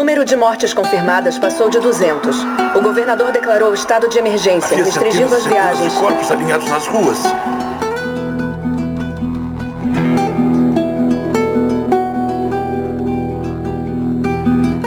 [0.00, 2.34] número de mortes confirmadas passou de 200.
[2.74, 5.92] O governador declarou estado de emergência, Havia restringindo as de viagens.
[5.92, 7.18] corpos alinhados nas ruas.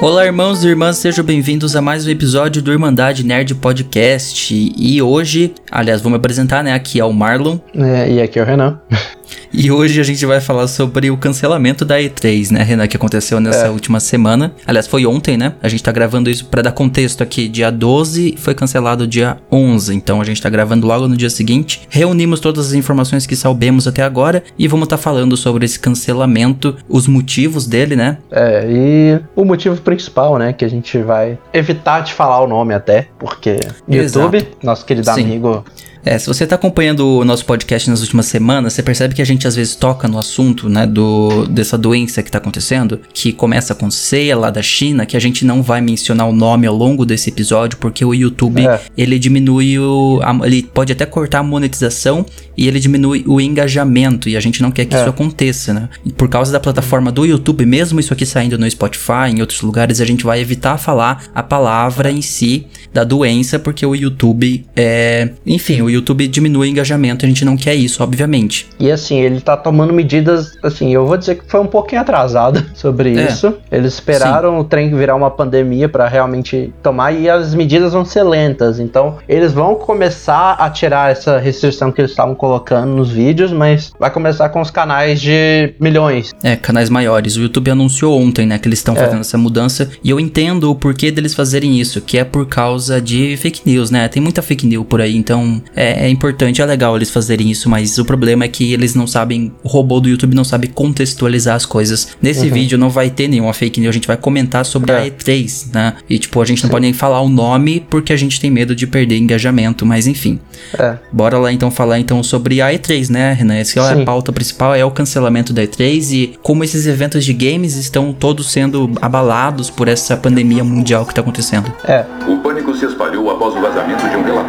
[0.01, 4.51] Olá, irmãos e irmãs, sejam bem-vindos a mais um episódio do Irmandade Nerd Podcast.
[4.51, 6.73] E hoje, aliás, vou me apresentar, né?
[6.73, 7.57] Aqui é o Marlon.
[7.75, 8.79] É, e aqui é o Renan.
[9.51, 13.39] E hoje a gente vai falar sobre o cancelamento da E3, né, Renan, que aconteceu
[13.39, 13.69] nessa É.
[13.69, 14.51] última semana.
[14.65, 15.53] Aliás, foi ontem, né?
[15.61, 17.47] A gente tá gravando isso pra dar contexto aqui.
[17.47, 21.81] Dia 12 foi cancelado dia 11, então a gente tá gravando logo no dia seguinte.
[21.87, 26.75] Reunimos todas as informações que sabemos até agora e vamos estar falando sobre esse cancelamento,
[26.89, 28.17] os motivos dele, né?
[28.31, 32.73] É, e o motivo principal, né, que a gente vai evitar de falar o nome
[32.73, 34.57] até, porque YouTube, Exato.
[34.63, 35.23] nosso querido Sim.
[35.25, 35.92] amigo, Ciao.
[36.05, 39.25] É, se você tá acompanhando o nosso podcast nas últimas semanas, você percebe que a
[39.25, 43.73] gente às vezes toca no assunto, né, do, dessa doença que tá acontecendo, que começa
[43.73, 47.05] com C lá da China, que a gente não vai mencionar o nome ao longo
[47.05, 48.81] desse episódio, porque o YouTube, É.
[48.97, 50.19] ele diminui o...
[50.21, 52.25] a- ele pode até cortar a monetização
[52.57, 54.99] e ele diminui o engajamento, e a gente não quer que É.
[54.99, 55.87] isso aconteça, né?
[56.17, 60.01] Por causa da plataforma do YouTube, mesmo isso aqui saindo no Spotify, em outros lugares,
[60.01, 65.29] a gente vai evitar falar a palavra em si da doença, porque o YouTube é.
[65.45, 68.67] Enfim, o YouTube diminui o engajamento, a gente não quer isso, obviamente.
[68.79, 72.63] e assim, ele tá tomando medidas, assim, eu vou dizer que foi um pouquinho atrasado
[72.73, 73.27] sobre É.
[73.29, 73.53] isso.
[73.71, 78.23] Eles esperaram o trem virar uma pandemia pra realmente tomar e as medidas vão ser
[78.23, 78.79] lentas.
[78.79, 83.91] Então, eles vão começar a tirar essa restrição que eles estavam colocando nos vídeos, mas
[83.99, 86.31] vai começar com os canais de milhões.
[86.43, 87.35] É, canais maiores.
[87.37, 88.99] O YouTube anunciou ontem, né, que eles estão É.
[88.99, 89.89] fazendo essa mudança.
[90.03, 93.89] E eu entendo o porquê deles fazerem isso, que é por causa de fake news,
[93.91, 94.07] né?
[94.07, 97.69] Tem muita fake news por aí, então é, é importante, é legal eles fazerem isso,
[97.69, 101.55] mas o problema é que eles não sabem, o robô do YouTube não sabe contextualizar
[101.55, 102.09] as coisas.
[102.21, 102.53] Nesse Uhum.
[102.53, 105.09] vídeo não vai ter nenhuma fake news, a gente vai comentar sobre a É.
[105.09, 105.93] E3, né?
[106.09, 106.71] E tipo, a gente não Sim.
[106.71, 110.39] pode nem falar o nome porque a gente tem medo de perder engajamento, mas enfim.
[110.77, 110.97] É.
[111.11, 113.55] Bora lá então falar então sobre a E3, né, Renan?
[113.55, 117.33] Essa é a pauta principal, é o cancelamento da E3 e como esses eventos de
[117.33, 121.71] games estão todos sendo abalados por essa pandemia mundial que tá acontecendo.
[121.85, 123.92] É, O pânico se espalhou após o vazamento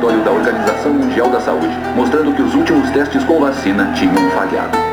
[0.04, 4.84] relatório da Organização Mundial da Saúde, mostrando que os últimos testes com vacina tinham falhado.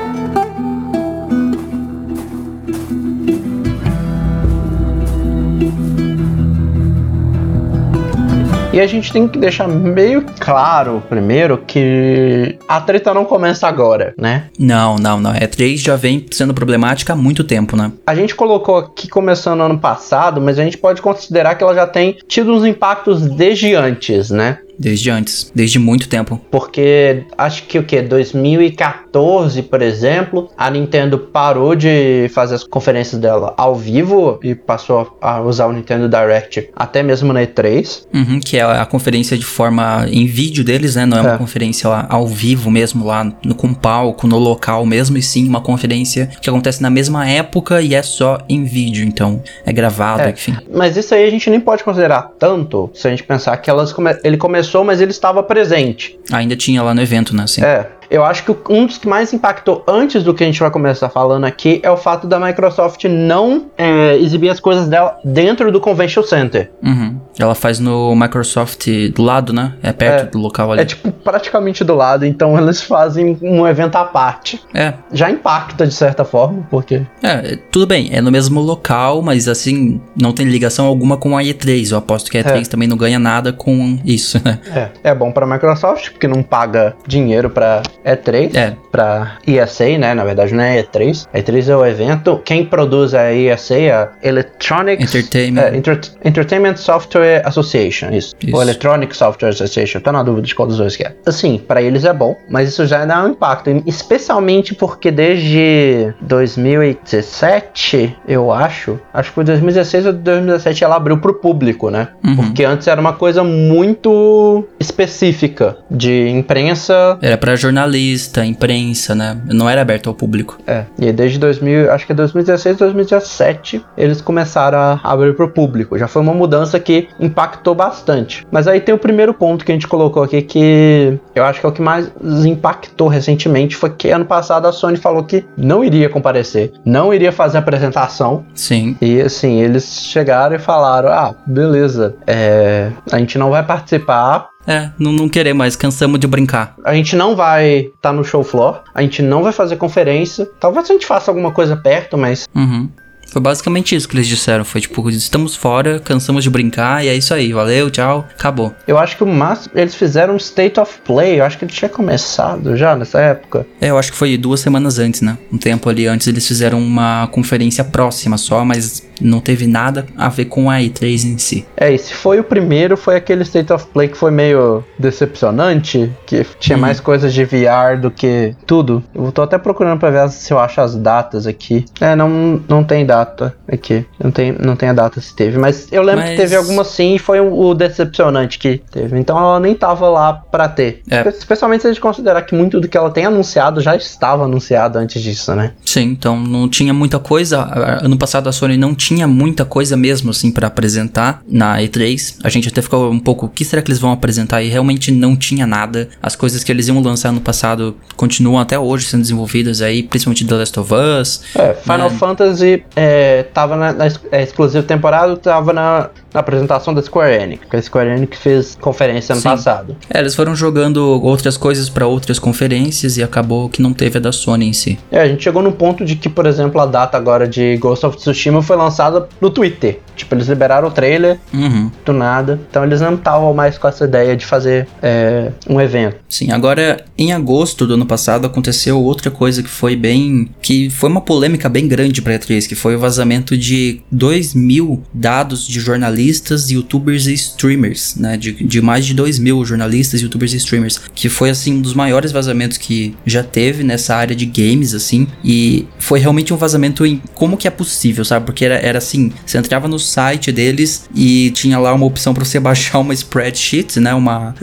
[8.73, 14.13] E a gente tem que deixar meio claro, primeiro, que a treta não começa agora,
[14.17, 14.45] né?
[14.57, 15.31] Não, não, não.
[15.31, 17.91] A E3 já vem sendo problemática há muito tempo, né?
[18.07, 21.85] A gente colocou aqui começando ano passado, mas a gente pode considerar que ela já
[21.85, 24.59] tem tido uns impactos desde antes, né?
[24.77, 26.39] Desde antes, desde muito tempo.
[26.49, 28.01] Porque acho que o que?
[28.01, 35.17] 2014, por exemplo, a Nintendo parou de fazer as conferências dela ao vivo e passou
[35.21, 38.05] a usar o Nintendo Direct até mesmo na E3.
[38.13, 41.05] Uhum, que é a conferência de forma em vídeo deles, né?
[41.05, 41.37] Não é uma É.
[41.37, 45.61] conferência lá ao vivo mesmo, lá no, com palco, no local mesmo, e sim uma
[45.61, 50.29] conferência que acontece na mesma época e é só em vídeo, então é gravado, É.
[50.31, 50.55] enfim.
[50.73, 53.91] Mas isso aí a gente nem pode considerar tanto se a gente pensar que elas
[53.93, 56.17] come- ele começou, mas ele estava presente.
[56.31, 57.45] Ainda tinha lá no evento, né?
[57.47, 57.63] Sim.
[57.63, 58.00] É.
[58.11, 61.07] Eu acho que um dos que mais impactou antes do que a gente vai começar
[61.09, 65.79] falando aqui é o fato da Microsoft não é, exibir as coisas dela dentro do
[65.79, 66.69] Convention Center.
[66.83, 67.17] Uhum.
[67.39, 68.85] Ela faz no Microsoft
[69.15, 69.73] do lado, né?
[69.81, 70.25] É perto É.
[70.25, 70.81] do local ali.
[70.81, 74.61] É tipo praticamente do lado, então eles fazem um evento à parte.
[74.73, 79.47] É, Já impacta de certa forma, porque é, tudo bem, é no mesmo local, mas
[79.47, 81.91] assim, não tem ligação alguma com a E3.
[81.91, 82.69] Eu aposto que a E3 É.
[82.69, 84.59] também não ganha nada com isso, né?
[85.03, 88.55] é, é bom pra Microsoft, porque não paga dinheiro pra E3.
[88.55, 90.13] É, Pra ESA, né?
[90.13, 91.27] Na verdade não é E3.
[91.33, 92.41] A E3 é o evento.
[92.43, 95.61] Quem produz a ESA é a Electronics Entertainment.
[95.61, 98.35] é, Enter- Entertainment Software Association, isso.
[98.43, 98.55] Isso.
[98.55, 101.13] Ou Electronic Software Association, tá na dúvida de qual dos dois que é.
[101.25, 108.15] Assim, pra eles é bom, mas isso já dá um impacto, especialmente porque desde 2017,
[108.27, 112.09] eu acho, acho que foi 2016 ou 2017 ela abriu pro público, né?
[112.23, 112.35] Uhum.
[112.35, 117.55] Porque antes era uma coisa muito específica de imprensa era pra
[117.91, 119.37] jornalista, imprensa, né?
[119.45, 120.57] Não era aberto ao público.
[120.65, 125.97] É, e desde 2000, acho que é 2016, 2017, eles começaram a abrir pro público.
[125.97, 128.45] Já foi uma mudança que impactou bastante.
[128.49, 131.65] Mas aí tem o primeiro ponto que a gente colocou aqui que eu acho que
[131.65, 132.09] é o que mais
[132.45, 137.31] impactou recentemente foi que ano passado a Sony falou que não iria comparecer, não iria
[137.31, 138.45] fazer apresentação.
[138.53, 138.95] Sim.
[139.01, 144.89] E assim, eles chegaram e falaram: ah, beleza, é, a gente não vai participar É,
[144.99, 146.75] não, não querer mais, cansamos de brincar.
[146.83, 150.47] A gente não vai estar tá no show floor, a gente não vai fazer conferência.
[150.59, 152.89] Talvez a gente faça alguma coisa perto, mas Uhum.
[153.31, 154.65] Foi basicamente isso que eles disseram.
[154.65, 157.53] Foi tipo, estamos fora, cansamos de brincar e é isso aí.
[157.53, 158.75] Valeu, tchau, acabou.
[158.85, 159.71] Eu acho que o máximo.
[159.73, 161.39] Eles fizeram um State of Play.
[161.39, 163.65] Eu acho que ele tinha começado já nessa época.
[163.79, 165.37] É, eu acho que foi duas semanas antes, né?
[165.51, 170.29] Um tempo ali antes eles fizeram uma conferência próxima só, mas não teve nada a
[170.29, 171.65] ver com a E3 em si.
[171.77, 174.83] É, e se foi o primeiro, foi aquele State of Play que foi meio
[175.31, 176.81] decepcionante, que tinha Hum.
[176.81, 179.03] mais coisas de VR do que tudo.
[179.13, 181.85] Eu tô até procurando pra ver se eu acho as datas aqui.
[181.99, 184.05] É, não, não tem data aqui.
[184.21, 186.83] Não tem, não tem a data se teve, mas eu lembro Mas- que teve alguma
[186.83, 189.17] sim e foi o, decepcionante que teve.
[189.19, 191.01] Então ela nem tava lá pra ter.
[191.09, 191.27] É.
[191.27, 194.97] Especialmente se a gente considerar que muito do que ela tem anunciado já estava anunciado
[194.99, 195.73] antes disso, né?
[195.85, 197.67] Sim, então não tinha muita coisa.
[198.03, 202.37] Ano passado a Sony não tinha muita coisa mesmo assim pra apresentar na E3.
[202.43, 204.61] A gente até ficou um pouco, o que será que eles vão apresentar?
[204.61, 206.09] E realmente não tinha nada.
[206.21, 210.45] As coisas que eles iam lançar no passado continuam até hoje sendo desenvolvidas aí, principalmente
[210.45, 211.41] The Last of Us.
[211.55, 212.09] É, Final É.
[212.11, 217.65] Fantasy é, tava na, na é, exclusiva temporada, tava na, na apresentação da Square Enix,
[217.69, 219.49] que a Square Enix fez conferência ano Sim.
[219.49, 219.95] passado.
[220.09, 224.21] É, eles foram jogando outras coisas pra outras conferências e acabou que não teve a
[224.21, 224.97] da Sony em si.
[225.11, 228.05] É, a gente chegou no ponto de que, por exemplo, a data agora de Ghost
[228.05, 229.00] of Tsushima foi lançada
[229.39, 229.99] no Twitter.
[230.15, 231.89] Tipo, eles liberaram o trailer Uhum.
[232.05, 232.59] do nada.
[232.69, 236.17] Então eles não estavam mais com essa ideia de fazer é, um evento.
[236.29, 240.49] Sim, agora em agosto do ano passado aconteceu outra coisa que foi bem.
[240.61, 245.01] que foi uma polêmica bem grande pra E3, que foi o vazamento de 2 mil
[245.13, 248.37] dados de jornalistas, youtubers e streamers, né?
[248.37, 250.99] De, de mais de 2 mil jornalistas, youtubers e streamers.
[251.15, 255.27] Que foi assim um dos maiores vazamentos que já teve nessa área de games, assim.
[255.43, 258.45] E foi realmente um vazamento em como que é possível, sabe?
[258.45, 262.43] Porque era, era assim: você entrava no site deles e tinha lá uma opção pra
[262.43, 264.13] você baixar uma spreadsheet, né?
[264.13, 264.55] Uma,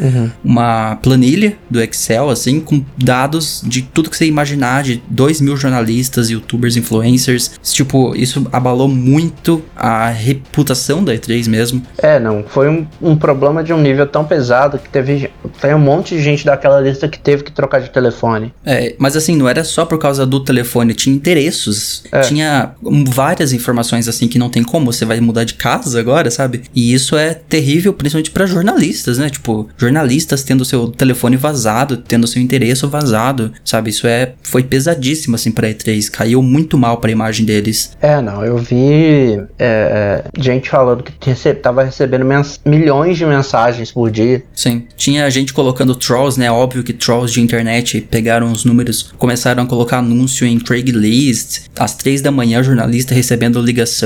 [0.45, 5.57] uma planilha do Excel, assim, com dados de tudo que você imaginar, de 2 mil
[5.57, 7.53] jornalistas, youtubers, influencers.
[7.63, 11.83] Tipo, isso abalou muito a reputação da E3 mesmo.
[11.99, 15.31] É, não, foi um, um problema de um nível tão pesado que teve.
[15.61, 18.53] Tem um monte de gente daquela lista que teve que trocar de telefone.
[18.65, 22.21] É, mas assim, não era só por causa do telefone, tinha endereços, É.
[22.21, 22.73] tinha
[23.07, 26.63] várias informações assim que não tem como, você vai mudar de casa agora, sabe?
[26.75, 29.29] E isso é terrível, principalmente pra jornalistas, né?
[29.31, 33.91] Tipo, jornalistas tendo seu telefone vazado, tendo seu endereço vazado, sabe?
[33.91, 37.97] Isso é foi pesadíssimo assim pra E3, caiu muito mal pra imagem deles.
[38.01, 42.27] É, não, eu vi é, é, gente falando que tava recebendo
[42.65, 44.43] milhões de mensagens por dia.
[44.55, 44.85] Sim.
[44.97, 46.51] Tinha gente colocando trolls, né?
[46.51, 51.63] Óbvio que trolls de internet pegaram os números, começaram a colocar anúncio em Craigslist.
[51.79, 53.98] Às três da manhã, jornalista recebendo ligação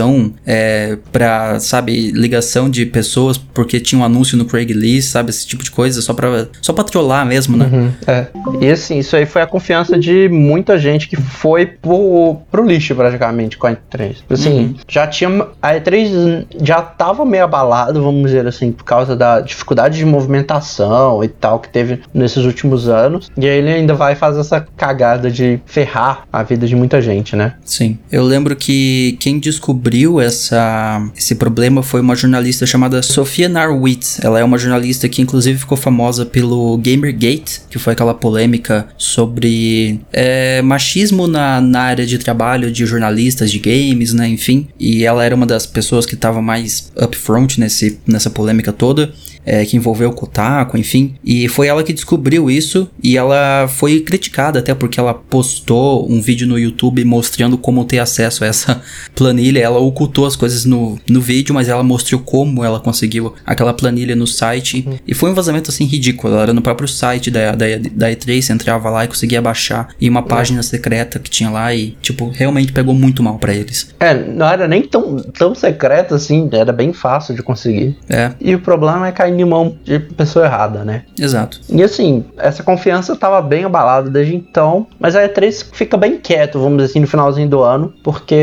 [0.46, 5.30] é, pra, sabe, ligação de pessoas porque tinha um anúncio no Craigslist, sabe?
[5.30, 7.68] Esse tipo de coisa, só pra, só pra trollar mesmo, né?
[7.72, 8.26] Uhum, é.
[8.60, 12.94] E assim, isso aí foi a confiança de muita gente que foi pro, pro lixo
[12.94, 14.16] praticamente com a E3.
[14.30, 14.74] Assim, Uhum.
[14.88, 15.46] já tinha.
[15.60, 21.22] A E3 já tava meio abalado, vamos dizer assim, por causa da dificuldade de movimentação
[21.24, 23.30] e tal que teve nesses últimos anos.
[23.36, 27.34] E aí ele ainda vai fazer essa cagada de ferrar a vida de muita gente,
[27.36, 27.54] né?
[27.64, 27.98] Sim.
[28.10, 29.81] Eu lembro que quem descobriu
[30.20, 34.20] essa, esse problema foi uma jornalista chamada Sofia Narwitz.
[34.22, 40.00] Ela é uma jornalista que inclusive ficou famosa pelo Gamergate, que foi aquela polêmica sobre
[40.12, 44.28] é, machismo na, na área de trabalho de jornalistas de games, né?
[44.28, 44.68] Enfim.
[44.78, 49.12] E ela era uma das pessoas que estava mais upfront nesse, nessa polêmica toda
[49.44, 51.14] é, que envolveu o Kotaku, enfim.
[51.24, 56.20] E foi ela que descobriu isso e ela foi criticada até porque ela postou um
[56.20, 58.82] vídeo no YouTube mostrando como ter acesso a essa
[59.14, 59.60] planilha.
[59.60, 64.14] Ela ocultou as coisas no, no vídeo, mas ela mostrou como ela conseguiu aquela planilha
[64.14, 64.86] no site.
[65.06, 66.32] E foi um vazamento assim ridículo.
[66.34, 69.88] Ela era no próprio site da, da, da E3, você entrava lá e conseguia baixar
[70.00, 73.92] em uma página secreta que tinha lá e, tipo, realmente pegou muito mal pra eles.
[73.98, 77.96] É, não era nem tão, tão secreto assim, era bem fácil de conseguir.
[78.08, 81.02] É, E o problema é cair em mão de pessoa errada, né?
[81.18, 81.60] exato.
[81.68, 86.58] E assim, essa confiança tava bem abalada desde então, mas a E3 fica bem quieto,
[86.58, 88.36] vamos dizer assim, no finalzinho do ano, porque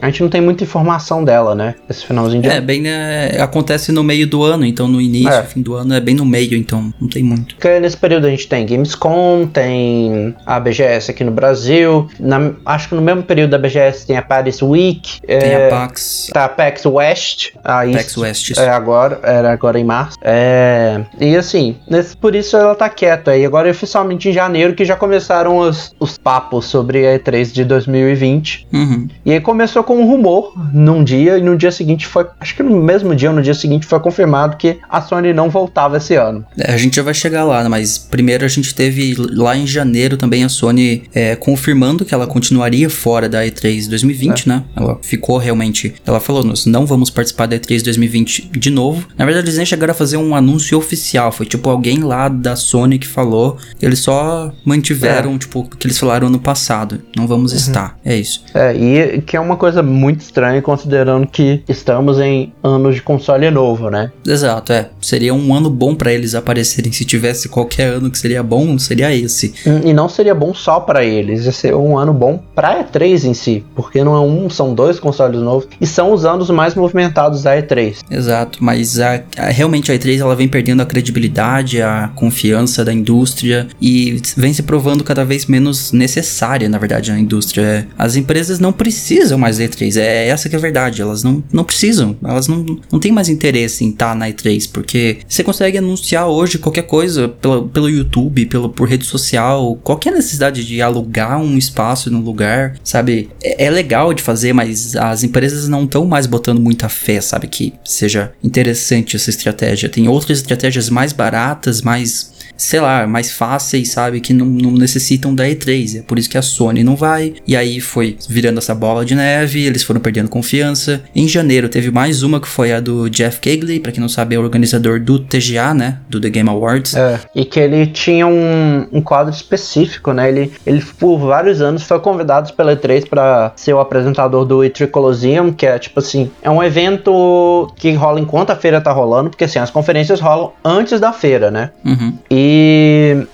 [0.00, 1.74] a gente não tem muita informação dela, né?
[1.88, 2.66] Esse finalzinho de É, ano.
[2.66, 5.42] bem, né, acontece no meio do ano, então no início, É.
[5.42, 7.54] fim do ano é bem no meio, então não tem muito.
[7.56, 12.88] Porque nesse período a gente tem Gamescom, tem a BGS aqui no Brasil, na- acho
[12.88, 16.44] que no mesmo período da BGS tem a Paris Week, Tem é, a PAX, tá
[16.44, 18.50] a PAX West, aí PAX West.
[18.50, 18.60] isso.
[18.60, 20.05] é agora, era agora em março.
[20.06, 20.18] Março.
[20.22, 23.36] É, e assim, nesse, por isso ela tá quieta.
[23.36, 27.64] E agora, oficialmente em janeiro, que já começaram os, os papos sobre a E3 de
[27.64, 28.68] 2020.
[28.72, 29.08] Uhum.
[29.24, 32.26] E aí começou com um rumor num dia, e no dia seguinte foi.
[32.40, 35.50] Acho que no mesmo dia ou no dia seguinte foi confirmado que a Sony não
[35.50, 36.44] voltava esse ano.
[36.58, 40.16] É, a gente já vai chegar lá, mas primeiro a gente teve lá em janeiro
[40.16, 44.64] também a Sony é, confirmando que ela continuaria fora da E3 2020, né?
[44.76, 45.94] Ela ficou realmente.
[46.06, 49.06] Ela falou: nós não vamos participar da E3 2020 de novo.
[49.16, 51.32] Na verdade, eles nem chegaram a fazer um anúncio oficial.
[51.32, 53.56] Foi tipo alguém lá da Sony que falou.
[53.80, 57.00] Eles só mantiveram, tipo, o que eles falaram no passado.
[57.16, 57.98] Não vamos estar.
[58.04, 58.44] É isso.
[58.54, 63.50] É, e que é uma coisa muito estranha considerando que estamos em anos de console
[63.50, 64.10] novo, né?
[64.26, 64.90] Exato, é.
[65.00, 66.92] Seria um ano bom pra eles aparecerem.
[66.92, 69.54] Se tivesse qualquer ano que seria bom, seria esse.
[69.84, 73.34] E não seria bom só pra eles, ia ser um ano bom pra E3 em
[73.34, 77.42] si, porque não é um, são dois consoles novos e são os anos mais movimentados
[77.42, 77.96] da E3.
[78.10, 82.92] Exato, mas a, a- realmente a E3 ela vem perdendo a credibilidade, a confiança da
[82.92, 87.86] indústria e vem se provando cada vez menos necessária, na verdade, na indústria.
[87.98, 91.42] As empresas não precisam mais da E3, é essa que é a verdade, elas não,
[91.52, 95.78] não precisam, elas não, não têm mais interesse em estar na E3, porque você consegue
[95.78, 101.38] anunciar hoje qualquer coisa pelo, pelo YouTube, pelo, por rede social, qualquer necessidade de alugar
[101.40, 103.30] um espaço num lugar, sabe?
[103.42, 107.46] É, é legal de fazer, mas as empresas não estão mais botando muita fé, sabe?
[107.46, 109.75] Que seja interessante essa estratégia.
[109.88, 114.20] Tem outras estratégias mais baratas, mais sei lá, mais fáceis, sabe?
[114.20, 116.00] Que não, não necessitam da E3.
[116.00, 117.34] É por isso que a Sony não vai.
[117.46, 121.02] E aí foi virando essa bola de neve, eles foram perdendo confiança.
[121.14, 124.34] Em janeiro teve mais uma que foi a do Jeff Keighley, pra quem não sabe,
[124.34, 125.98] é o organizador do TGA, né?
[126.08, 126.94] Do The Game Awards.
[126.94, 130.28] É, e que ele tinha um, um quadro específico, né?
[130.28, 134.88] Ele, ele por vários anos foi convidado pela E3 para ser o apresentador do E3
[134.88, 139.30] Colosseum, que é tipo assim, é um evento que rola enquanto a feira tá rolando,
[139.30, 141.70] porque assim, as conferências rolam antes da feira, né?
[141.84, 142.14] Uhum.
[142.30, 142.45] E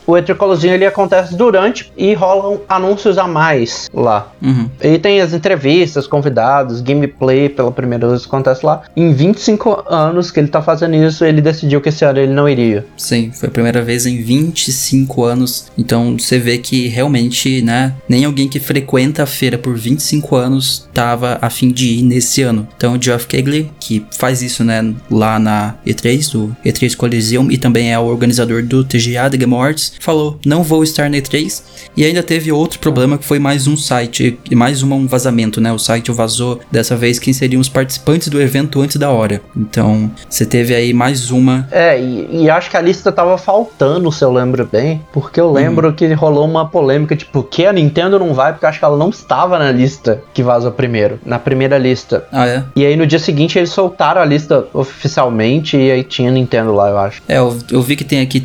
[0.06, 4.32] o E3 Colosseum ele acontece durante e rolam anúncios a mais lá.
[4.40, 4.68] Uhum.
[4.80, 8.82] E tem as entrevistas, convidados, gameplay pela primeira vez que acontece lá.
[8.96, 12.48] Em 25 anos que ele tá fazendo isso, ele decidiu que esse ano ele não
[12.48, 12.84] iria.
[12.96, 15.70] Sim, foi a primeira vez em 25 anos.
[15.76, 20.88] Então você vê que realmente, né, nem alguém que frequenta a feira por 25 anos
[20.92, 22.66] tava a fim de ir nesse ano.
[22.76, 27.58] Então o Geoff Keighley, que faz isso, né, lá na E3, do E3 Coliseum, e
[27.58, 31.62] também é o organizador do TGA The Game Awards, falou: não vou estar na E3.
[31.96, 35.60] E ainda teve outro problema que foi mais um site, e mais uma, um vazamento,
[35.60, 35.72] né?
[35.72, 39.40] O site vazou dessa vez quem seriam os participantes do evento antes da hora.
[39.56, 44.10] Então você teve aí mais uma É, e, e acho que a lista tava faltando,
[44.10, 48.18] se eu lembro bem, porque eu lembro que rolou uma polêmica, tipo, que a Nintendo
[48.18, 51.76] não vai, porque acho que ela não estava na lista que vazou primeiro, na primeira
[51.78, 52.24] lista.
[52.32, 52.64] Ah, é?
[52.76, 56.88] E aí no dia seguinte eles soltaram a lista oficialmente e aí tinha Nintendo lá,
[56.90, 57.22] eu acho.
[57.28, 58.40] É, eu, eu vi que tem aqui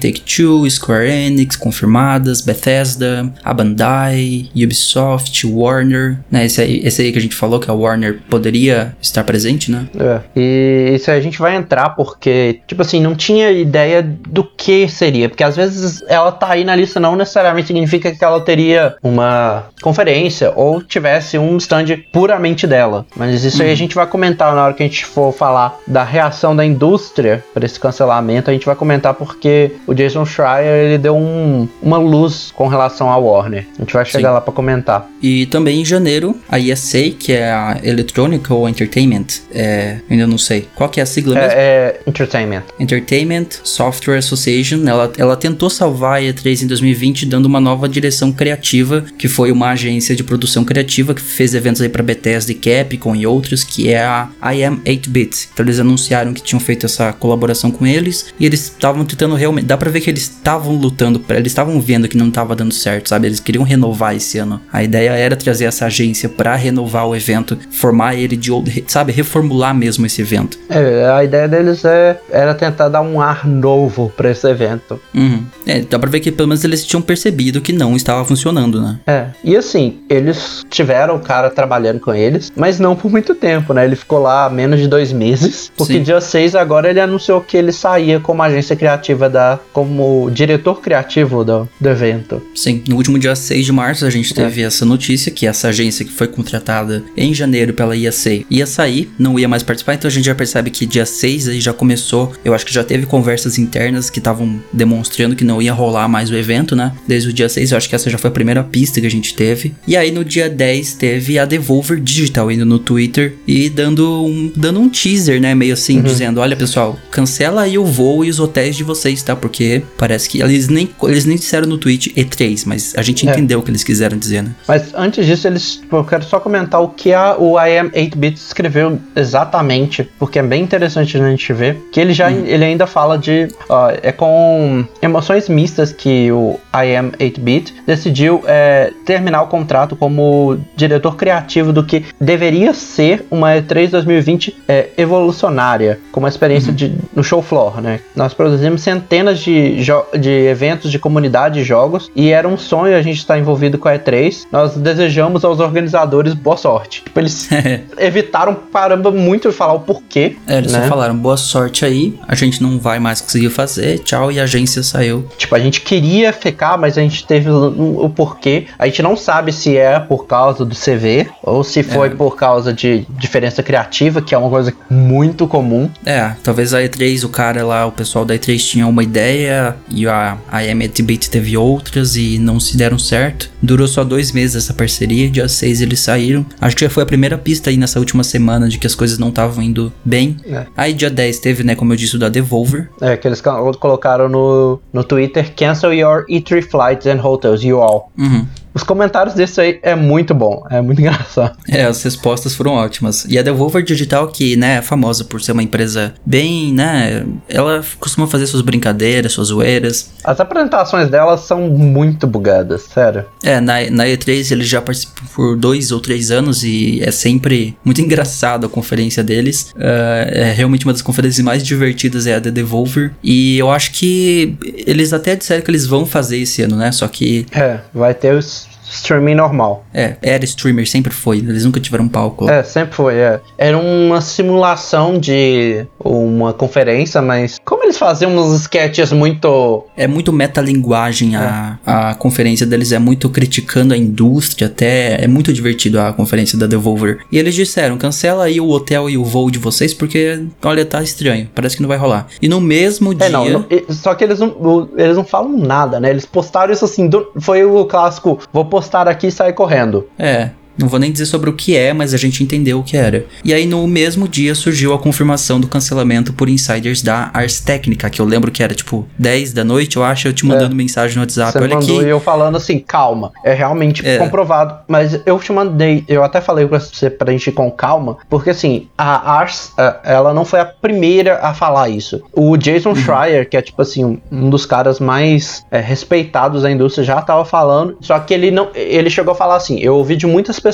[0.70, 6.46] Square Enix, confirmadas, Bethesda, a Bandai, Ubisoft, Warner, né?
[6.46, 9.88] Esse aí, esse aí que a gente falou que a Warner poderia estar presente, né?
[10.00, 10.20] É.
[10.36, 14.88] E isso aí a gente vai entrar porque, tipo assim, não tinha ideia do que
[14.88, 15.30] seria.
[15.30, 19.66] Porque às vezes ela tá aí na lista não necessariamente significa que ela teria uma
[19.82, 23.06] conferência ou tivesse um stand puramente dela.
[23.16, 26.04] Mas isso aí a gente vai comentar na hora que a gente for falar da
[26.04, 28.50] reação da indústria para esse cancelamento.
[28.50, 33.10] A gente vai comentar porque o Jason Schreier ele deu um- uma luz com relação
[33.12, 33.66] à Warner.
[33.78, 34.34] A gente vai chegar Sim.
[34.36, 35.10] lá para comentar.
[35.22, 40.38] E também em janeiro, a ESA, que é a Electronic ou Entertainment, é, ainda não
[40.38, 40.68] sei.
[40.76, 41.52] Qual que é a sigla mesmo?
[41.52, 42.64] É, é Entertainment.
[42.80, 48.32] Entertainment Software Association, ela, ela tentou salvar a E3 em 2020 dando uma nova direção
[48.32, 52.56] criativa, que foi uma agência de produção criativa que fez eventos aí para Bethesda e
[52.56, 55.50] Capcom e outros, que é a I Am 8-Bit.
[55.54, 59.66] Então eles anunciaram que tinham feito essa colaboração com eles e eles estavam tentando realmente,
[59.66, 62.74] dá pra ver que eles estavam lutando, pra, eles estavam vendo que não tava dando
[62.74, 63.28] certo, sabe?
[63.28, 64.62] Eles queriam renovar esse ano.
[64.72, 69.12] A ideia era trazer essa agência pra renovar o evento, formar ele de, outro- sabe,
[69.12, 70.58] reformular mesmo esse evento.
[70.70, 75.00] É, a ideia deles é, era tentar dar um ar novo pra esse evento.
[75.14, 75.44] Uhum.
[75.66, 79.00] É, dá pra ver que pelo menos eles tinham percebido que não estava funcionando, né?
[79.08, 83.74] É, e assim, eles tiveram o cara trabalhando com eles, mas não por muito tempo,
[83.74, 83.86] né?
[83.86, 86.04] Ele ficou lá menos de dois meses, porque Sim.
[86.04, 89.60] dia 6 agora ele anunciou que ele saía como agência criativa da.
[89.74, 92.42] como o diretor criativo do, do evento.
[92.56, 94.66] Sim, no último dia 6 de março a gente teve é.
[94.66, 99.40] essa notícia que essa agência que foi contratada em janeiro pela IAC ia sair, não
[99.40, 102.54] ia mais participar, então a gente já percebe que dia 6 aí já começou, eu
[102.54, 106.36] acho que já teve conversas internas que estavam demonstrando que não ia rolar mais o
[106.36, 106.94] evento, né?
[107.08, 109.12] Desde o dia 6, eu acho que essa já foi a primeira pista que a
[109.12, 109.74] gente teve.
[109.88, 114.52] E aí no dia 10 teve a Devolver Digital indo no Twitter e dando um,
[114.56, 115.54] dando um teaser, né?
[115.54, 116.04] Meio assim, uhum.
[116.04, 119.36] dizendo: olha pessoal, cancela aí o voo e os hotéis de vocês, tá?
[119.36, 123.32] Porque parece que eles nem, eles nem disseram no tweet E3, mas a gente é.
[123.32, 124.52] entendeu o que eles quiseram dizer, né?
[124.68, 125.82] Mas antes disso, eles.
[125.92, 130.44] Eu quero só comentar o que a, o I Am 8-Bit escreveu exatamente, porque é
[130.44, 131.78] bem interessante a gente ver.
[131.92, 132.44] Que ele já hum.
[132.46, 133.48] ele ainda fala de.
[133.70, 139.96] Uh, é com emoções mistas que o I Am 8-Bit decidiu é, terminar o contrato
[139.96, 146.70] como diretor criativo do que deveria ser uma E3 2020 é, evolucionária, com uma experiência
[146.70, 146.76] uhum.
[146.76, 148.00] de, no show floor, né?
[148.16, 149.84] Nós produzimos centenas de,
[150.18, 153.88] de eventos de comunidade de jogos e era um sonho a gente estar envolvido com
[153.88, 154.46] a E3.
[154.52, 157.04] Nós desejamos aos organizadores boa sorte.
[157.04, 157.50] Tipo, eles
[157.98, 160.38] evitaram caramba muito de falar o porquê.
[160.48, 160.84] É, eles né?
[160.84, 164.44] só falaram boa sorte aí, a gente não vai mais conseguir fazer, tchau, e a
[164.44, 165.28] agência saiu.
[165.38, 168.68] Tipo, a gente queria ficar, mas a gente teve o, o porquê.
[168.78, 172.12] A gente não sabe se é por causa do CV ou se foi é.
[172.12, 175.90] por causa de diferença criativa, que é uma coisa muito comum.
[176.06, 180.08] É, talvez a E3, o cara lá, o pessoal da E3 tinha uma ideia e
[180.08, 180.60] a, a
[181.04, 183.50] Beat teve outras e não se deram certo.
[183.62, 186.46] Durou só dois meses essa parceria, dia 6 eles saíram.
[186.60, 189.18] Acho que já foi a primeira pista aí nessa última semana de que as coisas
[189.18, 190.38] não estavam indo bem.
[190.46, 190.66] É.
[190.76, 192.90] Aí dia 10 teve, né, como eu disse, o da Devolver.
[193.02, 198.12] É, que eles colocaram no, no Twitter, cancel your E3 flights and hotels, you all.
[198.18, 198.46] Uhum.
[198.78, 201.58] Os comentários desse aí é muito bom, é muito engraçado.
[201.68, 203.26] É, as respostas foram ótimas.
[203.28, 207.84] E a Devolver Digital, que, né, é famosa por ser uma empresa bem, né, ela
[208.00, 210.12] costuma fazer suas brincadeiras, suas zoeiras.
[210.24, 213.26] As apresentações dela são muito bugadas, sério.
[213.44, 217.76] É, na, na E3 eles já participam por dois ou três anos e é sempre
[217.84, 219.72] muito engraçado a conferência deles.
[219.76, 223.12] Uh, é realmente uma das conferências mais divertidas é a da Devolver.
[223.24, 224.56] E eu acho que
[224.86, 226.92] eles até disseram que eles vão fazer esse ano, né?
[226.92, 227.48] Só que.
[227.52, 229.86] É, vai ter os streaming normal.
[229.94, 231.38] É, era streamer, sempre foi.
[231.38, 232.50] Eles nunca tiveram um palco.
[232.50, 233.40] É, sempre foi, é.
[233.58, 239.86] Era uma simulação de uma conferência, mas como eles faziam uns sketches muito.
[239.96, 241.40] É muito metalinguagem é.
[241.40, 245.24] a, a conferência deles, é muito criticando a indústria, até.
[245.24, 247.20] É muito divertido a conferência da Devolver.
[247.32, 251.02] E eles disseram: cancela aí o hotel e o voo de vocês, porque, olha, tá
[251.02, 251.50] estranho.
[251.54, 252.28] Parece que não vai rolar.
[252.42, 253.28] E no mesmo dia.
[253.28, 256.10] É, não, não só que eles não, eles não falam nada, né?
[256.10, 258.77] Eles postaram isso assim, do, foi o clássico, vou postar
[259.08, 260.08] aqui e sair correndo.
[260.18, 260.50] É.
[260.78, 263.26] Não vou nem dizer sobre o que é, mas a gente entendeu o que era.
[263.44, 268.10] E aí no mesmo dia surgiu a confirmação do cancelamento por insiders da Ars Technica,
[268.10, 270.76] que eu lembro que era tipo 10 da noite, eu acho, eu te mandando é.
[270.76, 271.54] mensagem no WhatsApp.
[271.54, 272.08] Você Olha mandou aqui.
[272.08, 274.18] e eu falando assim, calma, é realmente é.
[274.18, 274.80] comprovado.
[274.88, 279.32] Mas eu te mandei, eu até falei pra você ir com calma, porque assim, a
[279.32, 279.74] Ars,
[280.04, 282.22] ela não foi a primeira a falar isso.
[282.34, 282.96] O Jason uhum.
[282.96, 287.44] Schreier, que é tipo assim, um dos caras mais é, respeitados da indústria, já tava
[287.46, 290.67] falando, só que ele não, ele chegou a falar assim, eu ouvi de muitas pessoas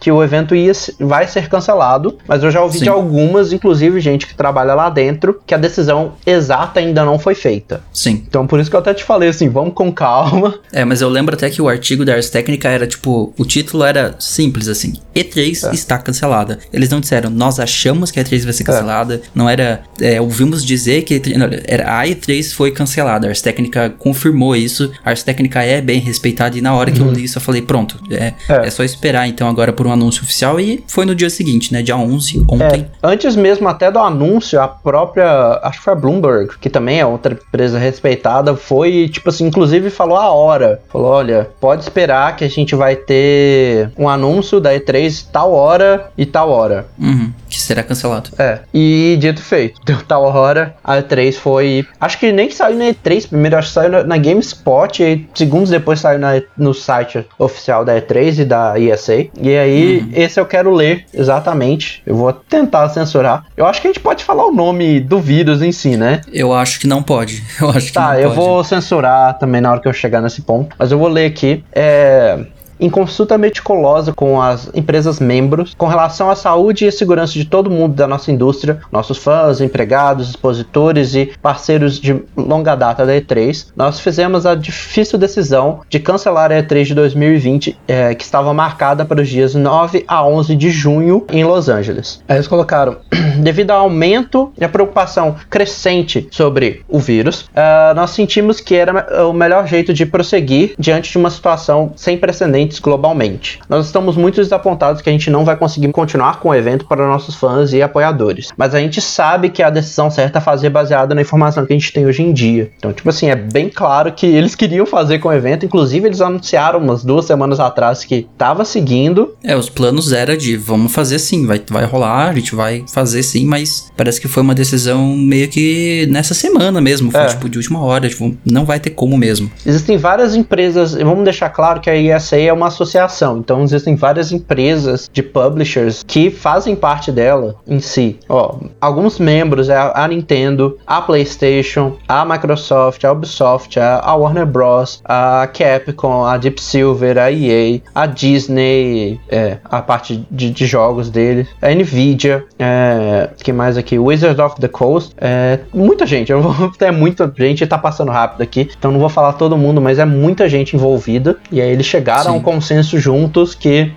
[0.00, 2.84] que o evento ia, vai ser cancelado, mas eu já ouvi Sim.
[2.84, 7.34] de algumas, inclusive gente que trabalha lá dentro, que a decisão exata ainda não foi
[7.34, 7.82] feita.
[7.92, 8.24] Sim.
[8.26, 10.58] Então por isso que eu até te falei assim, vamos com calma.
[10.72, 13.84] É, mas eu lembro até que o artigo da Ars Técnica era tipo, o título
[13.84, 15.74] era simples assim, E3 é.
[15.74, 16.58] está cancelada.
[16.72, 18.66] Eles não disseram, nós achamos que a E3 vai ser é.
[18.66, 19.20] cancelada, é.
[19.34, 23.90] não era, é, ouvimos dizer que não, era, a E3 foi cancelada, a Ars Técnica
[23.90, 26.96] confirmou isso, a Ars Técnica é bem respeitada e na hora uhum.
[26.96, 27.12] que eu uhum.
[27.12, 28.66] li isso eu falei, pronto, é, é.
[28.66, 31.72] é só esperar esperar então agora por um anúncio oficial e foi no dia seguinte,
[31.72, 31.82] né?
[31.82, 32.86] Dia 11, ontem.
[33.02, 37.00] É, antes mesmo até do anúncio, a própria, acho que foi a Bloomberg, que também
[37.00, 40.80] é outra empresa respeitada, foi tipo assim, inclusive falou a hora.
[40.88, 46.10] Falou: olha, pode esperar que a gente vai ter um anúncio da E3 tal hora
[46.18, 46.86] e tal hora.
[46.98, 48.30] Uhum, que será cancelado.
[48.38, 51.86] É, e dito feito, deu tal hora, a E3 foi.
[52.00, 55.70] Acho que nem saiu na E3 primeiro, acho que saiu na, na GameSpot e segundos
[55.70, 59.30] depois saiu na, no site oficial da E3 e da ESA sei.
[59.40, 60.10] E aí, uhum.
[60.14, 62.02] esse eu quero ler exatamente.
[62.04, 63.44] Eu vou tentar censurar.
[63.56, 66.20] Eu acho que a gente pode falar o nome do vírus em si, né?
[66.32, 67.42] Eu acho que não pode.
[67.60, 70.42] Eu acho que tá, não eu vou censurar também na hora que eu chegar nesse
[70.42, 70.74] ponto.
[70.78, 71.64] Mas eu vou ler aqui.
[71.72, 72.38] É.
[72.78, 77.70] em consulta meticulosa com as empresas membros com relação à saúde e segurança de todo
[77.70, 83.68] mundo da nossa indústria, nossos fãs, empregados, expositores e parceiros de longa data da E3,
[83.76, 89.04] nós fizemos a difícil decisão de cancelar a E3 de 2020, é, que estava marcada
[89.04, 92.22] para os dias 9 a 11 de junho em Los Angeles.
[92.28, 92.96] Eles colocaram,
[93.38, 99.26] devido ao aumento e a preocupação crescente sobre o vírus, uh, nós sentimos que era
[99.26, 103.60] o melhor jeito de prosseguir diante de uma situação sem precedentes globalmente.
[103.68, 107.06] Nós estamos muito desapontados que a gente não vai conseguir continuar com o evento para
[107.06, 111.14] nossos fãs e apoiadores, mas a gente sabe que a decisão certa é fazer baseada
[111.14, 112.70] na informação que a gente tem hoje em dia.
[112.78, 116.20] Então, tipo assim, é bem claro que eles queriam fazer com o evento, inclusive eles
[116.20, 119.34] anunciaram umas duas semanas atrás que estava seguindo.
[119.42, 123.22] É, os planos era de vamos fazer sim, vai, vai rolar, a gente vai fazer
[123.22, 127.26] sim, mas parece que foi uma decisão meio que nessa semana mesmo, foi é.
[127.26, 129.50] tipo de última hora, tipo, não vai ter como mesmo.
[129.64, 134.32] Existem várias empresas, vamos deixar claro que a ESA é uma associação, então existem várias
[134.32, 138.18] empresas de publishers que fazem parte dela em si.
[138.28, 145.00] Ó, alguns membros é a Nintendo, a PlayStation, a Microsoft, a Ubisoft, a Warner Bros,
[145.04, 151.10] a Capcom, a Deep Silver, a EA, a Disney, é, a parte de, de jogos
[151.10, 153.98] dele, a Nvidia, é, que mais aqui?
[153.98, 158.42] Wizards of the Coast, é, muita gente, eu vou ter muita gente, tá passando rápido
[158.42, 161.86] aqui, então não vou falar todo mundo, mas é muita gente envolvida, e aí eles
[161.86, 162.40] chegaram Sim.
[162.46, 163.90] Consenso juntos que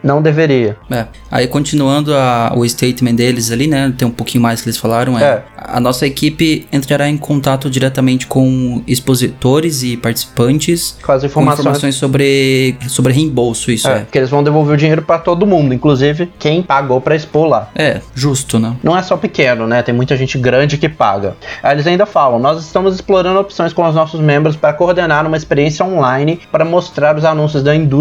[0.00, 0.76] não deveria.
[0.88, 4.78] É, aí continuando a, o statement deles ali, né, tem um pouquinho mais que eles
[4.78, 5.42] falaram, é, é.
[5.56, 11.62] a nossa equipe entrará em contato diretamente com expositores e participantes com as informações, com
[11.62, 13.98] informações sobre, sobre reembolso, isso é.
[13.98, 14.06] é.
[14.08, 17.70] Que eles vão devolver o dinheiro para todo mundo, inclusive quem pagou para expor lá.
[17.74, 18.76] É, justo, né?
[18.84, 19.82] Não é só pequeno, né?
[19.82, 21.34] Tem muita gente grande que paga.
[21.60, 25.36] Aí eles ainda falam: nós estamos explorando opções com os nossos membros para coordenar uma
[25.36, 27.95] experiência online para mostrar os anúncios da indústria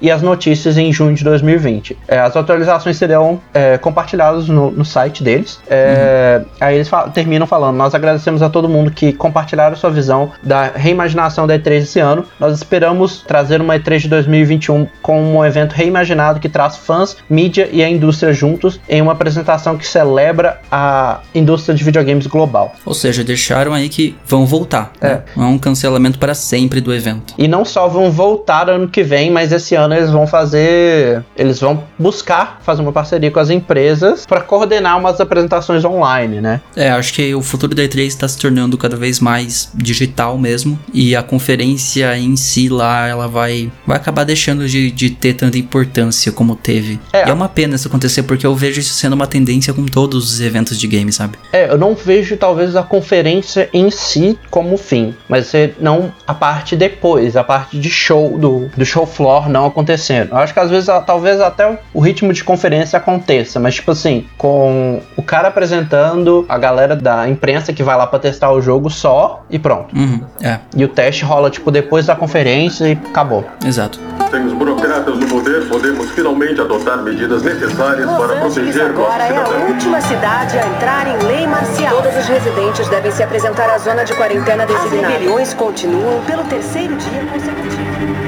[0.00, 1.96] e as notícias em junho de 2020.
[2.06, 5.60] É, as atualizações serão é, compartilhadas no, no, site deles.
[5.68, 6.50] É, uhum.
[6.60, 11.46] Aí eles terminam falando: nós agradecemos a todo mundo que compartilharam sua visão da reimaginação
[11.46, 12.24] da E3 esse ano.
[12.38, 17.68] Nós esperamos trazer uma E3 de 2021 com um evento reimaginado que traz fãs, mídia
[17.70, 22.74] e a indústria juntos em uma apresentação que celebra a indústria de videogames global.
[22.84, 24.92] Ou seja, deixaram aí que vão voltar.
[25.00, 25.08] É.
[25.08, 25.22] Né?
[25.36, 27.34] É um cancelamento para sempre do evento.
[27.36, 31.22] E não só vão voltar ano que vem, mas esse ano eles vão fazer.
[31.36, 36.60] Eles vão buscar fazer uma parceria com as empresas para coordenar umas apresentações online, né?
[36.74, 40.76] É, acho que o futuro da E3 está se tornando cada vez mais digital mesmo.
[40.92, 45.56] E a conferência em si lá, ela vai, vai acabar deixando de, de ter tanta
[45.56, 46.98] importância como teve.
[47.12, 47.28] É.
[47.28, 50.32] E é uma pena isso acontecer, porque eu vejo isso sendo uma tendência com todos
[50.32, 51.38] os eventos de game, sabe?
[51.52, 56.74] É, eu não vejo talvez a conferência em si como fim, mas não a parte
[56.74, 60.30] depois, a parte de show, do, do show floor não acontecendo.
[60.30, 64.24] Eu acho que às vezes, talvez até o ritmo de conferência aconteça, mas tipo assim,
[64.38, 68.88] com o cara apresentando, a galera da imprensa que vai lá para testar o jogo
[68.88, 69.94] só e pronto.
[69.96, 70.60] Uhum, é.
[70.76, 73.44] E o teste rola tipo depois da conferência e acabou.
[73.66, 73.98] Exato.
[74.30, 79.24] Sem os burocratas no poder, podemos finalmente adotar medidas necessárias Los para Angeles proteger agora
[79.24, 82.02] é a última cidade a entrar em lei marcial.
[82.02, 85.06] Todos os residentes devem se apresentar à zona de quarentena designada.
[85.06, 88.27] As rebeliões continuam pelo terceiro dia consecutivo.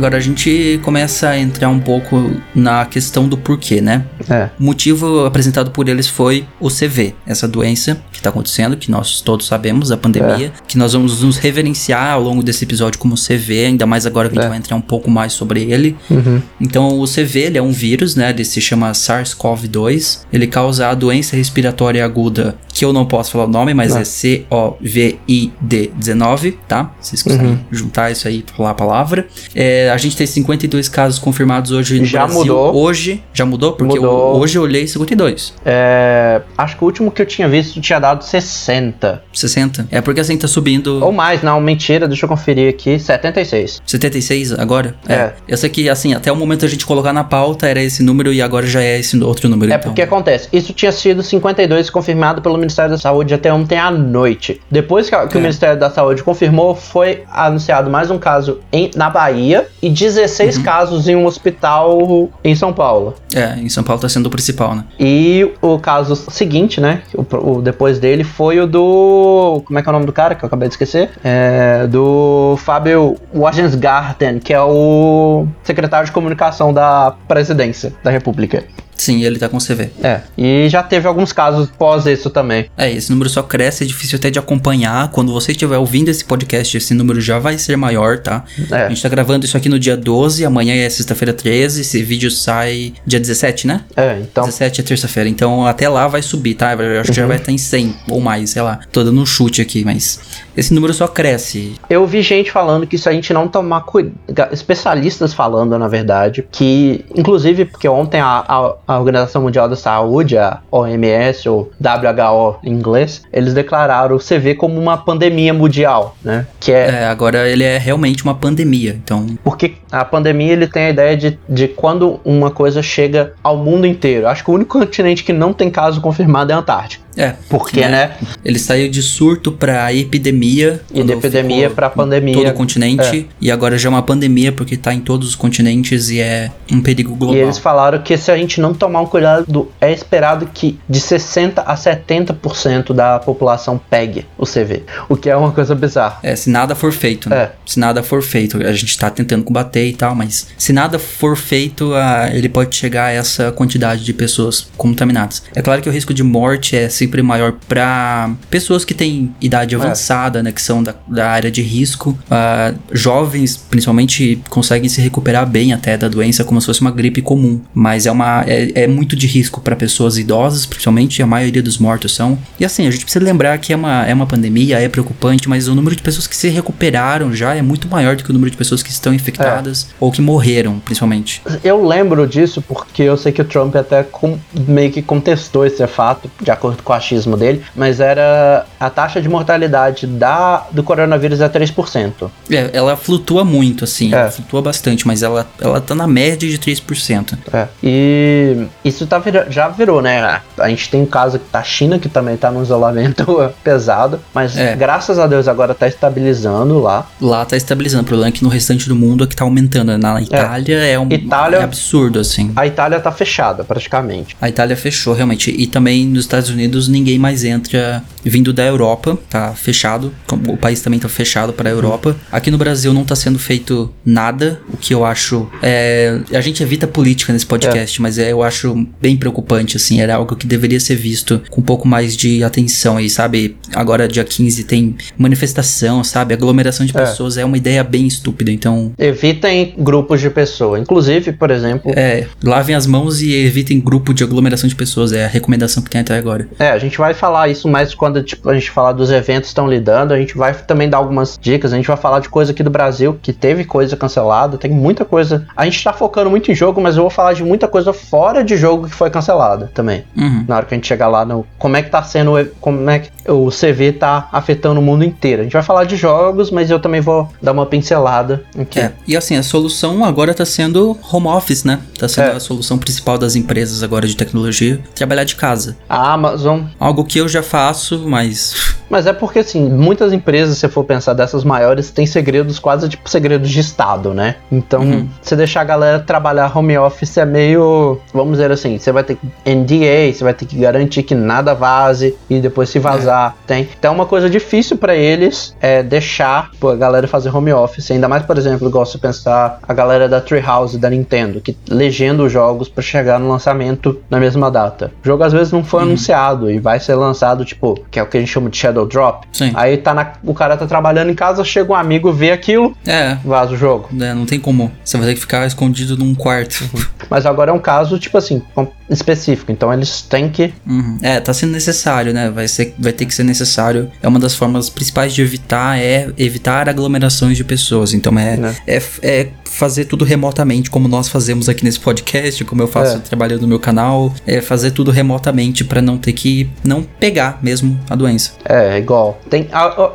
[0.00, 4.06] Agora a gente começa a entrar um pouco na questão do porquê, né?
[4.30, 4.48] É.
[4.58, 9.20] O motivo apresentado por eles foi o CV, essa doença que está acontecendo, que nós
[9.20, 10.52] todos sabemos, a pandemia, é.
[10.66, 14.38] que nós vamos nos reverenciar ao longo desse episódio como CV, ainda mais agora que
[14.38, 14.38] é.
[14.38, 14.48] a gente é.
[14.48, 15.94] vai entrar um pouco mais sobre ele.
[16.08, 16.40] Uhum.
[16.58, 18.30] Então o CV ele é um vírus, né?
[18.30, 20.20] Ele se chama SARS-CoV-2.
[20.32, 23.98] Ele causa a doença respiratória aguda, que eu não posso falar o nome, mas não.
[24.00, 26.90] é C-O-V-I-D-19, tá?
[26.98, 27.58] Vocês conseguem uhum.
[27.70, 29.28] juntar isso aí, falar a palavra.
[29.54, 32.40] É, a gente tem 52 casos confirmados hoje no já Brasil.
[32.40, 32.76] Mudou.
[32.76, 33.72] Hoje, já mudou?
[33.72, 34.34] Porque mudou.
[34.34, 35.54] Eu, hoje eu olhei 52.
[35.64, 39.22] É, acho que o último que eu tinha visto tinha dado 60.
[39.32, 39.88] 60?
[39.90, 41.04] É porque assim tá subindo.
[41.04, 42.98] Ou mais, não, mentira, deixa eu conferir aqui.
[42.98, 43.80] 76.
[43.84, 44.94] 76 agora?
[45.08, 45.14] É.
[45.14, 45.34] é.
[45.48, 48.32] Eu sei que, assim, até o momento a gente colocar na pauta era esse número
[48.32, 49.72] e agora já é esse outro número.
[49.72, 49.90] É então.
[49.90, 54.60] porque acontece, isso tinha sido 52 confirmado pelo Ministério da Saúde até ontem à noite.
[54.70, 55.38] Depois que, que é.
[55.38, 60.56] o Ministério da Saúde confirmou, foi anunciado mais um caso em, na Bahia e 16
[60.58, 60.62] Uhum.
[60.62, 63.14] casos em um hospital em São Paulo.
[63.34, 64.84] É, em São Paulo tá sendo o principal, né?
[64.98, 67.02] E o caso seguinte, né?
[67.14, 69.62] O, o depois dele foi o do.
[69.64, 71.10] Como é que é o nome do cara que eu acabei de esquecer?
[71.24, 78.64] É, do Fábio Wagensgarten, que é o secretário de comunicação da presidência da República.
[79.00, 79.88] Sim, ele tá com CV.
[80.02, 82.66] É, e já teve alguns casos pós isso também.
[82.76, 85.10] É, esse número só cresce, é difícil até de acompanhar.
[85.10, 88.44] Quando você estiver ouvindo esse podcast, esse número já vai ser maior, tá?
[88.70, 92.02] A É, gente tá gravando isso aqui no dia 12, amanhã é sexta-feira 13, esse
[92.02, 93.80] vídeo sai dia 17, né?
[93.96, 94.44] é então.
[94.44, 96.74] 17 é terça-feira, então até lá vai subir, tá?
[96.74, 98.80] Eu acho que já vai estar em 100 ou mais, sei lá.
[98.92, 100.20] Tô dando um chute aqui, mas
[100.60, 101.74] esse número só cresce.
[101.88, 106.46] Eu vi gente falando que se a gente não tomar cuidado, especialistas falando, na verdade,
[106.52, 112.58] que, inclusive, porque ontem a, a, a Organização Mundial da Saúde, a OMS, ou WHO
[112.62, 116.46] em inglês, eles declararam o CV como uma pandemia mundial, né?
[116.60, 120.84] Que é, É, agora ele é realmente uma pandemia, então porque a pandemia ele tem
[120.84, 124.28] a ideia de, de quando uma coisa chega ao mundo inteiro.
[124.28, 127.09] Acho que o único continente que não tem caso confirmado é a Antártica.
[127.20, 127.34] É.
[127.48, 127.88] Porque, É.
[127.88, 128.10] né?
[128.44, 130.80] Ele saiu de surto pra epidemia.
[130.92, 132.34] E de epidemia pra em pandemia.
[132.34, 133.28] Todo o continente.
[133.40, 136.80] E agora já é uma pandemia porque tá em todos os continentes e é um
[136.80, 137.36] perigo global.
[137.36, 141.00] E eles falaram que se a gente não tomar um cuidado, é esperado que de
[141.00, 144.84] 60 a 70% da população pegue o CV.
[145.08, 146.18] O que é uma coisa bizarra.
[146.22, 147.36] É, se nada for feito, né?
[147.36, 147.50] É.
[147.66, 151.36] Se nada for feito, a gente tá tentando combater e tal, mas se nada for
[151.36, 155.42] feito, ah, ele pode chegar a essa quantidade de pessoas contaminadas.
[155.54, 159.74] É claro que o risco de morte é sempre maior para pessoas que têm idade
[159.74, 162.16] avançada, né, que são da, da área de risco.
[162.30, 167.20] Ah, jovens, principalmente, conseguem se recuperar bem até da doença como se fosse uma gripe
[167.20, 171.62] comum, mas é uma é, é muito de risco para pessoas idosas, principalmente a maioria
[171.62, 172.38] dos mortos são.
[172.60, 175.66] E assim, a gente precisa lembrar que é uma, é uma pandemia, é preocupante, mas
[175.66, 178.50] o número de pessoas que se recuperaram já é muito maior do que o número
[178.50, 181.42] de pessoas que estão infectadas ou que morreram, principalmente.
[181.64, 185.84] Eu lembro disso porque eu sei que o Trump até com- meio que contestou esse
[185.88, 190.82] fato, de acordo com o achismo dele, mas era a taxa de mortalidade da, do
[190.82, 192.30] coronavírus é 3%.
[192.50, 194.18] É, ela flutua muito, assim, É.
[194.20, 197.36] ela flutua bastante, mas ela, ela tá na média de 3%.
[197.52, 197.66] É.
[197.82, 200.40] E isso tá vira- já virou, né?
[200.58, 203.24] A gente tem um caso da China que também tá num isolamento
[203.64, 204.74] pesado, mas É.
[204.76, 207.06] graças a Deus agora tá estabilizando lá.
[207.20, 209.96] Lá tá estabilizando, o problema é que no restante do mundo é que tá aumentando.
[209.98, 212.52] Na Itália é, um Itália- é absurdo, assim.
[212.56, 214.36] A Itália tá fechada praticamente.
[214.40, 215.50] A Itália fechou realmente.
[215.56, 220.12] E também nos Estados Unidos ninguém mais entra vindo da Europa, tá fechado.
[220.48, 222.16] O país também tá fechado para a Europa.
[222.30, 225.48] Aqui no Brasil não tá sendo feito nada, o que eu acho.
[225.62, 230.00] É, a gente evita política nesse podcast, mas é, eu acho bem preocupante, assim.
[230.00, 233.56] Era algo que deveria ser visto com um pouco mais de atenção aí, sabe?
[233.74, 236.34] Agora, dia 15, tem manifestação, sabe?
[236.34, 237.00] Aglomeração de É.
[237.00, 238.50] pessoas é uma ideia bem estúpida.
[238.50, 240.80] Então, Evitem grupos de pessoas.
[240.82, 245.12] Inclusive, por exemplo, é, lavem as mãos e evitem grupo de aglomeração de pessoas.
[245.12, 246.48] É a recomendação que tem até agora.
[246.58, 249.68] É, a gente vai falar isso mais quando tipo, a gente falar dos eventos estão
[249.68, 250.14] lidando.
[250.14, 251.72] A gente vai também dar algumas dicas.
[251.72, 254.56] A gente vai falar de coisa aqui do Brasil que teve coisa cancelada.
[254.58, 255.46] Tem muita coisa.
[255.56, 258.42] A gente tá focando muito em jogo, mas eu vou falar de muita coisa fora
[258.42, 260.04] de jogo que foi cancelada também.
[260.16, 260.44] Uhum.
[260.46, 261.46] Na hora que a gente chegar lá no.
[261.58, 262.32] Como é que tá sendo.
[262.60, 265.40] Como é que o CV tá afetando o mundo inteiro.
[265.40, 268.80] A gente vai falar de jogos, mas eu também vou dar uma pincelada aqui.
[268.80, 271.80] É, e assim, a solução agora tá sendo home office, né?
[271.98, 272.32] Tá sendo É.
[272.32, 275.76] a solução principal das empresas agora de tecnologia, trabalhar de casa.
[275.88, 280.68] A Amazon Algo que eu já faço, mas Mas é porque, assim, muitas empresas, se
[280.68, 284.34] for pensar dessas maiores, têm segredos quase tipo segredos de Estado, né?
[284.50, 285.08] Então, Uhum.
[285.22, 288.00] você deixar a galera trabalhar home office é meio.
[288.12, 291.54] Vamos dizer assim, você vai ter que NDA, você vai ter que garantir que nada
[291.54, 293.36] vaze e depois se vazar.
[293.46, 293.68] Tem.
[293.78, 297.92] Então, é uma coisa difícil pra eles é deixar pô, a galera fazer home office.
[297.92, 302.24] Ainda mais, por exemplo, igual você pensar a galera da Treehouse da Nintendo, que legenda
[302.24, 304.90] os jogos pra chegar no lançamento na mesma data.
[305.04, 308.06] O jogo às vezes não foi anunciado e vai ser lançado, tipo, que é o
[308.06, 309.26] que a gente chama de Shadow Drop.
[309.32, 309.52] Sim.
[309.54, 313.16] Aí tá na- o cara tá trabalhando em casa, chega um amigo, vê aquilo, é,
[313.24, 313.88] vaza o jogo.
[313.92, 314.70] né, não tem como.
[314.84, 316.64] Você vai ter que ficar escondido num quarto.
[317.08, 318.42] Mas agora é um caso, tipo assim,
[318.88, 319.50] específico.
[319.52, 320.52] Então eles têm que.
[320.66, 320.98] Uhum.
[321.02, 322.30] É, tá sendo necessário, né?
[322.30, 323.90] Vai, ser, vai ter que ser necessário.
[324.02, 327.92] É uma das formas principais de evitar, é evitar aglomerações de pessoas.
[327.94, 328.56] Então é, Né.
[328.66, 333.00] é, é fazer tudo remotamente, como nós fazemos aqui nesse podcast, como eu faço É.
[333.00, 334.12] trabalhando no meu canal.
[334.26, 338.32] É fazer tudo remotamente pra não ter que não pegar mesmo a doença.
[338.44, 339.18] É, igual.
[339.28, 339.48] Tem,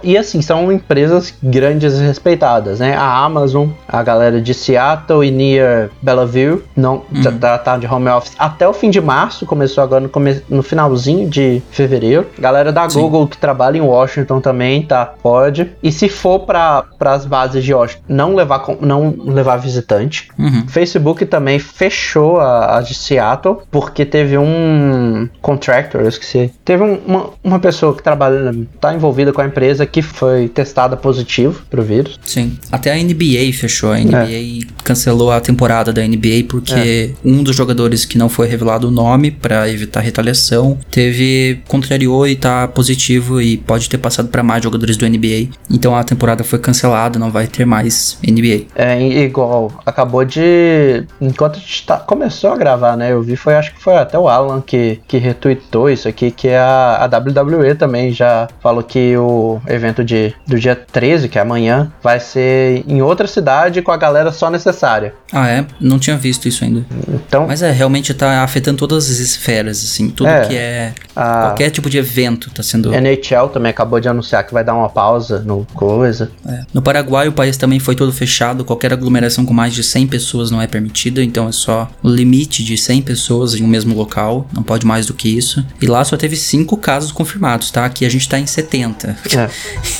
[0.03, 2.95] e assim, são empresas grandes e respeitadas, né?
[2.95, 8.09] A Amazon, a galera de Seattle e near Bellevue, não, já tá, tá de home
[8.09, 12.27] office até o fim de março, começou agora no, come, no finalzinho de fevereiro.
[12.37, 12.99] Galera da Sim.
[12.99, 15.05] Google que trabalha em Washington também, tá?
[15.23, 15.71] Pode.
[15.81, 20.27] E se for para as bases de Washington, não levar, não levar levar visitante.
[20.37, 20.67] Uhum.
[20.67, 26.51] Facebook também fechou a, a de Seattle porque teve um contractor, eu esqueci.
[26.63, 30.97] Teve um- uma, uma pessoa que trabalha, tá envolvida com a empresa que foi testada
[30.97, 32.19] positivo pro vírus.
[32.23, 32.57] Sim.
[32.71, 33.91] Até a NBA fechou.
[33.91, 38.87] A NBA cancelou a temporada da NBA porque um dos jogadores que não foi revelado
[38.87, 44.41] o nome pra evitar retaliação teve contrariou e tá positivo e pode ter passado pra
[44.43, 45.49] mais jogadores do NBA.
[45.69, 48.65] Então a temporada foi cancelada, não vai ter mais NBA.
[48.75, 51.05] É i- igual, acabou de.
[51.19, 53.11] Enquanto a gente tá, começou a gravar, né?
[53.11, 56.49] Eu vi, foi, acho que foi até o Alan que, que retweetou isso aqui, que
[56.49, 61.41] a, a WWE também já falou que o evento de, do dia 13, que é
[61.41, 65.13] amanhã, vai ser em outra cidade com a galera só necessária.
[65.31, 65.65] Ah, é?
[65.79, 66.85] Não tinha visto isso ainda.
[67.07, 70.09] Então, Mas é, realmente tá afetando todas as esferas, assim.
[70.09, 70.47] Tudo É.
[70.47, 70.93] que é.
[71.15, 72.93] a Qualquer tipo de evento tá sendo.
[72.93, 76.31] NHL também acabou de anunciar que vai dar uma pausa no coisa.
[76.47, 76.61] É.
[76.73, 78.63] No Paraguai, o país também foi todo fechado.
[78.63, 81.23] Qualquer aglomeração com mais de 100 pessoas não é permitida.
[81.23, 84.47] Então é só o limite de 100 pessoas em um mesmo local.
[84.53, 85.65] Não pode mais do que isso.
[85.81, 87.85] E lá só teve 5 casos confirmados, tá?
[87.85, 89.17] Aqui a gente tá em 70.
[89.35, 89.49] É.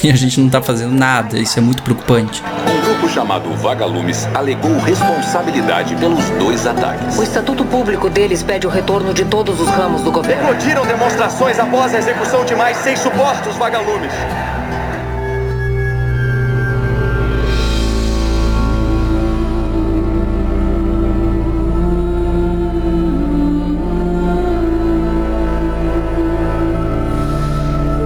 [0.08, 1.40] e a gente não tá fazendo nada.
[1.40, 2.44] Isso é muito preocupante.
[2.44, 7.18] Um grupo chamado Vagalumes alegou responsabilidade pelos dois ataques.
[7.18, 10.44] O estatuto público deles pede o retorno de todos os ramos do governo.
[10.44, 14.12] Eclodiram demonstrações após a execução de mais seis supostos vagalumes.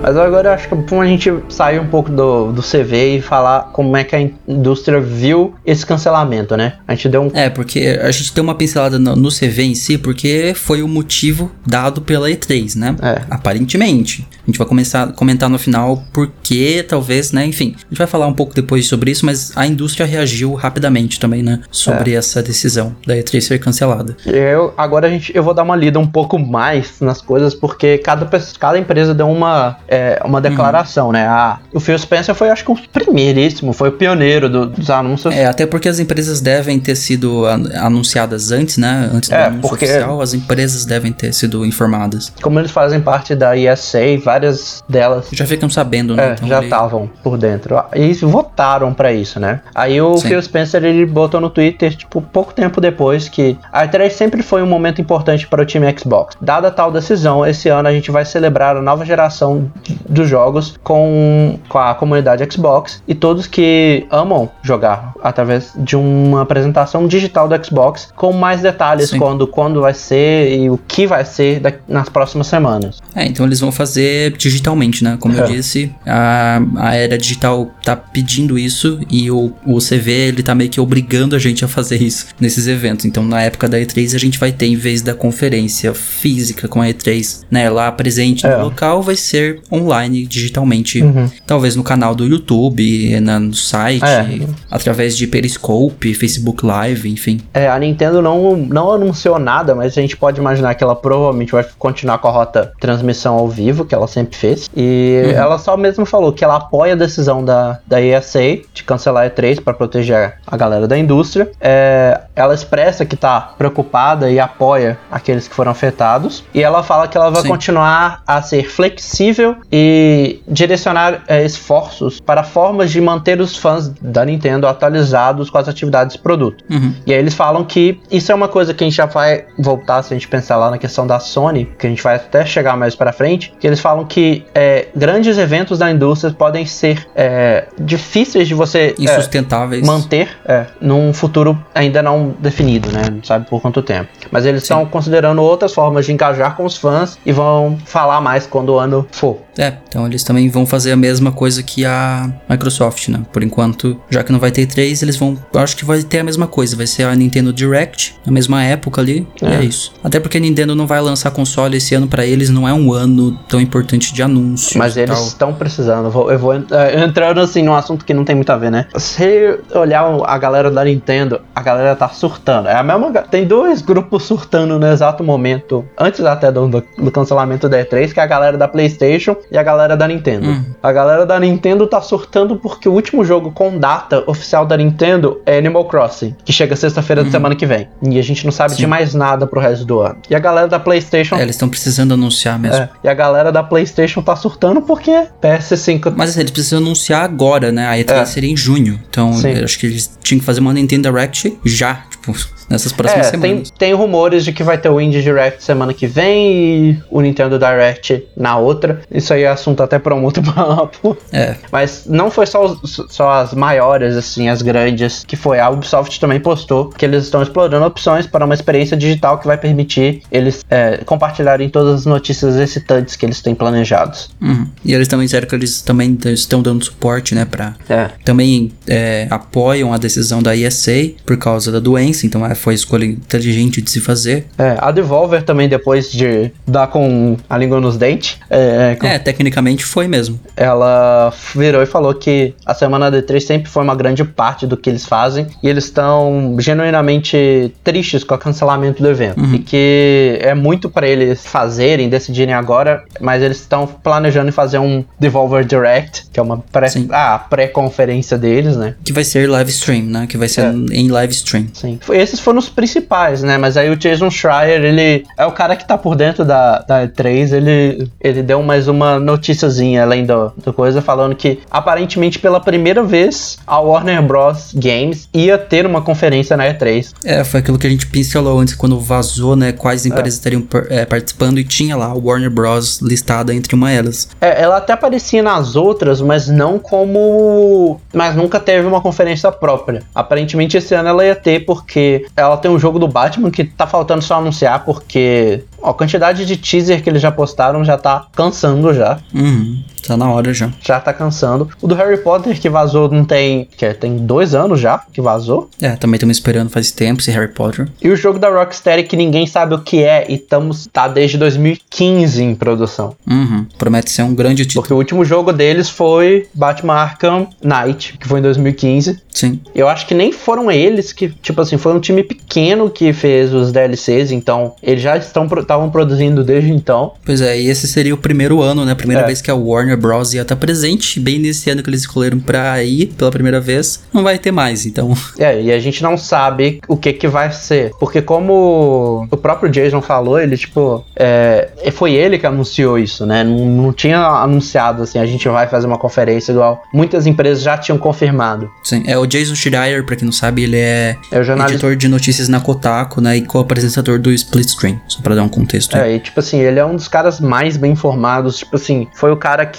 [0.09, 3.17] Mas agora eu acho que é bom a gente sair um pouco do, do CV
[3.17, 6.77] e falar como é que a indústria viu esse cancelamento, né?
[6.87, 7.31] A gente deu um.
[7.31, 10.87] É, porque a gente deu uma pincelada no, no CV em si, porque foi o
[10.87, 12.95] motivo dado pela E3, né?
[13.03, 13.21] É.
[13.29, 14.27] Aparentemente.
[14.41, 17.45] A gente vai começar a comentar no final porque, talvez, né?
[17.45, 21.19] Enfim, a gente vai falar um pouco depois sobre isso, mas a indústria reagiu rapidamente
[21.19, 21.59] também, né?
[21.69, 24.17] Sobre essa decisão da E3 ser cancelada.
[24.25, 27.99] Eu, agora a gente, eu vou dar uma lida um pouco mais nas coisas, porque
[27.99, 28.27] cada,
[28.59, 31.25] cada empresa deu uma, é, uma declaração, né?
[31.27, 35.33] Ah, o Phil Spencer foi, acho que, o primeiríssimo, foi o pioneiro do- dos anúncios.
[35.33, 39.09] É, até porque as empresas devem ter sido an- anunciadas antes, né?
[39.13, 42.31] Antes do É, anúncio porque- oficial, as empresas devem ter sido informadas.
[42.41, 46.29] Como eles fazem parte da ESA, várias delas Já ficam sabendo, né?
[46.29, 47.75] É, Então, já ele- estavam por dentro.
[47.95, 49.61] E votaram pra isso, né?
[49.73, 50.27] Aí o Sim.
[50.29, 54.61] Phil Spencer ele botou no Twitter, tipo, pouco tempo depois que a E3 sempre foi
[54.61, 56.35] um momento importante para o time Xbox.
[56.41, 59.71] Dada tal decisão, esse ano a gente vai celebrar a nova geração
[60.07, 66.41] dos jogos com, com a comunidade Xbox e todos que amam jogar através de uma
[66.41, 69.19] apresentação digital do Xbox com mais detalhes Sim.
[69.19, 72.99] quando, quando vai ser e o que vai ser da- nas próximas semanas.
[73.15, 75.17] É, então eles vão fazer digitalmente, né?
[75.19, 75.47] Como eu É.
[75.47, 80.69] disse, a, a era digital tá pedindo isso e o, o CV ele tá meio
[80.69, 83.05] que obrigando a gente a fazer isso nesses eventos.
[83.05, 86.81] Então na época da E3 a gente vai ter, em vez da conferência física com
[86.81, 88.55] a E3, né, lá presente É.
[88.57, 91.01] no local, vai ser online, digitalmente.
[91.01, 91.29] Uhum.
[91.45, 94.47] Talvez no canal do YouTube, na, no site, É.
[94.69, 97.39] através de Periscope, Facebook Live, enfim.
[97.53, 101.51] É, a Nintendo não, não anunciou nada, mas a gente pode imaginar que ela provavelmente
[101.51, 104.69] vai continuar com a rota transmissão ao vivo, que ela sempre fez.
[104.75, 109.25] E ela só mesmo falou que ela apoia a decisão da, da ESA de cancelar
[109.25, 111.51] a E3 para proteger a galera da indústria.
[111.59, 116.43] É, ela expressa que tá preocupada e apoia aqueles que foram afetados.
[116.53, 117.49] E ela fala que ela vai Sim.
[117.49, 124.25] continuar a ser flexível e direcionar é, esforços para formas de manter os fãs da
[124.25, 126.63] Nintendo atualizados com as atividades do produto.
[126.69, 126.93] Uhum.
[127.05, 130.03] E aí eles falam que isso é uma coisa que a gente já vai voltar
[130.03, 132.75] se a gente pensar lá na questão da Sony, que a gente vai até chegar
[132.77, 137.67] mais pra frente, que eles falam que é, grandes eventos da indústria podem ser é,
[137.79, 139.85] difíceis de você é, Insustentáveis.
[139.85, 143.03] manter é, num futuro ainda não definido, né?
[143.11, 144.09] Não sabe por quanto tempo.
[144.31, 148.45] Mas eles estão considerando outras formas de engajar com os fãs e vão falar mais
[148.45, 149.37] quando o ano for.
[149.59, 153.19] É, então eles também vão fazer a mesma coisa que a Microsoft, né?
[153.31, 155.37] Por enquanto, já que não vai ter três, eles vão.
[155.53, 156.75] Eu acho que vai ter a mesma coisa.
[156.77, 159.27] Vai ser a Nintendo Direct, na mesma época ali.
[159.41, 159.55] E É.
[159.55, 159.93] é isso.
[160.03, 162.93] Até porque a Nintendo não vai lançar console esse ano pra eles, não é um
[162.93, 164.75] ano tão importante de anúncios.
[164.75, 166.05] Mas eles estão precisando.
[166.05, 168.71] Eu vou, eu vou é, entrando assim num assunto que não tem muito a ver,
[168.71, 168.85] né?
[168.97, 172.67] Se olhar a galera da Nintendo, a galera tá surtando.
[172.69, 173.11] É a mesma.
[173.23, 178.13] Tem dois grupos surtando no exato momento, antes até do, do- do cancelamento da E3,
[178.13, 180.47] que é a galera da PlayStation e a galera da Nintendo.
[180.49, 180.63] Hum.
[180.81, 185.41] A galera da Nintendo tá surtando porque o último jogo com data oficial da Nintendo
[185.45, 187.87] é Animal Crossing, que chega sexta-feira da semana que vem.
[188.03, 188.71] E a gente não sabe.
[188.71, 188.77] Sim.
[188.77, 190.17] de mais nada pro resto do ano.
[190.29, 191.35] E a galera da PlayStation.
[191.35, 192.77] É, eles estão precisando anunciar mesmo.
[192.77, 197.23] é, e a galera da PlayStation tá surtando porque PS5 Mas assim, eles precisam anunciar
[197.23, 197.87] agora, né?
[197.87, 198.25] A E3 É.
[198.25, 198.99] seria em junho.
[199.09, 199.31] Então,
[199.63, 202.33] acho que eles tinham que fazer uma Nintendo Direct já, tipo,
[202.69, 203.71] nessas próximas É, tem, semanas.
[203.77, 206.51] tem rumores de que vai ter o Indie Direct semana que vem
[206.91, 209.01] e o Nintendo Direct na outra.
[209.11, 211.17] Isso aí é assunto até para um outro papo.
[211.31, 211.55] É.
[211.71, 215.59] Mas não foi só, os- só as maiores, assim, as grandes, que foi.
[215.59, 219.57] A Ubisoft também postou que eles estão explorando opções para uma experiência digital que vai
[219.57, 224.29] permitir eles é, compartilharem todas as notícias excitantes que eles têm planejados.
[224.41, 224.67] Uhum.
[224.83, 227.45] E eles também disseram que eles também estão dando suporte, né?
[227.45, 227.75] Pra.
[227.89, 228.09] É.
[228.23, 230.91] Também é, apoiam a decisão da ESA
[231.25, 234.47] por causa da doença, então é, foi escolha inteligente de se fazer.
[234.57, 239.18] É, a Devolver também, depois de dar com a língua nos dentes, é, com- É,
[239.19, 240.39] tecnicamente foi mesmo.
[240.55, 244.89] ela virou e falou que a semana D3 sempre foi uma grande parte do que
[244.89, 250.53] eles fazem e eles estão genuinamente tristes com o cancelamento do evento e que é
[250.53, 256.39] muito para eles fazerem, decidirem agora, mas eles estão planejando fazer um Devolver Direct, que
[256.39, 258.95] é uma pré, ah, pré-conferência deles, né?
[259.03, 260.27] Que vai ser live stream, né?
[260.27, 260.71] Que vai ser É.
[260.95, 261.67] em live stream.
[261.73, 261.99] Sim.
[262.11, 263.57] Esses foram os principais, né?
[263.57, 267.07] Mas aí o Jason Schreier, ele é o cara que tá por dentro da, da
[267.07, 272.59] E3, ele, ele deu mais uma noticiazinha além do, do coisa, falando que aparentemente pela
[272.59, 274.71] primeira vez a Warner Bros.
[274.75, 277.13] Games ia ter uma conferência na E3.
[277.23, 279.71] É, foi aquilo que a gente pincelou antes, quando vazou, né?
[279.71, 282.99] Quais empresas estariam par- é, participando e tinha lá o Warner Bros.
[283.01, 284.29] listada entre uma delas.
[284.41, 287.99] É, ela até aparecia nas outras, mas não como.
[288.13, 290.03] Mas nunca teve uma conferência própria.
[290.13, 293.85] Aparentemente esse ano ela ia ter, porque ela tem um jogo do Batman que tá
[293.87, 298.27] faltando só anunciar, porque ó, a quantidade de teaser que eles já postaram já tá
[298.35, 299.19] cansando já.
[299.33, 300.71] Uhum, tá na hora já.
[300.81, 301.67] Já tá cansando.
[301.81, 303.67] O do Harry Potter que vazou não tem.
[303.77, 305.69] Que é, tem dois anos já que vazou.
[305.81, 307.87] É, também estamos esperando faz tempo esse Harry Potter.
[308.01, 311.37] E o jogo da Rocksteady que ninguém sabe o que é e estamos tá desde
[311.37, 313.15] 2015 em produção.
[313.29, 314.83] Uhum, promete ser um grande título.
[314.83, 319.19] Porque o último jogo deles foi Batman Arkham Knight, que foi em 2015.
[319.31, 319.59] Sim.
[319.73, 323.53] Eu acho que nem foram eles que, tipo assim, foi um time pequeno que fez
[323.53, 327.13] os DLCs, então eles já estão estavam produzindo desde então.
[327.25, 328.91] Pois é, e esse seria o primeiro ano, né?
[328.91, 329.25] A primeira É.
[329.25, 330.33] vez que a Warner Bros.
[330.33, 334.03] ia estar presente, bem nesse ano que eles escolheram pra ir pela primeira vez.
[334.13, 335.13] Não vai ter mais, então.
[335.39, 339.71] É, e a gente não sabe o que que vai ser, porque como o próprio
[339.71, 343.43] Jason falou, ele tipo, é, foi ele que anunciou isso, né?
[343.43, 347.77] Não, não tinha anunciado assim, a gente vai fazer uma conferência igual muitas empresas já
[347.77, 348.69] tinham confirmado.
[348.83, 351.95] Sim, é o Jason Schreier, pra quem não sabe, ele é, É o jornalista editor
[351.95, 353.37] de notícias na Kotaku, né?
[353.37, 355.95] E co-apresentador do Split Screen, só pra dar um contexto.
[355.95, 358.57] É, e tipo assim, ele é um dos caras mais bem informados.
[358.57, 359.78] Tipo assim, foi o cara que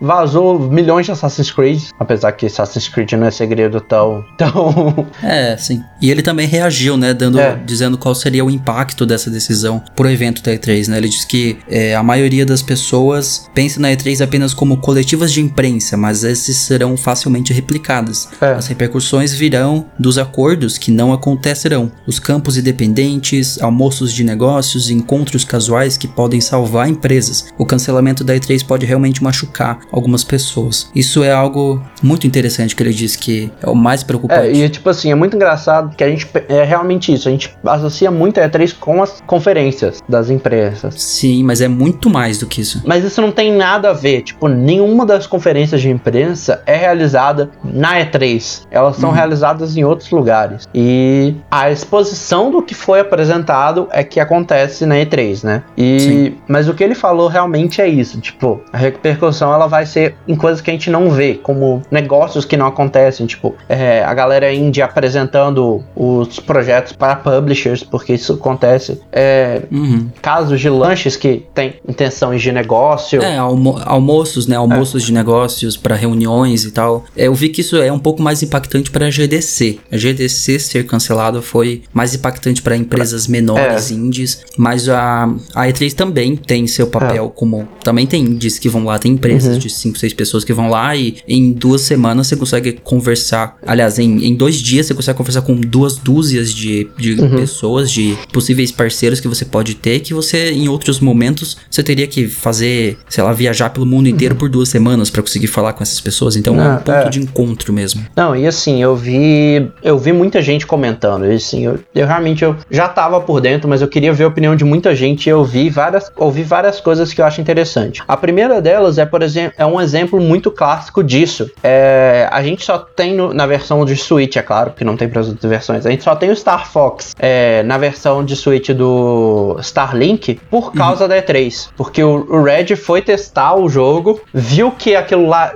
[0.00, 1.82] vazou milhões de Assassin's Creed.
[1.98, 4.24] Apesar que Assassin's Creed não é segredo tão.
[4.36, 5.06] tão.
[5.22, 5.82] É, sim.
[6.00, 7.14] E ele também reagiu, né?
[7.14, 7.56] Dando, É.
[7.64, 10.98] Dizendo qual seria o impacto dessa decisão pro evento da E3, né?
[10.98, 15.40] Ele disse que é, a maioria das pessoas pensa na E3 apenas como coletivas de
[15.40, 18.28] imprensa, mas esses serão facilmente replicadas.
[18.40, 18.52] É.
[18.52, 21.90] As repercussões virão dos acordos que não acontecerão.
[22.06, 27.46] Os campos independentes, almoços de negócios, encontros casuais que podem salvar empresas.
[27.58, 30.90] O cancelamento da E3 pode realmente machucar algumas pessoas.
[30.94, 34.60] Isso é algo muito interessante que ele diz que é o mais preocupante.
[34.60, 36.28] É, e tipo assim, é muito engraçado que a gente.
[36.48, 37.28] É realmente isso.
[37.28, 40.94] A gente associa muito a E3 com as conferências das empresas.
[41.00, 42.82] Sim, mas é muito mais do que isso.
[42.84, 44.22] Mas isso não tem nada a ver.
[44.22, 48.66] Tipo, nenhuma das conferências de imprensa é realizada na E3.
[48.70, 50.68] Elas são realizadas em outros lugares.
[50.74, 55.62] E a exposição do que foi apresentado é que acontece na E3, né?
[55.76, 56.36] E Sim.
[56.48, 58.20] mas o que ele falou realmente é isso.
[58.20, 62.44] Tipo, a repercussão ela vai ser em coisas que a gente não vê, como negócios
[62.44, 63.26] que não acontecem.
[63.26, 69.00] Tipo, é, a galera indie apresentando os projetos para publishers, porque isso acontece.
[69.12, 70.08] É, Uhum.
[70.22, 73.22] casos de lanches que tem intenções de negócio.
[73.22, 74.56] É, almo- almoços, né?
[74.56, 77.04] Almoços de negócios para reuniões e tal.
[77.16, 79.78] É, Eu vi que isso é um pouco mais impactante para a GDC.
[79.90, 85.24] A GDC ser cancelada foi mais impactante para empresas menores, indies, mas a,
[85.54, 87.66] a E3 também tem seu papel como.
[87.82, 90.96] Também tem indies que vão lá, tem empresas de 5, 6 pessoas que vão lá
[90.96, 93.56] e em duas semanas você consegue conversar.
[93.66, 98.16] Aliás, em, em dois dias você consegue conversar com duas dúzias de, de pessoas, de
[98.32, 102.96] possíveis parceiros que você pode ter, que você, em outros momentos, você teria que fazer,
[103.08, 106.36] sei lá, viajar pelo mundo inteiro por duas semanas para conseguir falar com essas pessoas.
[106.36, 107.08] Então é um Ah, ponto é.
[107.10, 108.04] de encontro mesmo.
[108.16, 109.68] Não, e assim, eu vi.
[109.82, 111.26] Eu vi muita gente comentando.
[111.26, 114.28] E assim, eu, eu realmente eu já tava por dentro, mas eu queria ver a
[114.28, 117.40] opinião opinião de muita gente e eu vi várias, ouvi várias coisas que eu acho
[117.40, 118.02] interessante.
[118.06, 121.50] A primeira delas é, por exemplo, é um exemplo muito clássico disso.
[121.62, 125.08] É, a gente só tem no, na versão de Switch, é claro, porque não tem
[125.08, 125.86] para as outras versões.
[125.86, 130.72] A gente só tem o Star Fox é, na versão de Switch do Starlink por
[130.72, 131.08] causa uhum.
[131.08, 131.68] da E3.
[131.76, 135.54] Porque o, o Red foi testar o jogo, viu que aquilo lá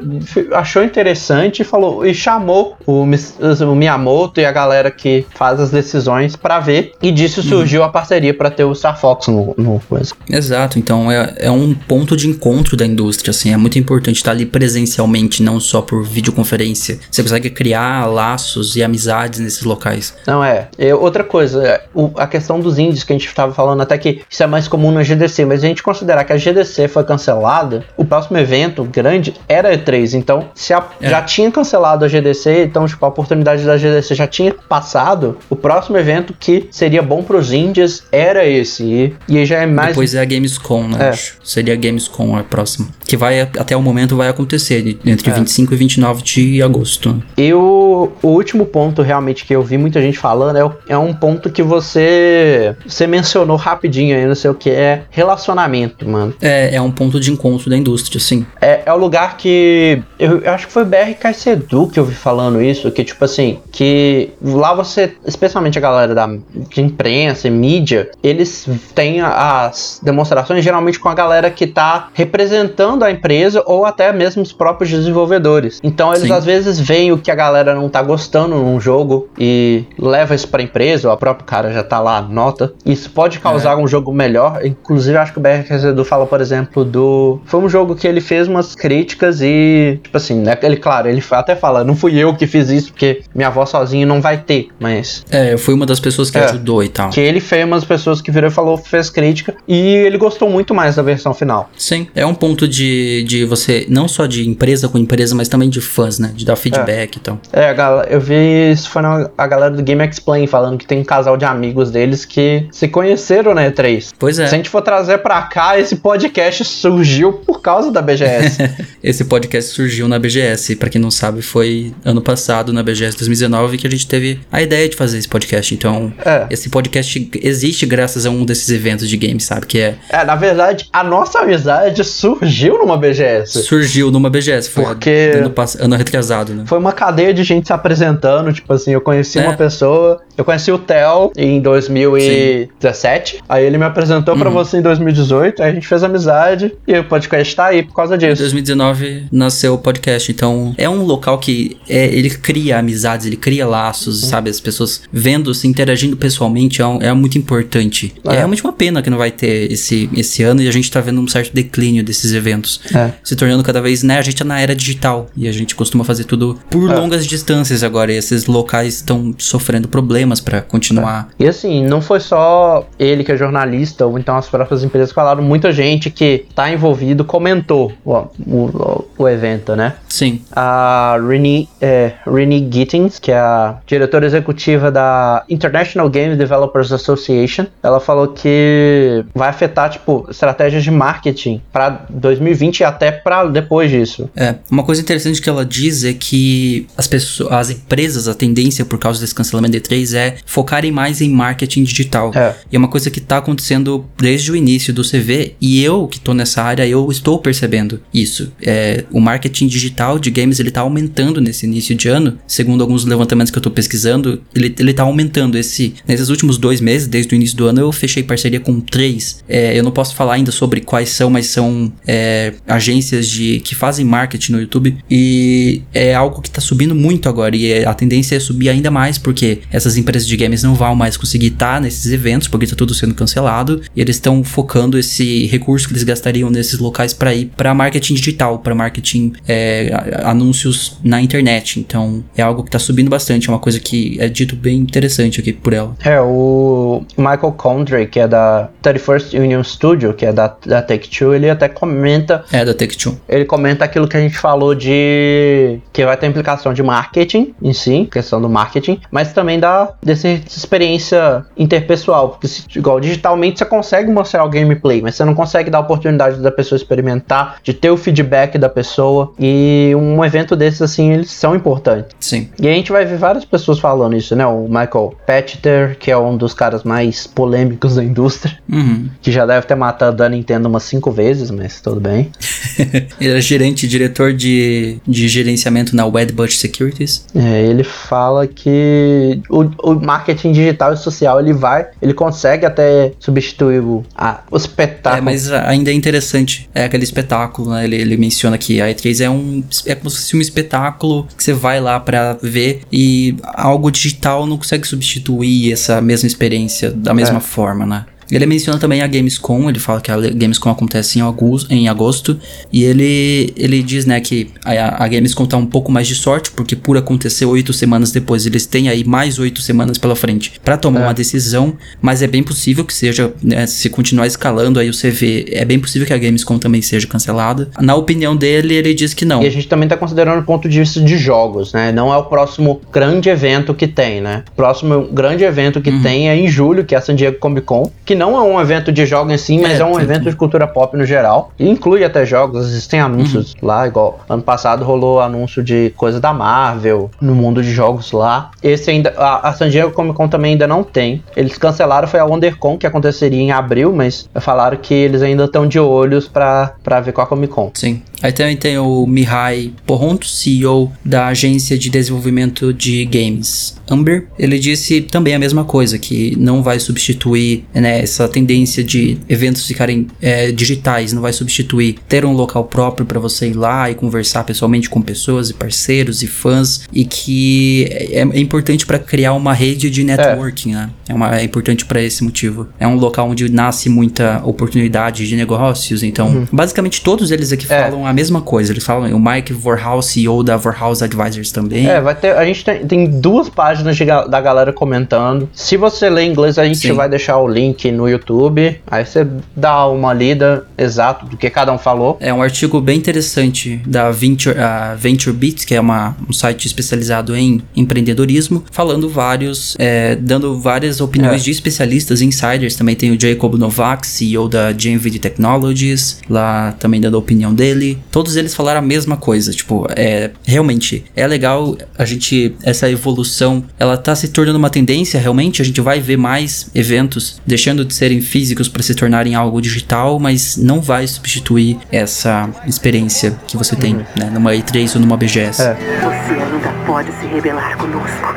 [0.53, 5.71] achou interessante e falou e chamou o, o Miyamoto e a galera que faz as
[5.71, 6.93] decisões para ver.
[7.03, 7.87] E disso surgiu uhum.
[7.87, 10.15] a parceria para ter o Star Fox no, no coisa.
[10.29, 14.33] Exato, então é, é um ponto de encontro da indústria, assim, é muito importante estar
[14.33, 16.99] ali presencialmente, não só por videoconferência.
[17.11, 20.15] Você consegue criar laços e amizades nesses locais.
[20.27, 20.69] Não é.
[20.79, 23.97] é outra coisa, é, o, a questão dos índios que a gente estava falando, até
[23.99, 27.05] que isso é mais comum na GDC, mas a gente considerar que a GDC foi
[27.05, 30.15] cancelada, o próximo evento grande era E3.
[30.15, 31.11] Então, se a, é.
[31.11, 35.57] já tinha cancelado a GDC, então tipo, a oportunidade da GDC já tinha passado, o
[35.57, 38.85] próximo evento que seria bom para os índios era esse.
[38.85, 39.89] E, e já é mais.
[39.89, 41.11] Depois é a Gamescom, né?
[41.11, 41.19] É.
[41.43, 42.89] Seria a Gamescom a próxima.
[43.07, 45.35] Que vai, até o momento, vai acontecer entre é.
[45.35, 47.23] 25 e 29 de agosto.
[47.37, 51.13] E o, o último ponto, realmente, que eu vi muita gente falando é, é um
[51.13, 56.35] ponto que você, você mencionou rapidinho aí, não sei o que, é relacionamento, mano.
[56.41, 58.47] É, é um ponto de encontro da indústria, sim.
[58.61, 60.03] É, é o lugar que.
[60.19, 63.59] Eu, eu acho que foi BR Caicedu que eu vi falando isso, que, tipo assim,
[63.71, 70.65] que lá você, especialmente a galera da, de imprensa e mídia, eles têm as demonstrações
[70.65, 75.81] geralmente com a galera que tá representando a empresa ou até mesmo os próprios desenvolvedores.
[75.83, 76.33] Então eles Sim.
[76.33, 80.49] às vezes veem o que a galera não tá gostando num jogo e leva isso
[80.49, 82.73] pra empresa, ou a própria cara já tá lá, nota.
[82.85, 83.77] Isso pode causar é.
[83.77, 84.65] um jogo melhor.
[84.65, 87.41] Inclusive, acho que o BR Edu fala, por exemplo, do.
[87.45, 90.57] Foi um jogo que ele fez umas críticas e, tipo assim, né?
[90.63, 94.07] Ele, claro, ele até fala, não fui eu que fiz isso, porque minha avó sozinha
[94.07, 95.25] não vai ter, mas.
[95.31, 97.11] É, eu fui uma das pessoas que é, ajudou e tal.
[97.11, 100.49] Que ele foi uma das pessoas que virou e falou, fez crítica, e ele gostou
[100.49, 101.71] muito mais da versão final.
[101.77, 105.69] Sim, é um ponto de, de você, não só de empresa com empresa, mas também
[105.69, 106.33] de fãs, né?
[106.35, 107.19] De dar feedback é.
[107.19, 107.41] e tal.
[107.53, 111.05] É, eu vi isso foi na, a galera do Game Explain falando que tem um
[111.05, 114.13] casal de amigos deles que se conheceram na E3.
[114.19, 114.47] Pois é.
[114.47, 118.59] Se a gente for trazer pra cá, esse podcast surgiu por causa da BGS.
[119.03, 123.79] esse podcast surgiu na BGS, para quem não sabe, foi ano passado na BGS 2019
[123.79, 125.75] que a gente teve a ideia de fazer esse podcast.
[125.75, 126.47] Então, é.
[126.51, 129.67] esse podcast existe graças a um desses eventos de games, sabe?
[129.67, 129.95] Que é.
[130.09, 133.63] É, na verdade, a nossa amizade surgiu numa BGS.
[133.63, 136.65] Surgiu numa BGS, foi Porque ano, ano retrasado, né?
[136.67, 139.43] Foi uma cadeia de gente se apresentando, tipo assim, eu conheci é.
[139.43, 143.43] uma pessoa, eu conheci o Theo em 2017, Sim.
[143.49, 144.41] aí ele me apresentou uhum.
[144.41, 147.95] para você em 2018, aí a gente fez amizade e o podcast tá aí por
[147.95, 148.43] causa disso.
[148.43, 153.37] Em 2019 nasceu o podcast, então é um local que é, ele cria amizades, ele
[153.37, 154.29] cria laços, uhum.
[154.29, 154.51] sabe?
[154.51, 158.15] As pessoas vendo, se interagindo pessoalmente é, é muito importante.
[158.25, 158.35] É.
[158.35, 158.37] é.
[158.37, 161.21] realmente uma pena que não vai ter esse, esse ano e a gente tá vendo
[161.21, 162.50] um certo declínio desses eventos.
[162.95, 163.13] É.
[163.23, 164.19] Se tornando cada vez, né?
[164.19, 166.95] A gente é na era digital e a gente costuma fazer tudo por é.
[166.95, 168.13] longas distâncias agora.
[168.13, 171.29] E esses locais estão sofrendo problemas para continuar.
[171.39, 171.45] É.
[171.45, 175.43] E assim, não foi só ele que é jornalista, ou então as próprias empresas falaram,
[175.43, 178.15] muita gente que tá envolvido comentou o,
[178.47, 179.95] o, o evento, né?
[180.09, 180.43] Sim.
[180.53, 187.67] A Renee, é, Renee Gittins, que é a diretora executiva da International Games Developers Association,
[187.83, 192.40] ela falou que vai afetar, tipo, estratégias de marketing para 2020
[192.81, 194.29] e até para depois disso.
[194.37, 198.85] É, uma coisa interessante que ela diz é que as pessoas, as empresas, a tendência
[198.85, 202.33] por causa desse cancelamento de 3 é focarem mais em marketing digital.
[202.35, 202.55] É.
[202.71, 206.21] E é uma coisa que tá acontecendo desde o início do CV e eu que
[206.21, 208.53] tô nessa área, eu estou percebendo isso.
[208.63, 213.05] É, o marketing digital de games ele tá aumentando nesse início de ano, segundo alguns
[213.05, 217.35] levantamentos que eu tô pesquisando, ele, ele tá aumentando esse nesses últimos dois meses, desde
[217.35, 219.43] o início do ano eu fechei parceria com três.
[219.49, 222.30] É, eu não posso falar ainda sobre quais são, mas são é,
[222.67, 227.57] agências de que fazem marketing no YouTube e é algo que tá subindo muito agora
[227.57, 230.95] e é, a tendência é subir ainda mais porque essas empresas de games não vão
[230.95, 234.99] mais conseguir estar tá nesses eventos porque tá tudo sendo cancelado e eles estão focando
[234.99, 239.91] esse recurso que eles gastariam nesses locais para ir para marketing digital, para marketing é,
[240.25, 241.81] anúncios na internet.
[241.81, 245.41] Então é algo que tá subindo bastante, é uma coisa que é dito bem interessante
[245.41, 245.95] aqui por ela.
[246.05, 251.35] É, o Michael Condrey, que é da 31st Union Studio, que é da, da Take-Two,
[251.35, 252.20] ele até comenta...
[252.53, 253.17] É, da Take-Two.
[253.29, 255.81] Ele comenta aquilo que a gente falou de...
[255.93, 260.29] que vai ter implicação de marketing em si, questão do marketing, mas também da dessa
[260.29, 265.71] experiência interpessoal, porque se, igual digitalmente você consegue mostrar o gameplay, mas você não consegue
[265.71, 269.33] dar a oportunidade da pessoa experimentar, de ter o feedback feedback da pessoa.
[269.39, 272.15] E um evento desses, assim, eles são importantes.
[272.21, 272.49] Sim.
[272.61, 274.47] E a gente vai ver várias pessoas falando isso, né?
[274.47, 279.09] O Michael Petter, que é um dos caras mais polêmicos da indústria, Uhum.
[279.21, 282.10] que já deve ter matado a Nintendo umas cinco vezes, mas tudo bem.
[283.21, 287.25] Ele era gerente diretor de, de gerenciamento na Wedbush Securities.
[287.35, 293.13] É, ele fala que o, o marketing digital e social ele vai, ele consegue até
[293.19, 295.19] substituir o, a, o espetáculo.
[295.19, 296.69] É, mas ainda é interessante.
[296.75, 297.85] É aquele espetáculo, né?
[297.85, 299.63] Ele, ele menciona que a E3 é um.
[299.87, 304.47] É como se fosse um espetáculo que você vai lá pra ver e algo digital
[304.47, 307.41] não consegue substituir essa mesma experiência da mesma É.
[307.41, 308.05] forma, né?
[308.31, 312.39] Ele menciona também a Gamescom, ele fala que a Gamescom acontece em agosto, em agosto
[312.73, 316.51] e ele, ele diz, né, que a, a Gamescom tá um pouco mais de sorte,
[316.51, 320.77] porque por acontecer oito semanas depois, eles têm aí mais oito semanas pela frente pra
[320.77, 321.03] tomar É.
[321.05, 325.47] uma decisão, mas é bem possível que seja, né, se continuar escalando aí o CV,
[325.51, 327.69] é bem possível que a Gamescom também seja cancelada.
[327.81, 329.43] Na opinião dele, ele diz que não.
[329.43, 331.91] E a gente também tá considerando o ponto de vista de jogos, né?
[331.93, 334.45] Não é o próximo grande evento que tem, né?
[334.53, 336.03] O próximo grande evento que Uhum.
[336.03, 338.61] tem é em julho, que é a San Diego Comic Con, que não é um
[338.61, 341.05] evento de jogos em si, mas É, é, um tem- evento de cultura pop no
[341.07, 341.51] geral.
[341.59, 343.67] E inclui até jogos, existem anúncios Uhum.
[343.67, 348.51] lá, igual ano passado rolou anúncio de coisa da Marvel no mundo de jogos lá.
[348.63, 351.23] Esse ainda, a, a San Diego Comic Con também ainda não tem.
[351.35, 355.67] Eles cancelaram, foi a WonderCon, que aconteceria em abril, mas falaram que eles ainda estão
[355.67, 357.71] de olhos pra ver com a Comic Con.
[357.75, 358.03] Sim.
[358.23, 364.27] Aí também tem o Mihai Porronto, CEO da agência de desenvolvimento de games Amber.
[364.39, 369.67] Ele disse também a mesma coisa, que não vai substituir né, essa tendência de eventos
[369.67, 373.95] ficarem é, digitais, não vai substituir ter um local próprio para você ir lá e
[373.95, 379.33] conversar pessoalmente com pessoas e parceiros e fãs, e que é, é importante para criar
[379.33, 380.91] uma rede de networking, né?
[381.09, 382.69] É, uma, é importante para esse motivo.
[382.79, 387.91] É um local onde nasce muita oportunidade de negócios, então basicamente todos eles aqui É.
[387.91, 388.73] falam a mesma coisa.
[388.73, 391.89] Eles falam, o Mike Vorhaus, CEO da Vorhaus Advisors também.
[391.89, 392.37] É, vai ter.
[392.37, 395.49] A gente tem, tem duas páginas de da galera comentando.
[395.53, 396.93] Se você lê inglês, a gente Sim.
[396.93, 398.81] vai deixar o link no YouTube.
[398.87, 402.17] Aí você dá uma lida exato do que cada um falou.
[402.21, 406.67] É um artigo bem interessante da Venture, a Venture Beat, que é uma, um site
[406.67, 411.45] especializado em empreendedorismo, falando vários, é, dando várias opiniões É.
[411.45, 412.75] de especialistas, insiders.
[412.77, 417.99] Também tem o Jacob Novak, CEO da GenVid Technologies, lá também dando a opinião dele.
[418.11, 423.65] Todos eles falaram a mesma coisa, tipo, é realmente é legal a gente essa evolução,
[423.79, 427.95] ela tá se tornando uma tendência realmente, a gente vai ver mais eventos deixando de
[427.95, 433.77] serem físicos para se tornarem algo digital, mas não vai substituir essa experiência que você
[433.77, 435.63] tem, né, numa E3 ou numa BGS.
[435.63, 435.75] É.
[435.75, 438.35] Você ainda pode se rebelar conosco.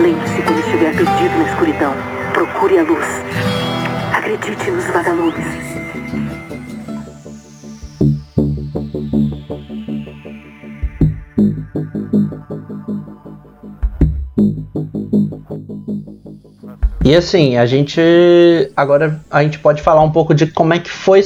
[0.00, 1.94] Lembre-se quando estiver perdido na escuridão.
[2.32, 3.06] Procure a luz.
[4.12, 5.85] Acredite nos vagalumes.
[17.06, 18.00] E assim, a gente.
[18.76, 21.22] Agora a gente pode falar um pouco de como é que foi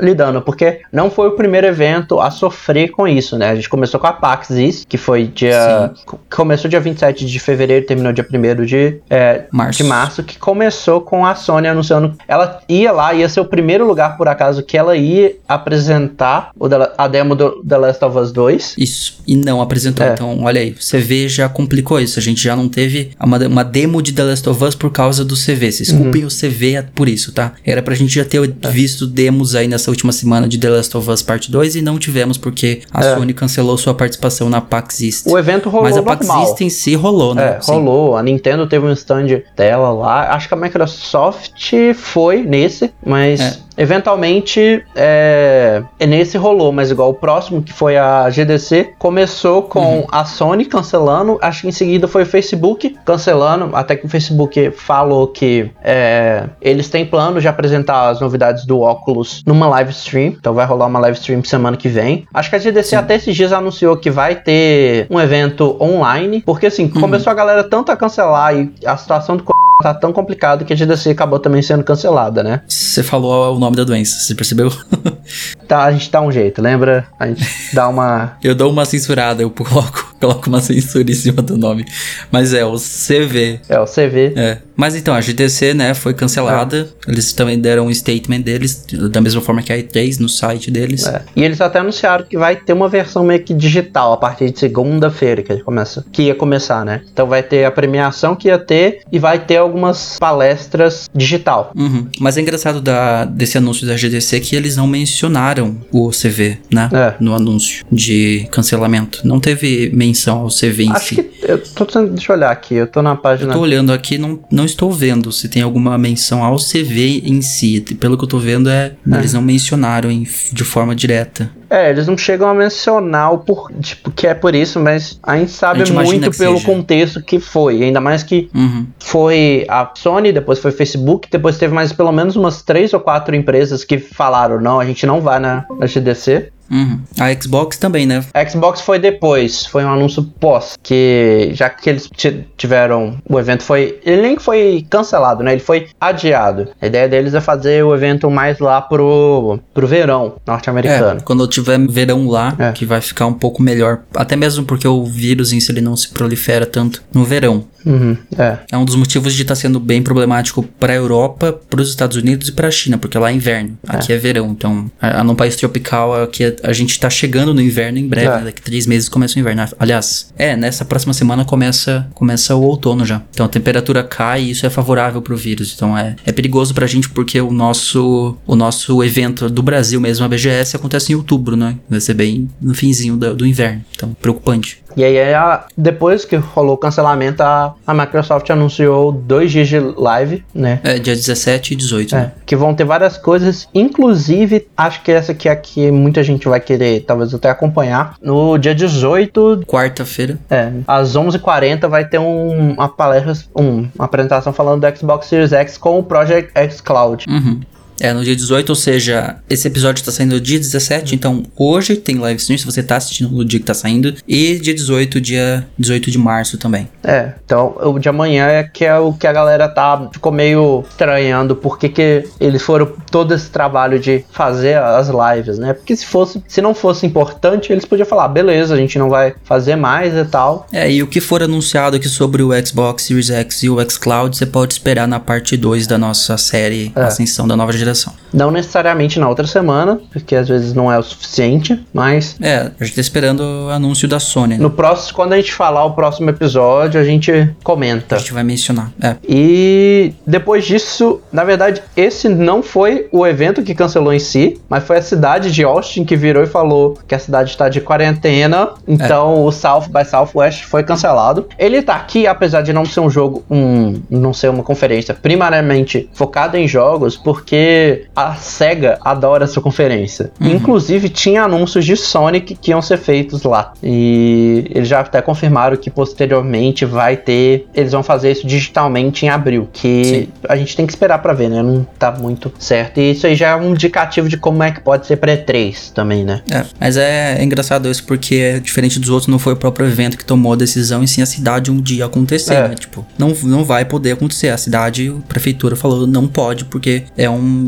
[0.00, 3.48] lidando, porque não foi o primeiro evento a sofrer com isso, né?
[3.50, 5.92] A gente começou com a PAX East, que foi dia.
[6.04, 9.78] co- Começou dia 27 de fevereiro e terminou dia 1 de, é, Março.
[9.82, 12.14] de março, que começou com a Sony anunciando.
[12.28, 16.66] Ela ia lá, ia ser o primeiro lugar, por acaso, que ela ia apresentar o
[16.98, 18.74] a demo do The Last of Us 2.
[18.76, 20.04] Isso, e não apresentou.
[20.06, 20.12] É.
[20.12, 22.18] Então, olha aí, o CV já complicou isso.
[22.18, 25.13] A gente já não teve uma, uma demo de The Last of Us por causa
[25.22, 25.70] do CV.
[25.70, 26.28] Vocês desculpem Uhum.
[26.28, 27.52] o CV por isso, tá?
[27.62, 28.68] Era pra gente já ter É.
[28.70, 31.98] visto demos aí nessa última semana de The Last of Us Parte 2 e não
[31.98, 33.14] tivemos porque a É.
[33.14, 35.26] Sony cancelou sua participação na PAX East.
[35.26, 36.48] O evento rolou Mas a PAX normal.
[36.48, 37.56] East em si rolou, né?
[37.58, 37.72] É, Sim.
[37.72, 38.16] rolou.
[38.16, 40.32] A Nintendo teve um stand dela lá.
[40.34, 41.52] Acho que a Microsoft
[41.94, 43.56] foi nesse, mas É.
[43.76, 46.72] eventualmente é, é nesse rolou.
[46.72, 50.06] Mas igual o próximo, que foi a GDC, começou com Uhum.
[50.10, 51.38] a Sony cancelando.
[51.42, 53.70] Acho que em seguida foi o Facebook cancelando.
[53.74, 58.80] Até que o Facebook falou que é, eles têm plano de apresentar as novidades do
[58.80, 60.28] Oculus numa live stream.
[60.38, 62.26] Então vai rolar uma live stream semana que vem.
[62.32, 62.96] Acho que a GDC Sim.
[62.96, 66.42] até esses dias anunciou que vai ter um evento online.
[66.44, 67.00] Porque assim, Uhum.
[67.00, 69.44] começou a galera tanto a cancelar e a situação do
[69.82, 72.62] tá tão complicada que a GDC acabou também sendo cancelada, né?
[72.68, 74.70] Você falou o nome da doença, você percebeu?
[75.66, 77.06] Tá, a gente dá um jeito, lembra?
[77.18, 78.36] A gente dá uma.
[78.42, 81.84] Eu dou uma censurada, eu coloco, coloco uma censura em cima do nome.
[82.30, 83.60] Mas é, o CV.
[83.68, 84.32] É, o CV.
[84.36, 84.58] É.
[84.76, 86.88] Mas então, a GDC, né, foi cancelada.
[87.06, 91.06] Eles também deram um statement deles, da mesma forma que a E3 no site deles.
[91.06, 91.22] É.
[91.36, 94.58] E eles até anunciaram que vai ter uma versão meio que digital a partir de
[94.58, 97.02] segunda-feira que começa, que ia começar, né?
[97.12, 101.72] Então vai ter a premiação que ia ter e vai ter algumas palestras digital.
[101.76, 102.08] Uhum.
[102.18, 106.88] Mas é engraçado da, desse anúncio da GDC que eles não mencionaram o CV, né?
[106.92, 107.14] É.
[107.20, 109.20] No anúncio de cancelamento.
[109.24, 111.14] Não teve menção ao CV em Acho si.
[111.22, 113.92] que eu tô tentando, deixa eu olhar aqui, eu tô na Eu página tô olhando
[113.92, 117.80] aqui, não, não estou vendo se tem alguma menção ao CV em si.
[118.00, 121.50] Pelo que eu tô vendo, é, eles não mencionaram em- de forma direta.
[121.70, 125.36] É, eles não chegam a mencionar o por, tipo, que é por isso, mas a
[125.36, 126.66] gente sabe A gente muito pelo seja.
[126.66, 127.82] contexto que foi.
[127.82, 128.86] Ainda mais que Uhum.
[129.00, 133.34] foi a Sony, depois foi Facebook, depois teve mais pelo menos umas três ou quatro
[133.34, 136.50] empresas que falaram, não, a gente não vai na, na GDC.
[136.70, 137.00] Uhum.
[137.20, 138.24] A Xbox também, né?
[138.32, 143.38] A Xbox foi depois, foi um anúncio pós, que já que eles ti- tiveram, o
[143.38, 146.68] evento foi, ele nem foi cancelado, né, ele foi adiado.
[146.80, 151.20] A ideia deles é fazer o evento mais lá pro, pro verão norte-americano.
[151.20, 152.72] É, quando tiver verão lá, É.
[152.72, 154.00] que vai ficar um pouco melhor.
[154.14, 157.64] Até mesmo porque o vírus em si ele não se prolifera tanto no verão.
[157.84, 158.58] Uhum, é.
[158.72, 162.16] É um dos motivos de estar sendo bem problemático para a Europa, para os Estados
[162.16, 164.46] Unidos e para a China, porque lá é inverno, aqui é, verão.
[164.50, 168.06] Então, a, a, num país tropical, aqui a, a gente tá chegando no inverno em
[168.08, 168.36] breve, É.
[168.36, 168.44] né?
[168.44, 169.64] daqui três meses começa o inverno.
[169.78, 173.22] Aliás, é, nessa próxima semana começa, começa o outono já.
[173.30, 175.72] Então a temperatura cai e isso é favorável pro vírus.
[175.74, 180.24] Então é, é perigoso pra gente porque o nosso, o nosso evento do Brasil mesmo,
[180.24, 181.76] a BGS, acontece em outubro, né?
[181.88, 183.82] Vai ser bem no finzinho do, do inverno.
[183.94, 184.82] Então, preocupante.
[184.96, 189.78] E aí, a- depois que rolou o cancelamento, a, a Microsoft anunciou dois dias de
[189.80, 190.78] live, né?
[190.84, 192.32] É, dia 17 e 18, É, né?
[192.46, 196.60] que vão ter várias coisas, inclusive, acho que essa aqui é que muita gente vai
[196.60, 198.14] querer, talvez até acompanhar.
[198.22, 200.38] No dia 18, Quarta-feira.
[200.50, 205.52] é, às 11h40, vai ter um, uma palestra, um- uma apresentação falando do Xbox Series
[205.52, 207.24] X com o Project X Cloud.
[207.28, 207.60] Uhum.
[208.00, 212.18] É, no dia 18, ou seja, esse episódio tá saindo dia 17, então hoje tem
[212.18, 215.66] live stream, se você tá assistindo no dia que tá saindo, e dia 18, dia
[215.78, 216.88] 18 de março também.
[217.02, 220.84] É, então o de amanhã é que é o que a galera tá ficou meio
[220.88, 225.72] estranhando porque que eles foram todo esse trabalho de fazer as lives, né?
[225.72, 229.34] Porque se fosse, se não fosse importante, eles podiam falar, beleza, a gente não vai
[229.44, 230.66] fazer mais e tal.
[230.72, 234.36] É, e o que for anunciado aqui sobre o Xbox Series X e o xCloud,
[234.36, 237.02] você pode esperar na parte 2 da nossa série É.
[237.02, 237.83] Ascensão da Nova Geração.
[238.32, 242.84] Não necessariamente na outra semana, porque às vezes não é o suficiente, mas É, a
[242.84, 244.62] gente tá esperando o anúncio da Sony, né?
[244.62, 248.16] no próximo, quando a gente falar o próximo episódio, a gente comenta.
[248.16, 248.92] A gente vai mencionar.
[249.00, 249.16] É.
[249.28, 254.84] E depois disso, na verdade, esse não foi o evento que cancelou em si, mas
[254.84, 258.70] foi a cidade de Austin que virou e falou que a cidade está de quarentena,
[258.86, 261.46] então o South by Southwest foi cancelado.
[261.58, 266.08] Ele tá aqui, apesar de não ser um jogo, um, não ser uma conferência primariamente
[266.12, 267.73] focada em jogos, porque
[268.14, 270.30] a SEGA adora essa conferência.
[270.40, 273.72] Inclusive, tinha anúncios de Sonic que iam ser feitos lá.
[273.82, 277.66] E eles já até confirmaram que posteriormente vai ter.
[277.74, 279.68] Eles vão fazer isso digitalmente em abril.
[279.72, 280.28] Que Sim.
[280.48, 281.62] a gente tem que esperar pra ver, né?
[281.62, 282.98] Não tá muito certo.
[282.98, 286.24] E isso aí já é um indicativo de como é que pode ser pré-3 também,
[286.24, 286.42] né?
[286.50, 290.16] É, mas é, é engraçado isso porque, diferente dos outros, não foi o próprio evento
[290.16, 292.68] que tomou a decisão, e sim a cidade um dia acontecer, É.
[292.68, 292.74] né?
[292.74, 294.48] Tipo, não, não vai poder acontecer.
[294.48, 297.63] A cidade, a prefeitura falou, não pode, porque é um-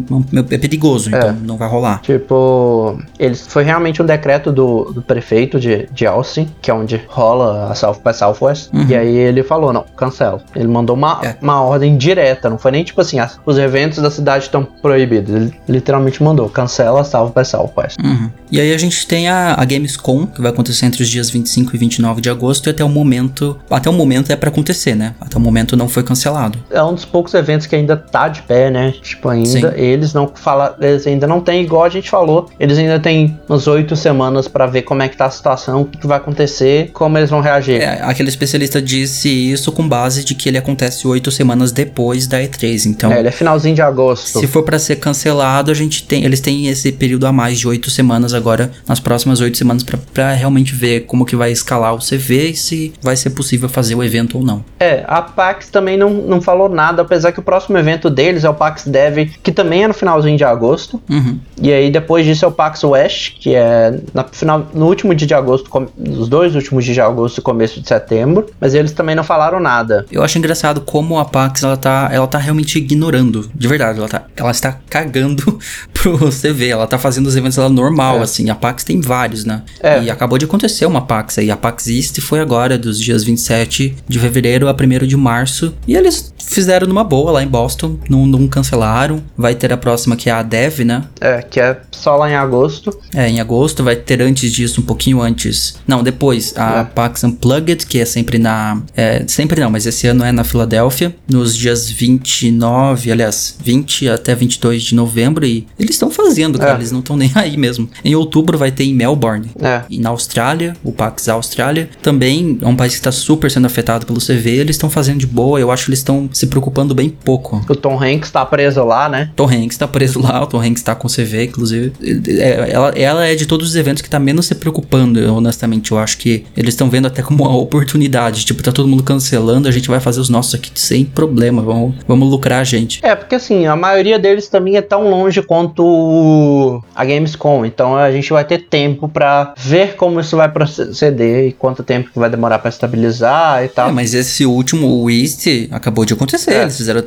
[0.53, 2.01] é perigoso, então não vai rolar.
[2.03, 7.01] Tipo, eles foi realmente um decreto do, do prefeito de, de Austin, que é onde
[7.09, 8.71] rola a South by Southwest.
[8.73, 8.87] Uhum.
[8.89, 10.41] E aí ele falou: não, cancela.
[10.55, 11.37] Ele mandou uma, É.
[11.41, 15.35] uma ordem direta, não foi nem tipo assim, as- os eventos da cidade estão proibidos.
[15.35, 17.97] Ele literalmente mandou: cancela a South by Southwest.
[18.03, 18.31] Uhum.
[18.51, 21.75] E aí a gente tem a, a Gamescom, que vai acontecer entre os dias 25
[21.75, 23.59] e 29 de agosto, e até o momento.
[23.71, 25.15] Até o momento é pra acontecer, né?
[25.21, 26.59] Até o momento não foi cancelado.
[26.71, 28.93] É um dos poucos eventos que ainda tá de pé, né?
[29.03, 29.81] Tipo, ainda Sim.
[29.87, 33.67] Eles não fala, eles ainda não tem, igual a gente falou, eles ainda tem umas
[33.67, 36.91] oito semanas pra ver como é que tá a situação, o que, que vai acontecer,
[36.93, 37.81] como eles vão reagir.
[37.81, 42.41] É, aquele especialista disse isso com base de que ele acontece oito semanas depois da
[42.41, 42.87] E3.
[42.87, 44.39] Então, É, ele é finalzinho de agosto.
[44.41, 47.67] se for pra ser cancelado, a gente tem, eles têm esse período a mais de
[47.69, 51.95] oito semanas agora, nas próximas oito semanas, pra- pra realmente ver como que vai escalar
[51.95, 54.65] o CV e se vai ser possível fazer o evento ou não.
[54.81, 58.49] É, a PAX também não, não falou nada, apesar que o próximo evento deles é
[58.51, 61.01] o PAX Dev, que também também é no finalzinho de agosto.
[61.09, 61.39] Uhum.
[61.61, 65.27] E aí depois disso é o PAX West, que é na final, no último dia
[65.27, 68.47] de agosto, com- nos dois últimos dias de agosto e começo de setembro.
[68.61, 70.07] Mas eles também não falaram nada.
[70.11, 73.51] Eu acho engraçado como a Pax ela tá, ela tá realmente ignorando.
[73.55, 75.59] De verdade, ela, tá, ela está cagando
[75.93, 76.69] pro CV.
[76.69, 78.23] Ela tá fazendo os eventos dela normal, É.
[78.23, 78.49] assim.
[78.51, 79.63] A Pax tem vários, né?
[79.83, 80.03] É.
[80.03, 81.51] E acabou de acontecer uma Pax aí.
[81.51, 85.75] A Pax East foi agora, dos dias 27 de fevereiro a 1 de março.
[85.87, 87.97] E eles fizeram numa boa lá em Boston.
[88.09, 89.23] Não, não cancelaram.
[89.37, 91.05] Vai ter a próxima que é a Dev, né?
[91.21, 92.97] É, que é só lá em agosto.
[93.15, 95.77] É, em agosto vai ter antes disso, um pouquinho antes.
[95.87, 96.85] Não, depois, a É.
[96.85, 98.81] PAX Unplugged, que é sempre na.
[98.97, 104.35] É, sempre não, mas esse ano é na Filadélfia, nos dias 29, aliás, 20 até
[104.35, 105.45] 22 de novembro.
[105.47, 106.75] E eles estão fazendo, cara, É.
[106.77, 107.89] eles não estão nem aí mesmo.
[108.05, 109.51] Em outubro vai ter em Melbourne.
[109.61, 109.83] É.
[109.91, 114.07] E na Austrália, o PAX Austrália, também é um país que está super sendo afetado
[114.07, 114.51] pelo CV.
[114.57, 117.65] Eles estão fazendo de boa, eu acho que eles estão se preocupando bem pouco.
[117.69, 119.31] O Tom Hanks tá preso lá, né?
[119.37, 121.93] Tom Hanks tá preso lá, o Tom Hanks tá com CV, inclusive.
[122.39, 125.93] É, ela, ela é de todos os eventos que tá menos se preocupando, eu, honestamente.
[125.93, 128.45] Eu acho que eles estão vendo até como uma oportunidade.
[128.45, 131.63] Tipo, tá todo mundo cancelando, a gente vai fazer os nossos aqui sem problema.
[131.63, 133.01] Vamos, vamos lucrar a gente.
[133.05, 138.11] É, porque assim, a maioria deles também é tão longe quanto a Gamescom, então a
[138.11, 142.31] gente vai ter tempo pra ver como isso vai proceder e quanto tempo que vai
[142.31, 143.89] demorar pra estabilizar e tal.
[143.89, 146.53] É, mas esse último, o East, acabou de acontecer.
[146.53, 146.63] É.
[146.63, 147.03] Eles fizeram.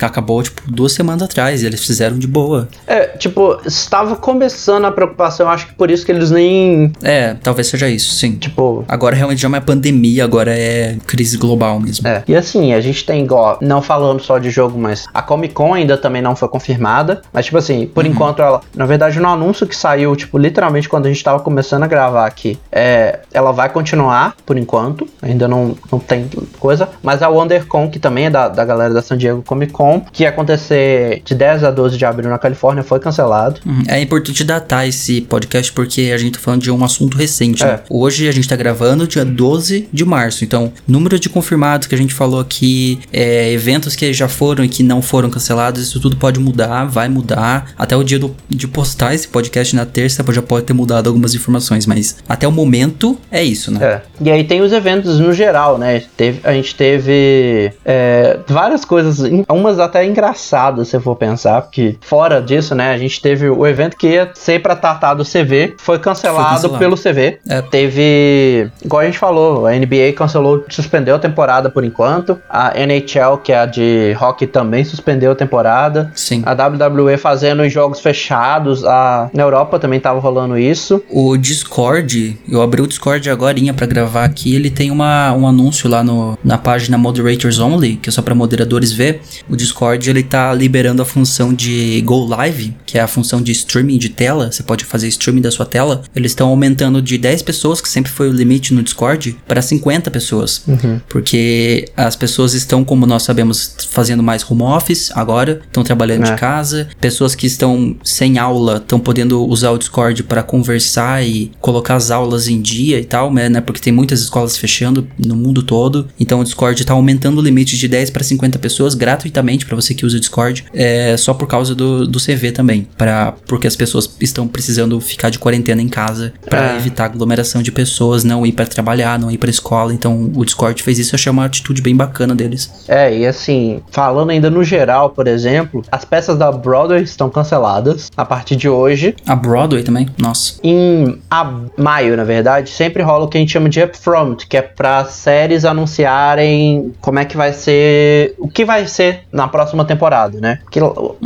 [0.00, 1.62] Acabou, tipo, duas semanas atrás.
[1.62, 2.68] Eles fizeram de boa.
[2.86, 7.66] É, tipo, estava começando a preocupação, acho que por isso que eles nem, É, talvez
[7.68, 8.32] seja isso, sim.
[8.36, 12.06] tipo, Agora realmente já não é pandemia, agora é crise global mesmo.
[12.06, 12.22] É.
[12.26, 15.74] E assim, a gente tem igual, não falando só de jogo, mas a Comic Con
[15.74, 17.22] ainda também não foi confirmada.
[17.32, 18.60] Mas, tipo assim, por enquanto ela.
[18.74, 22.26] Na verdade, no anúncio que saiu, tipo, literalmente quando a gente tava começando a gravar
[22.26, 25.06] aqui, é, ela vai continuar por enquanto.
[25.22, 26.28] Ainda não, não tem
[26.58, 26.88] coisa.
[27.02, 30.22] Mas a WonderCon, que também é da, da galera da San Diego Comic Con, que
[30.22, 33.60] ia acontecer de 10 a 12 de abril na Califórnia, foi cancelado.
[33.66, 33.82] Uhum.
[33.88, 37.62] É importante datar esse podcast porque a gente tá falando de um assunto recente.
[37.62, 37.66] É.
[37.66, 37.80] né?
[37.90, 40.44] Hoje a gente tá gravando dia 12 de março.
[40.44, 44.68] Então, número de confirmados que a gente falou aqui, é, eventos que já foram e
[44.68, 47.72] que não foram cancelados, isso tudo pode mudar, vai mudar.
[47.76, 51.34] Até o dia do- de postar esse podcast na terça já pode ter mudado algumas
[51.34, 53.84] informações, mas até o momento é isso, né?
[53.84, 54.02] É.
[54.20, 56.02] E aí tem os eventos no geral, né?
[56.16, 61.96] Teve, a gente teve é, várias coisas, umas até engraçadas, se eu for pensar, porque
[62.00, 62.92] fora disso, né?
[62.92, 66.54] A gente teve o evento que ia ser pra tratar do CV, foi cancelado, Foi
[66.54, 66.78] cancelado.
[66.78, 67.38] pelo CV.
[67.48, 67.62] É.
[67.62, 72.38] Teve, igual a gente falou, a NBA cancelou, suspendeu a temporada por enquanto.
[72.48, 76.10] A NHL, que é a de hockey, também suspendeu a temporada.
[76.14, 76.42] Sim.
[76.44, 78.84] A WWE fazendo os jogos fechados.
[78.84, 81.02] A, na Europa também tava rolando isso.
[81.10, 85.88] O Discord, eu abri o Discord agora pra gravar aqui, ele tem uma, um anúncio
[85.88, 89.20] lá no, na página Moderators Only, que é só pra moderadores ver.
[89.48, 93.52] O Discord, ele tá liberando a função de Go Live, que é a função de
[93.52, 96.02] streaming de tela, você pode fazer streaming da sua tela.
[96.14, 100.10] Eles estão aumentando de 10 pessoas, que sempre foi o limite no Discord, para 50
[100.10, 100.64] pessoas.
[101.08, 106.32] Porque as pessoas estão, como nós sabemos, fazendo mais home office agora, estão trabalhando É.
[106.32, 106.88] de casa.
[107.00, 112.10] Pessoas que estão sem aula estão podendo usar o Discord para conversar e colocar as
[112.10, 113.60] aulas em dia e tal, né?
[113.60, 116.08] Porque tem muitas escolas fechando no mundo todo.
[116.18, 119.94] Então o Discord está aumentando o limite de 10 para 50 pessoas gratuitamente para você
[119.94, 123.76] que usa o Discord, é, só por causa do, do CV também, para porque as
[123.76, 126.76] pessoas estão precisando ficar de quarentena em casa para É.
[126.76, 129.92] evitar aglomeração de pessoas, não ir para trabalhar, não ir para escola.
[129.92, 132.70] Então o Discord fez isso, eu achei uma atitude bem bacana deles.
[132.88, 138.10] É, e assim, falando ainda no geral, por exemplo, as peças da Broadway estão canceladas
[138.16, 139.14] a partir de hoje.
[139.26, 140.54] A Broadway também, nossa.
[140.62, 144.56] Em a- maio, na verdade, sempre rola o que a gente chama de upfront, que
[144.56, 149.84] é para séries anunciarem como é que vai ser, o que vai ser na próxima
[149.84, 150.58] temporada, né?
[150.70, 150.80] Que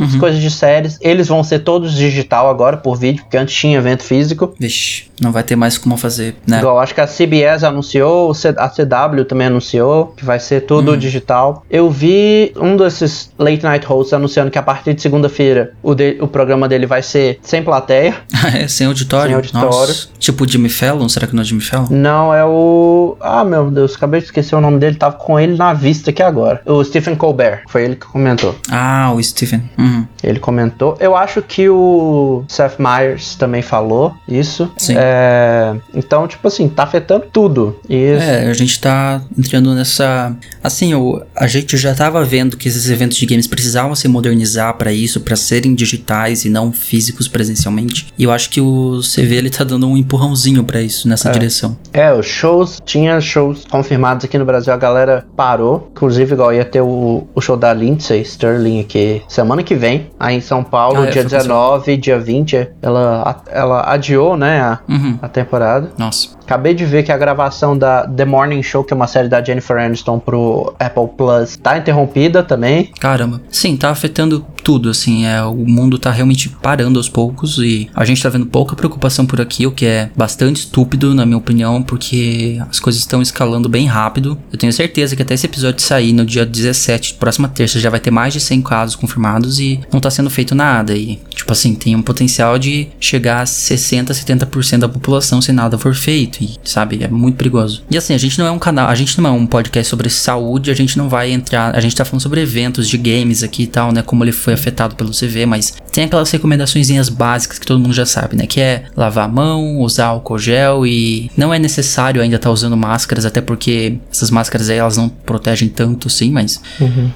[0.09, 3.77] as coisas de séries, eles vão ser todos digital agora por vídeo, porque antes tinha
[3.77, 4.53] evento físico.
[4.59, 6.59] Vixe, não vai ter mais como fazer, né?
[6.59, 10.95] Igual, acho que a CBS anunciou, o a CW também anunciou que vai ser tudo
[10.97, 11.63] digital.
[11.69, 16.17] Eu vi um desses late night hosts anunciando que a partir de segunda-feira o, de-
[16.21, 18.15] o programa dele vai ser sem plateia.
[18.55, 19.27] é, sem auditório?
[19.27, 19.67] Sem auditório.
[19.69, 20.07] Nossa.
[20.17, 21.07] Tipo Jimmy Fallon?
[21.09, 21.87] Será que não é Jimmy Fallon?
[21.89, 23.15] Não, é o.
[23.21, 26.21] Ah, meu Deus, acabei de esquecer o nome dele, tava com ele na vista aqui
[26.23, 26.61] agora.
[26.65, 28.55] O Stephen Colbert, foi ele que comentou.
[28.69, 29.69] Ah, o Stephen.
[29.77, 29.98] Uhum.
[30.23, 30.97] Ele comentou.
[30.99, 34.71] Eu acho que o Seth Meyers também falou isso.
[34.77, 34.95] Sim.
[34.97, 37.79] É, Então, tipo assim, tá afetando tudo.
[37.89, 40.35] E É, a gente tá entrando nessa.
[40.63, 44.73] Assim, o, a gente já tava vendo que esses eventos de games precisavam se modernizar
[44.75, 48.07] pra isso, pra serem digitais e não físicos presencialmente.
[48.17, 51.77] E eu acho que o CV ele tá dando um empurrãozinho pra isso, nessa direção.
[51.93, 55.89] É, os shows, tinha shows confirmados aqui no Brasil, a galera parou.
[55.91, 59.88] Inclusive, igual ia ter o, o show da Lindsay Sterling aqui semana que vem.
[59.89, 61.79] Vem, aí em São Paulo, Ah, é, dia foi cancelado.
[61.83, 65.17] 19, dia 20, ela, ela adiou, né, a, Uhum.
[65.21, 65.91] a temporada.
[65.97, 66.29] Nossa.
[66.43, 69.43] Acabei de ver que a gravação da The Morning Show, que é uma série da
[69.43, 72.91] Jennifer Aniston pro Apple Plus, tá interrompida também.
[72.99, 73.39] Caramba.
[73.51, 75.25] Sim, tá afetando tudo, assim.
[75.25, 79.25] É, o mundo tá realmente parando aos poucos e a gente tá vendo pouca preocupação
[79.25, 83.67] por aqui, o que é bastante estúpido, na minha opinião, porque as coisas estão escalando
[83.67, 84.37] bem rápido.
[84.51, 87.99] Eu tenho certeza que até esse episódio sair no dia 17, próxima terça, já vai
[87.99, 90.95] ter mais de 100 casos confirmados e não tá sendo feito nada.
[90.95, 95.79] E, tipo assim, tem um potencial de chegar a 60, 70% da população se nada
[95.79, 96.43] for feito.
[96.43, 97.81] E, sabe, é muito perigoso.
[97.89, 100.11] E assim, a gente não é um canal, a gente não é um podcast sobre
[100.11, 101.75] saúde, a gente não vai entrar.
[101.75, 104.03] A gente tá falando sobre eventos de games aqui e tal, né?
[104.03, 108.05] Como ele foi afetado pelo CV, mas tem aquelas recomendações básicas que todo mundo já
[108.05, 108.47] sabe, né?
[108.47, 112.77] Que é lavar a mão, usar álcool gel e não é necessário ainda estar usando
[112.77, 116.61] máscaras, até porque essas máscaras aí elas não protegem tanto, sim, mas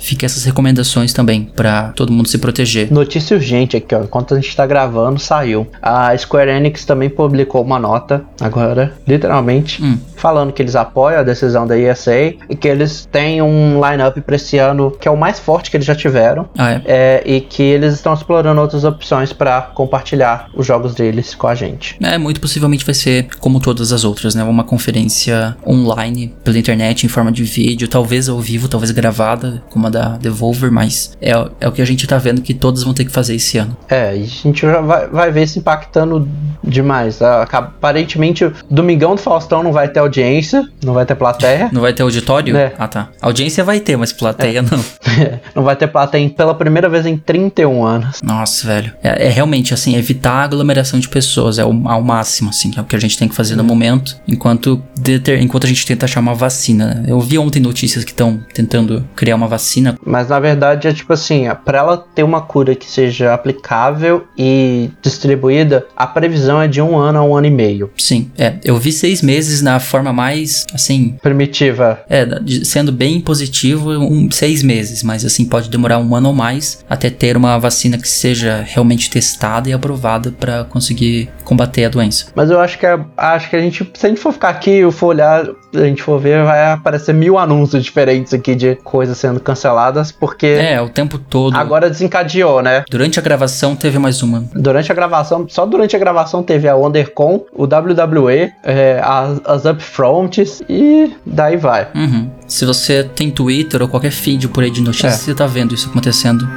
[0.02, 2.92] fica essas recomendações também pra todo mundo se proteger.
[2.92, 4.02] Notícia urgente aqui, ó.
[4.04, 5.66] Enquanto a gente tá gravando, saiu.
[5.82, 9.98] A Square Enix também publicou uma nota agora, literalmente, Hum.
[10.18, 12.14] falando que eles apoiam a decisão da ESA
[12.50, 15.78] e que eles têm um line-up pra esse ano que é o mais forte que
[15.78, 16.50] eles já tiveram.
[16.58, 16.82] Ah, é.
[16.86, 21.56] É, e que eles estão explorando outras opções pra compartilhar os jogos deles com a
[21.56, 21.96] gente.
[22.02, 24.44] É, muito possivelmente vai ser como todas as outras, né?
[24.44, 29.88] Uma conferência online pela internet em forma de vídeo, talvez ao vivo, talvez gravada, como
[29.88, 32.94] a da Devolver, mas é, é o que a gente tá vendo que todas vão
[32.94, 33.78] ter que fazer esse ano.
[33.88, 36.28] É, e a gente já vai, vai ver se impactando
[36.64, 37.22] demais.
[37.22, 41.70] Aparentemente, o Domingão do Faustão não vai ter audiência, não vai ter plateia.
[41.74, 42.56] Não vai ter auditório?
[42.56, 42.74] É.
[42.78, 43.10] Ah, tá.
[43.22, 44.84] Audiência vai ter, mas plateia não.
[45.56, 48.22] não vai ter plateia pela primeira vez em 31 anos.
[48.22, 48.94] Nossa, velho.
[49.02, 51.58] É, é realmente, assim, evitar a aglomeração de pessoas.
[51.60, 54.18] É o, ao máximo, assim, é o que a gente tem que fazer no momento,
[54.28, 57.04] enquanto, deter, enquanto a gente tenta achar uma vacina.
[57.08, 59.98] Eu vi ontem notícias que estão tentando criar uma vacina.
[60.06, 64.90] Mas na verdade é tipo assim, para ela ter uma cura que seja aplicável e
[65.02, 67.90] distribuída, a previsão é de um ano a um ano e meio.
[67.98, 68.56] Sim, é.
[68.64, 72.02] Eu vi seis meses na forma mais, assim, Primitiva.
[72.10, 72.28] É,
[72.64, 77.10] sendo bem positivo, um, seis meses, mas assim, pode demorar um ano ou mais até
[77.10, 82.28] ter uma vacina que seja realmente testada e aprovada pra conseguir combater a doença.
[82.36, 84.72] Mas eu acho que a, acho que a gente, se a gente for ficar aqui
[84.86, 89.18] e for olhar, a gente for ver, vai aparecer mil anúncios diferentes aqui de coisas
[89.18, 91.56] sendo canceladas, porque É, o tempo todo.
[91.56, 92.84] agora desencadeou, né?
[92.90, 94.44] Durante a gravação teve mais uma.
[94.54, 99.66] Durante a gravação, só durante a gravação teve a WonderCon, o WWE, é, as, as
[99.66, 101.88] Upfronts e daí vai.
[101.96, 102.30] Uhum.
[102.48, 105.18] Se você tem Twitter ou qualquer feed por aí de notícias, É.
[105.18, 106.48] você tá vendo isso acontecendo.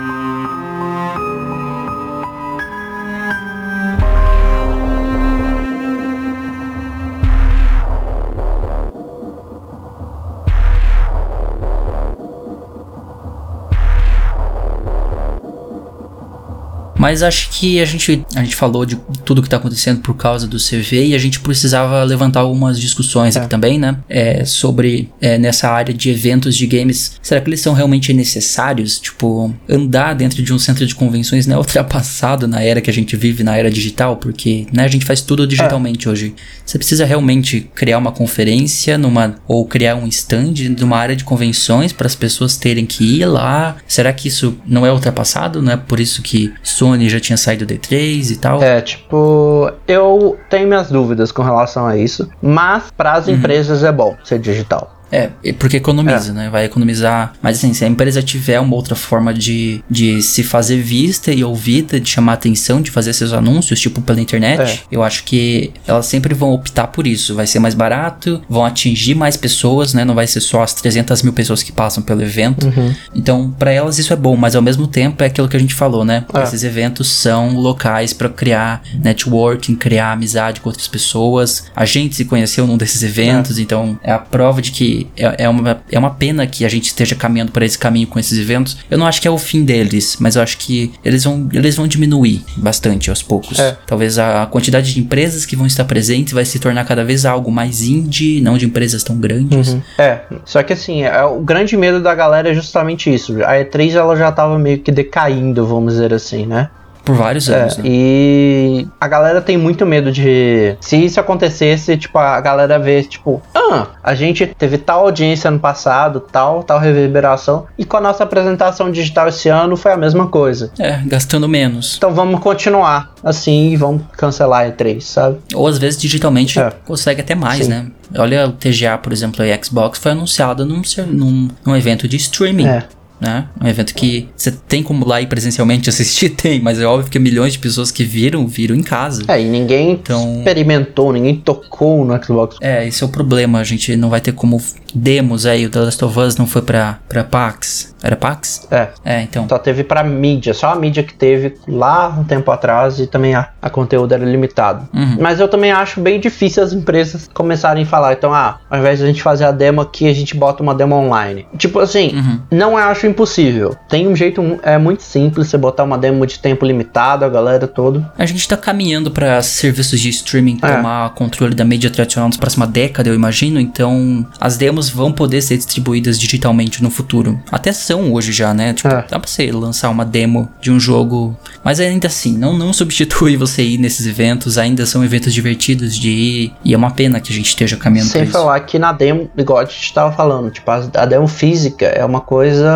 [16.99, 20.47] Mas acho que a gente, a gente falou de tudo que tá acontecendo por causa
[20.47, 23.99] do CV e a gente precisava levantar algumas discussões aqui também, né?
[24.09, 27.19] É, sobre é, nessa área de eventos de games.
[27.23, 28.99] Será que eles são realmente necessários?
[28.99, 32.93] Tipo, andar dentro de um centro de convenções não é ultrapassado na era que a
[32.93, 34.17] gente vive, na era digital?
[34.17, 36.35] Porque né, a gente faz tudo digitalmente hoje.
[36.65, 41.93] Você precisa realmente criar uma conferência numa ou criar um stand numa área de convenções
[41.93, 43.77] para as pessoas terem que ir lá.
[43.87, 45.61] Será que isso não é ultrapassado?
[45.61, 46.53] Não é por isso que
[46.87, 48.63] Sony já tinha saído do D3 e tal?
[48.63, 53.93] É, tipo, eu tenho minhas dúvidas com relação a isso, mas para as empresas é
[53.93, 54.96] bom ser digital.
[55.11, 56.49] É, porque economiza, né?
[56.51, 57.33] Vai economizar.
[57.41, 61.45] Mas assim, se a empresa tiver uma outra forma de, de se fazer vista e
[61.45, 64.79] ouvida, de chamar atenção, de fazer seus anúncios, tipo pela internet, É.
[64.91, 67.35] eu acho que elas sempre vão optar por isso.
[67.35, 70.05] Vai ser mais barato, vão atingir mais pessoas, né?
[70.05, 72.67] Não vai ser só as 300 mil pessoas que passam pelo evento.
[73.15, 75.75] Então, pra elas isso é bom, mas ao mesmo tempo é aquilo que a gente
[75.75, 76.25] falou, né?
[76.35, 76.43] É.
[76.43, 81.65] Esses eventos são locais pra criar networking, criar amizade com outras pessoas.
[81.75, 85.49] A gente se conheceu num desses eventos, então é a prova de que é, é
[85.49, 88.79] uma, é uma pena que a gente esteja caminhando para esse caminho com esses eventos.
[88.91, 91.77] Eu não acho que é o fim deles, mas eu acho que eles vão, eles
[91.77, 93.59] vão diminuir bastante aos poucos.
[93.59, 93.77] É.
[93.87, 97.51] Talvez a quantidade de empresas que vão estar presentes vai se tornar cada vez algo
[97.51, 99.77] mais indie, não de empresas tão grandes.
[99.99, 103.33] É, só que assim, é, o grande medo da galera é justamente isso.
[103.45, 106.71] A E3 ela já tava meio que decaindo, vamos dizer assim, né?
[107.07, 107.85] Por vários É, anos, né?
[107.87, 110.77] e a galera tem muito medo de.
[110.81, 115.61] Se isso acontecesse, tipo, a galera vê, tipo, ah, a gente teve tal audiência ano
[115.61, 120.27] passado, tal, tal reverberação, e com a nossa apresentação digital esse ano foi a mesma
[120.27, 120.73] coisa.
[120.79, 121.95] É, gastando menos.
[121.97, 125.39] Então vamos continuar assim e vamos cancelar a E3, sabe?
[125.55, 126.73] Ou às vezes digitalmente É.
[126.85, 127.71] consegue até mais, Sim.
[127.71, 127.87] né?
[128.19, 132.67] Olha o TGA, por exemplo, a Xbox foi anunciada num, num, num evento de streaming.
[132.67, 132.85] É.
[133.21, 133.49] né?
[133.63, 137.19] Um evento que você tem como lá ir presencialmente assistir, tem, mas é óbvio que
[137.19, 139.23] milhões de pessoas que viram, viram em casa.
[139.29, 142.57] É, e ninguém Então- experimentou, ninguém tocou no Xbox.
[142.61, 144.61] É, esse é o problema, a gente não vai ter como
[144.95, 147.95] demos aí, o The Last of Us não foi pra, pra PAX.
[148.03, 148.67] Era PAX?
[148.71, 148.89] É.
[149.05, 149.47] É, então.
[149.49, 153.35] Só teve pra mídia, só a mídia que teve lá um tempo atrás e também
[153.35, 154.89] a, a conteúdo era limitado.
[154.95, 155.17] Uhum.
[155.21, 158.99] Mas eu também acho bem difícil as empresas começarem a falar, então, ah, ao invés
[158.99, 161.47] de a gente fazer a demo aqui, a gente bota uma demo online.
[161.59, 162.41] Tipo assim, Uhum.
[162.51, 163.77] não acho impossível.
[163.89, 167.67] Tem um jeito, é muito simples você botar uma demo de tempo limitado, a galera
[167.67, 168.11] toda.
[168.19, 170.77] A gente tá caminhando para serviços de streaming É.
[170.77, 173.61] tomar controle da mídia tradicional nas próximas décadas, eu imagino.
[173.61, 177.41] Então, as demos vão poder ser distribuídas digitalmente no futuro.
[177.51, 178.73] Até são hoje já, né?
[178.75, 179.05] Tipo, É.
[179.09, 181.37] dá pra você lançar uma demo de um jogo.
[181.65, 184.59] Mas ainda assim, não, não substitui você ir nesses eventos.
[184.59, 186.53] Ainda são eventos divertidos de ir.
[186.65, 188.33] E é uma pena que a gente esteja caminhando Sem pra isso.
[188.39, 192.05] falar que na demo, igual a gente tava falando, tipo, a, a demo física é
[192.05, 192.71] uma coisa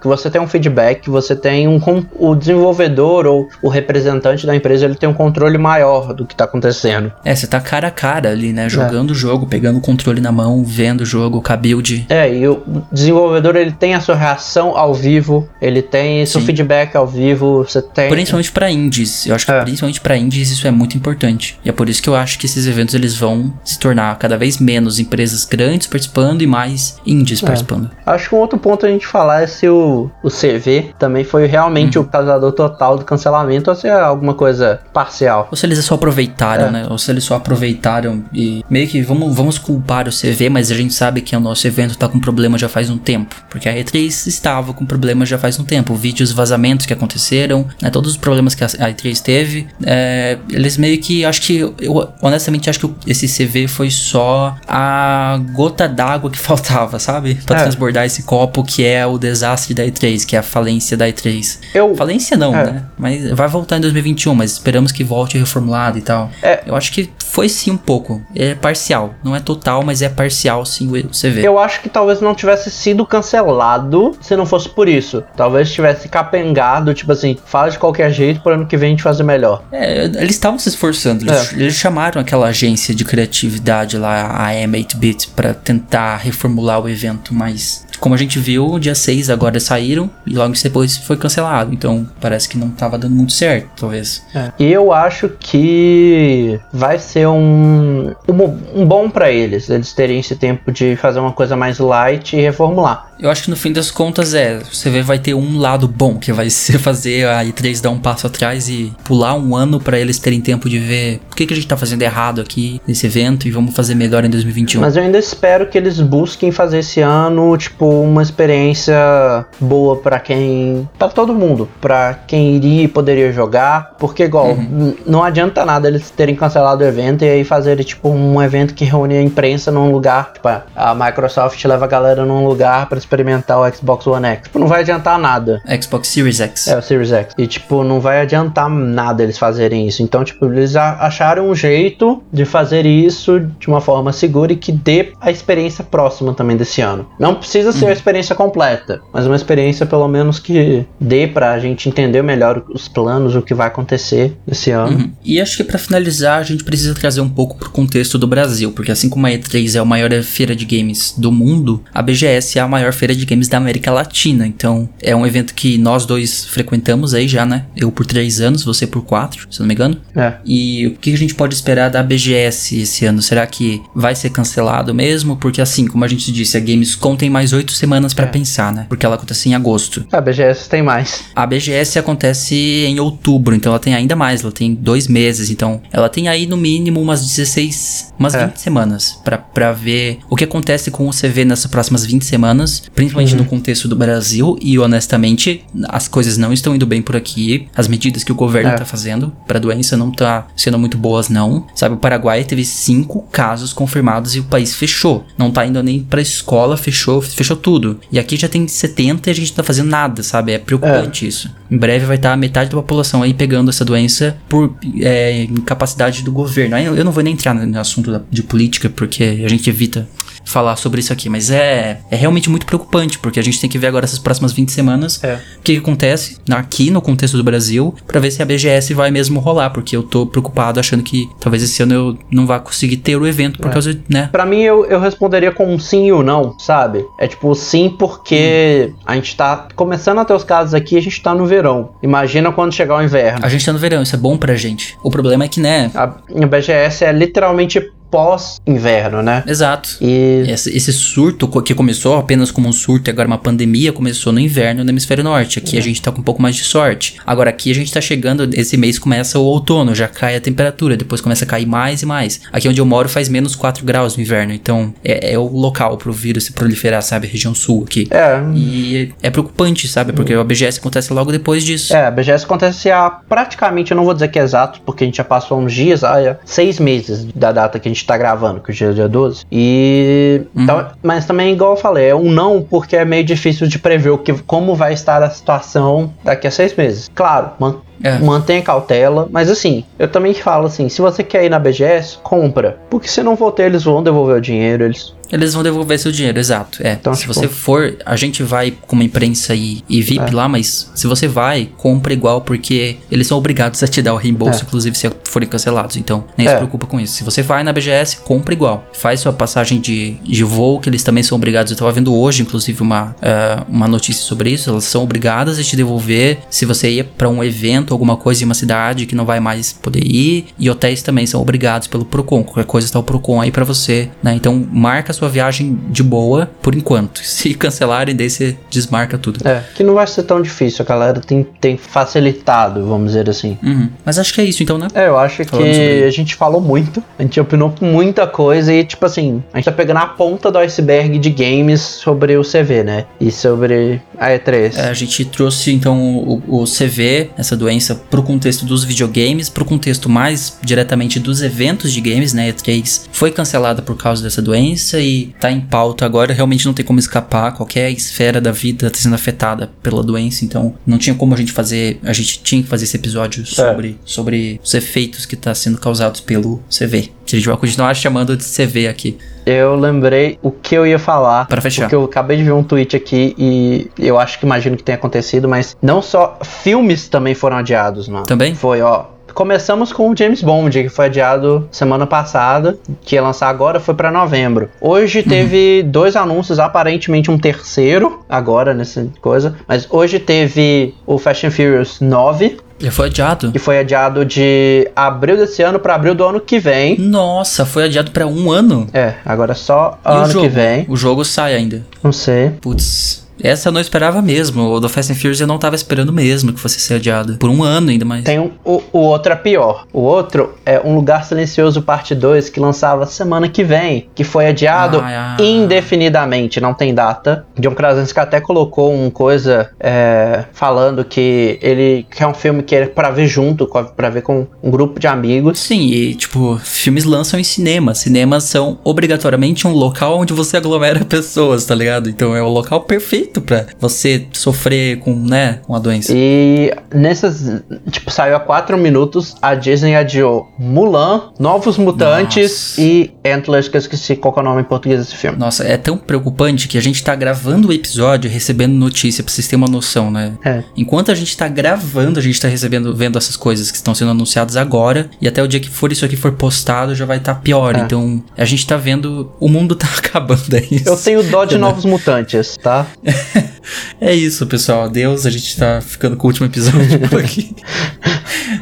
[0.00, 1.80] que você tem um feedback, você tem um.
[2.18, 6.44] O desenvolvedor ou o representante da empresa ele tem um controle maior do que tá
[6.44, 7.12] acontecendo.
[7.24, 8.52] É, você tá cara a cara ali, É.
[8.52, 8.68] né?
[8.68, 12.06] Jogando o jogo, pegando o controle na mão, vendo o jogo, com a build.
[12.08, 16.46] É, e o desenvolvedor ele tem a sua reação ao vivo, ele tem seu Sim.
[16.46, 18.08] feedback ao vivo, você tem.
[18.10, 19.26] Principalmente pra indies.
[19.26, 19.60] Eu acho que É.
[19.62, 21.58] principalmente pra indies isso é muito importante.
[21.64, 24.36] E é por isso que eu acho que esses eventos eles vão se tornar cada
[24.36, 27.90] vez menos empresas grandes participando e mais indies participando.
[28.06, 31.46] Acho que um outro ponto a gente falar é se o, o CV também foi
[31.46, 32.04] realmente Uhum.
[32.04, 35.48] o causador total do cancelamento ou se é alguma coisa parcial.
[35.50, 36.70] Ou se eles só aproveitaram, É.
[36.70, 36.86] né?
[36.88, 40.74] Ou se eles só aproveitaram e meio que vamos, vamos culpar o CV, mas a
[40.74, 43.34] gente sabe que o nosso evento tá com problema já faz um tempo.
[43.50, 45.94] Porque a E3 estava com problema já faz um tempo.
[45.94, 47.90] Vídeos, vazamentos que aconteceram, né?
[47.90, 49.66] Todos os problemas que a a E3 teve.
[49.84, 51.24] é, eles meio que.
[51.24, 51.58] Acho que.
[51.80, 57.34] Eu honestamente acho que esse CV foi só a gota d'água que faltava, sabe?
[57.46, 57.62] Pra É.
[57.62, 61.58] transbordar esse copo que é o desastre da E3, que é a falência da E3.
[61.74, 62.64] Eu, Falência não, É.
[62.72, 62.82] né?
[62.98, 66.30] Mas vai voltar em 2021, mas esperamos que volte reformulado e tal.
[66.42, 66.62] É.
[66.66, 68.20] Eu acho que foi sim um pouco.
[68.34, 69.14] É parcial.
[69.24, 71.40] Não é total, mas é parcial sim o CV.
[71.46, 75.22] Eu acho que talvez não tivesse sido cancelado se não fosse por isso.
[75.36, 79.02] Talvez tivesse capengado, tipo assim, fala de qualquer jeito pro ano que vem a gente
[79.02, 79.62] fazer melhor.
[79.72, 81.24] É, eles estavam se esforçando.
[81.24, 81.56] Eles, É.
[81.56, 87.86] eles chamaram aquela agência de criatividade lá, a M8-Bit, pra tentar reformular o evento, mas
[88.00, 91.72] como a gente viu, dia 6 agora saíram e logo depois foi cancelado.
[91.72, 94.24] Então parece que não tava dando muito certo, talvez.
[94.58, 100.34] E eu acho que vai ser um, um, um bom pra eles, eles terem esse
[100.34, 103.10] tempo de fazer uma coisa mais light e reformular.
[103.20, 106.18] Eu acho que no fim das contas é, o CV vai ter um lado bom,
[106.18, 109.98] que vai ser fazer a E3 dar um passo atrás e pular um ano pra
[109.98, 113.06] eles terem tempo de ver o que, que a gente tá fazendo errado aqui nesse
[113.06, 114.80] evento e vamos fazer melhor em 2021.
[114.80, 120.18] Mas eu ainda espero que eles busquem fazer esse ano, tipo, uma experiência boa pra
[120.20, 120.88] quem.
[120.98, 121.68] pra todo mundo.
[121.80, 123.94] Pra quem iria e poderia jogar.
[123.98, 128.08] Porque, igual, n- não adianta nada eles terem cancelado o evento e aí fazerem, tipo,
[128.08, 130.32] um evento que reúne a imprensa num lugar.
[130.34, 134.42] Tipo, a- Microsoft leva a galera num lugar pra experimentar o Xbox One X.
[134.44, 135.60] Tipo, não vai adiantar nada.
[135.82, 136.68] Xbox Series X.
[136.68, 137.34] É, o Series X.
[137.38, 140.02] E, tipo, não vai adiantar nada eles fazerem isso.
[140.02, 144.72] Então, tipo, eles acharam um jeito de fazer isso de uma forma segura e que
[144.72, 147.06] dê a experiência próxima também desse ano.
[147.18, 151.88] Não precisa ser a experiência completa, mas uma experiência pelo menos que dê pra gente
[151.88, 154.98] entender melhor os planos, o que vai acontecer esse ano.
[154.98, 155.12] Uhum.
[155.24, 158.72] E acho que pra finalizar a gente precisa trazer um pouco pro contexto do Brasil,
[158.72, 162.58] porque assim como a E3 é a maior feira de games do mundo, a BGS
[162.58, 164.46] é a maior feira de games da América Latina.
[164.46, 167.66] Então é um evento que nós dois frequentamos aí já, né?
[167.76, 170.00] Eu por três anos, você por quatro, se não me engano.
[170.14, 170.34] É.
[170.44, 173.22] E o que a gente pode esperar da BGS esse ano?
[173.22, 175.36] Será que vai ser cancelado mesmo?
[175.36, 178.28] Porque assim, como a gente disse, a Gamescom tem mais oito semanas pra É.
[178.28, 178.86] pensar, né?
[178.88, 180.04] Porque ela acontece em agosto.
[180.12, 181.24] A BGS tem mais.
[181.34, 185.80] A BGS acontece em outubro, então ela tem ainda mais, ela tem dois meses, então
[185.92, 188.46] ela tem aí no mínimo umas 16, umas É.
[188.46, 192.82] 20 semanas pra, pra ver o que acontece com o CV nessas próximas 20 semanas,
[192.94, 197.68] principalmente no contexto do Brasil, e honestamente, as coisas não estão indo bem por aqui,
[197.74, 198.74] as medidas que o governo É.
[198.74, 203.22] tá fazendo pra doença não tá sendo muito boas não, sabe, o Paraguai teve cinco
[203.32, 208.00] casos confirmados e o país fechou, não tá indo nem pra escola, fechou, fechou tudo,
[208.10, 211.26] e aqui já tem 70 e a gente não tá fazendo nada, sabe, é preocupante
[211.26, 211.50] isso.
[211.70, 216.32] Em breve vai estar metade da população aí pegando essa doença por é, incapacidade do
[216.32, 216.76] governo.
[216.76, 220.08] Eu não vou nem entrar no assunto da- de política, porque a gente evita
[220.50, 223.78] falar sobre isso aqui, mas é, é realmente muito preocupante, porque a gente tem que
[223.78, 225.34] ver agora essas próximas 20 semanas É.
[225.58, 229.10] o que, que acontece aqui no contexto do Brasil, pra ver se a BGS vai
[229.10, 232.98] mesmo rolar, porque eu tô preocupado achando que talvez esse ano eu não vá conseguir
[232.98, 233.72] ter o evento por É.
[233.72, 234.28] causa, né?
[234.32, 237.04] Pra mim, eu, eu responderia com um sim e um não, sabe?
[237.18, 241.20] É tipo, sim porque a gente tá começando a ter os casos aqui a gente
[241.22, 241.90] tá no verão.
[242.02, 243.40] Imagina quando chegar o inverno.
[243.42, 244.96] A gente tá no verão, isso é bom pra gente.
[245.02, 245.90] O problema é que, né?
[245.94, 247.80] A, a BGS é literalmente
[248.10, 249.44] pós-inverno, né?
[249.46, 249.96] Exato.
[250.00, 254.32] E Esse, esse surto que começou apenas como um surto e agora uma pandemia começou
[254.32, 255.58] no inverno no hemisfério norte.
[255.58, 257.16] Aqui a gente tá com um pouco mais de sorte.
[257.26, 260.96] Agora aqui a gente tá chegando, esse mês começa o outono, já cai a temperatura,
[260.96, 262.40] depois começa a cair mais e mais.
[262.52, 265.96] Aqui onde eu moro faz menos 4 graus no inverno, então é, é o local
[265.96, 267.26] pro vírus se proliferar, sabe?
[267.26, 268.08] Região sul aqui.
[268.10, 270.12] é, E é preocupante, sabe?
[270.12, 271.94] Porque a BGS acontece logo depois disso.
[271.94, 275.06] É, a BGS acontece há praticamente, eu não vou dizer que é exato, porque a
[275.06, 278.60] gente já passou uns dias, há seis meses da data que a gente tá gravando,
[278.60, 279.44] que hoje é dia 12.
[279.50, 280.42] E.
[280.56, 284.10] Então, mas também, igual eu falei, é um não, porque é meio difícil de prever
[284.10, 287.10] o que, como vai estar a situação daqui a seis meses.
[287.14, 288.18] Claro, man- É.
[288.18, 292.78] mantenha cautela, mas assim, eu também falo assim: se você quer ir na BGS, compra.
[292.88, 295.14] Porque se não for ter, eles vão devolver o dinheiro, eles.
[295.32, 296.78] Eles vão devolver seu dinheiro, exato.
[296.82, 296.92] É.
[296.92, 300.34] Então, se tipo- você for, a gente vai como imprensa e, e VIP É.
[300.34, 304.16] lá, mas se você vai, compra igual, porque eles são obrigados a te dar o
[304.16, 304.62] reembolso, É.
[304.66, 305.96] inclusive se forem cancelados.
[305.96, 306.50] Então, nem É.
[306.50, 307.14] se preocupa com isso.
[307.14, 308.84] Se você vai na BGS, compra igual.
[308.92, 311.70] Faz sua passagem de, de voo, que eles também são obrigados.
[311.70, 314.70] Eu tava vendo hoje, inclusive, uma, ah, uma notícia sobre isso.
[314.70, 318.46] Elas são obrigadas a te devolver se você ia pra um evento, alguma coisa em
[318.46, 320.46] uma cidade que não vai mais poder ir.
[320.58, 322.42] E hotéis também são obrigados pelo Procon.
[322.42, 324.34] Qualquer coisa está o Procon aí pra você, né?
[324.34, 327.20] Então, marca sua viagem de boa por enquanto.
[327.24, 329.46] Se cancelarem, daí você desmarca tudo.
[329.46, 333.58] É, que não vai ser tão difícil, a galera tem, tem facilitado, vamos dizer assim.
[333.62, 333.88] Uhum.
[334.04, 334.88] Mas acho que é isso então, né?
[334.94, 338.84] É, eu acho Falando que a gente falou muito, a gente opinou muita coisa e,
[338.84, 342.82] tipo assim, a gente tá pegando a ponta do iceberg de games sobre o CV,
[342.82, 343.04] né?
[343.20, 344.76] E sobre a E3.
[344.76, 349.64] É, a gente trouxe então o, o CV, essa doença, pro contexto dos videogames, pro
[349.64, 352.50] contexto mais diretamente dos eventos de games, né?
[352.52, 356.84] E3 foi cancelada por causa dessa doença e tá em pauta agora, realmente não tem
[356.84, 361.34] como escapar, qualquer esfera da vida tá sendo afetada pela doença, então não tinha como
[361.34, 365.36] a gente fazer, a gente tinha que fazer esse episódio sobre, sobre os efeitos que
[365.36, 369.16] tá sendo causados pelo CV, a gente vai continuar chamando de CV aqui.
[369.46, 371.46] Eu lembrei o que eu ia falar.
[371.46, 371.82] Pra fechar.
[371.82, 374.96] Porque eu acabei de ver um tweet aqui e eu acho que imagino que tenha
[374.96, 378.24] acontecido, mas não só filmes também foram adiados, não.
[378.24, 378.54] Também?
[378.54, 379.06] Foi, ó.
[379.34, 383.94] Começamos com o James Bond, que foi adiado semana passada, que ia lançar agora, foi
[383.94, 384.68] pra novembro.
[384.80, 391.46] Hoje teve dois anúncios, aparentemente um terceiro, agora nessa coisa, mas hoje teve o Fast
[391.46, 393.52] and Furious 9, Já foi adiado?
[393.52, 396.98] que foi adiado de abril desse ano pra abril do ano que vem.
[396.98, 398.86] Nossa, foi adiado pra um ano?
[398.92, 400.86] É, agora só E o ano que vem.
[400.88, 401.84] O jogo sai ainda.
[402.02, 402.50] Não sei.
[402.60, 404.62] Putz, essa eu não esperava mesmo.
[404.70, 407.36] O do Fast and Furious eu não tava esperando mesmo que fosse ser adiado.
[407.36, 408.24] Por um ano ainda mais.
[408.24, 409.86] Tem um, o, o outro é pior.
[409.92, 414.46] O outro é Um Lugar Silencioso Parte 2, que lançava semana que vem, que foi
[414.48, 415.42] adiado Ah, ah.
[415.42, 417.44] indefinidamente, não tem data.
[417.58, 422.74] John Krasinski até colocou uma coisa é, falando que ele que é um filme que
[422.74, 425.58] é pra ver junto, pra ver com um grupo de amigos.
[425.58, 427.94] Sim, e tipo, filmes lançam em cinema.
[427.94, 432.08] Cinemas são obrigatoriamente um local onde você aglomera pessoas, tá ligado?
[432.08, 436.12] Então é o local perfeito pra você sofrer com, né, com a doença.
[436.14, 442.80] E nessas, tipo, saiu há 4 minutos, a Disney adiou Mulan, Novos Mutantes Nossa.
[442.80, 445.38] e Antlers, que eu esqueci qual é o nome em português desse filme.
[445.38, 449.32] Nossa, é tão preocupante que a gente tá gravando o episódio e recebendo notícia pra
[449.32, 450.32] vocês terem uma noção, né?
[450.44, 450.62] É.
[450.76, 454.12] Enquanto a gente tá gravando, a gente tá recebendo, vendo essas coisas que estão sendo
[454.12, 455.10] anunciadas agora.
[455.20, 457.76] E até o dia que for isso aqui for postado, já vai estar pior.
[457.76, 457.80] É.
[457.80, 459.32] Então, a gente tá vendo.
[459.38, 460.88] O mundo tá acabando, é isso.
[460.88, 461.58] Eu tenho dó de?
[461.58, 462.86] Novos Mutantes, tá?
[464.00, 464.84] É isso, pessoal.
[464.84, 465.26] Adeus.
[465.26, 467.54] A gente tá ficando com o último episódio por aqui.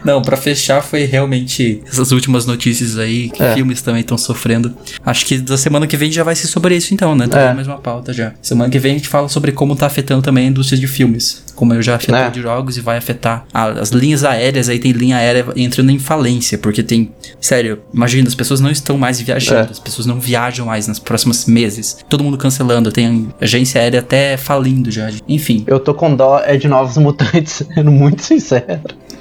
[0.05, 3.31] Não, pra fechar, foi realmente essas últimas notícias aí.
[3.31, 3.55] Que É.
[3.55, 4.75] filmes também estão sofrendo.
[5.05, 7.27] Acho que da semana que vem já vai ser sobre isso, então, né?
[7.27, 7.49] Tá É.
[7.49, 8.33] na mesma pauta já.
[8.43, 11.43] Semana que vem a gente fala sobre como tá afetando também a indústria de filmes.
[11.59, 12.31] Como eu já afetou É.
[12.31, 14.69] de jogos e vai afetar as linhas aéreas.
[14.69, 16.57] Aí tem linha aérea entrando em falência.
[16.57, 17.11] Porque tem.
[17.41, 19.69] Sério, imagina, as pessoas não estão mais viajando.
[19.69, 19.73] É.
[19.73, 21.99] As pessoas não viajam mais nos próximos meses.
[22.09, 22.93] Todo mundo cancelando.
[22.93, 25.11] Tem agência aérea até falindo já.
[25.29, 25.65] Enfim.
[25.67, 28.81] Eu tô com dó é de Novos Mutantes, sendo muito sincero.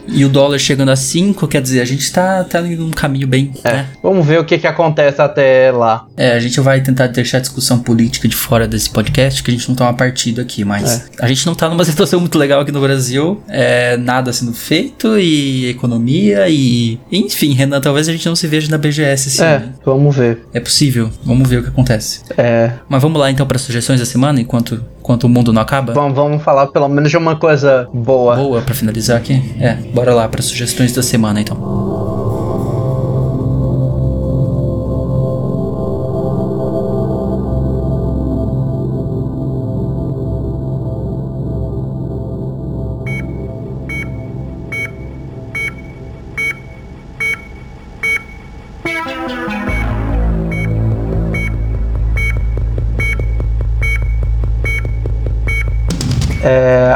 [0.10, 3.28] E o dólar chegando a 5, quer dizer, a gente tá, tá indo num caminho
[3.28, 3.74] bem, É.
[3.74, 3.88] né?
[4.02, 6.06] Vamos ver o que que acontece até lá.
[6.16, 9.54] É, a gente vai tentar deixar a discussão política de fora desse podcast, que a
[9.54, 12.72] gente não toma partido aqui, mas a gente não tá numa situação muito legal aqui
[12.74, 17.00] no Brasil, é nada sendo feito e economia e.
[17.12, 19.74] Enfim, Renan, talvez a gente não se veja na BGS esse É, ano.
[19.86, 20.46] vamos ver.
[20.54, 22.22] É possível, vamos ver o que acontece.
[22.38, 25.94] É, Mas vamos lá então para sugestões da semana, enquanto, enquanto o mundo não acaba?
[25.94, 28.36] vamos, vamos falar pelo menos de uma coisa boa.
[28.36, 29.42] Boa pra finalizar aqui?
[29.60, 31.56] É, bora lá para sugestões da semana então.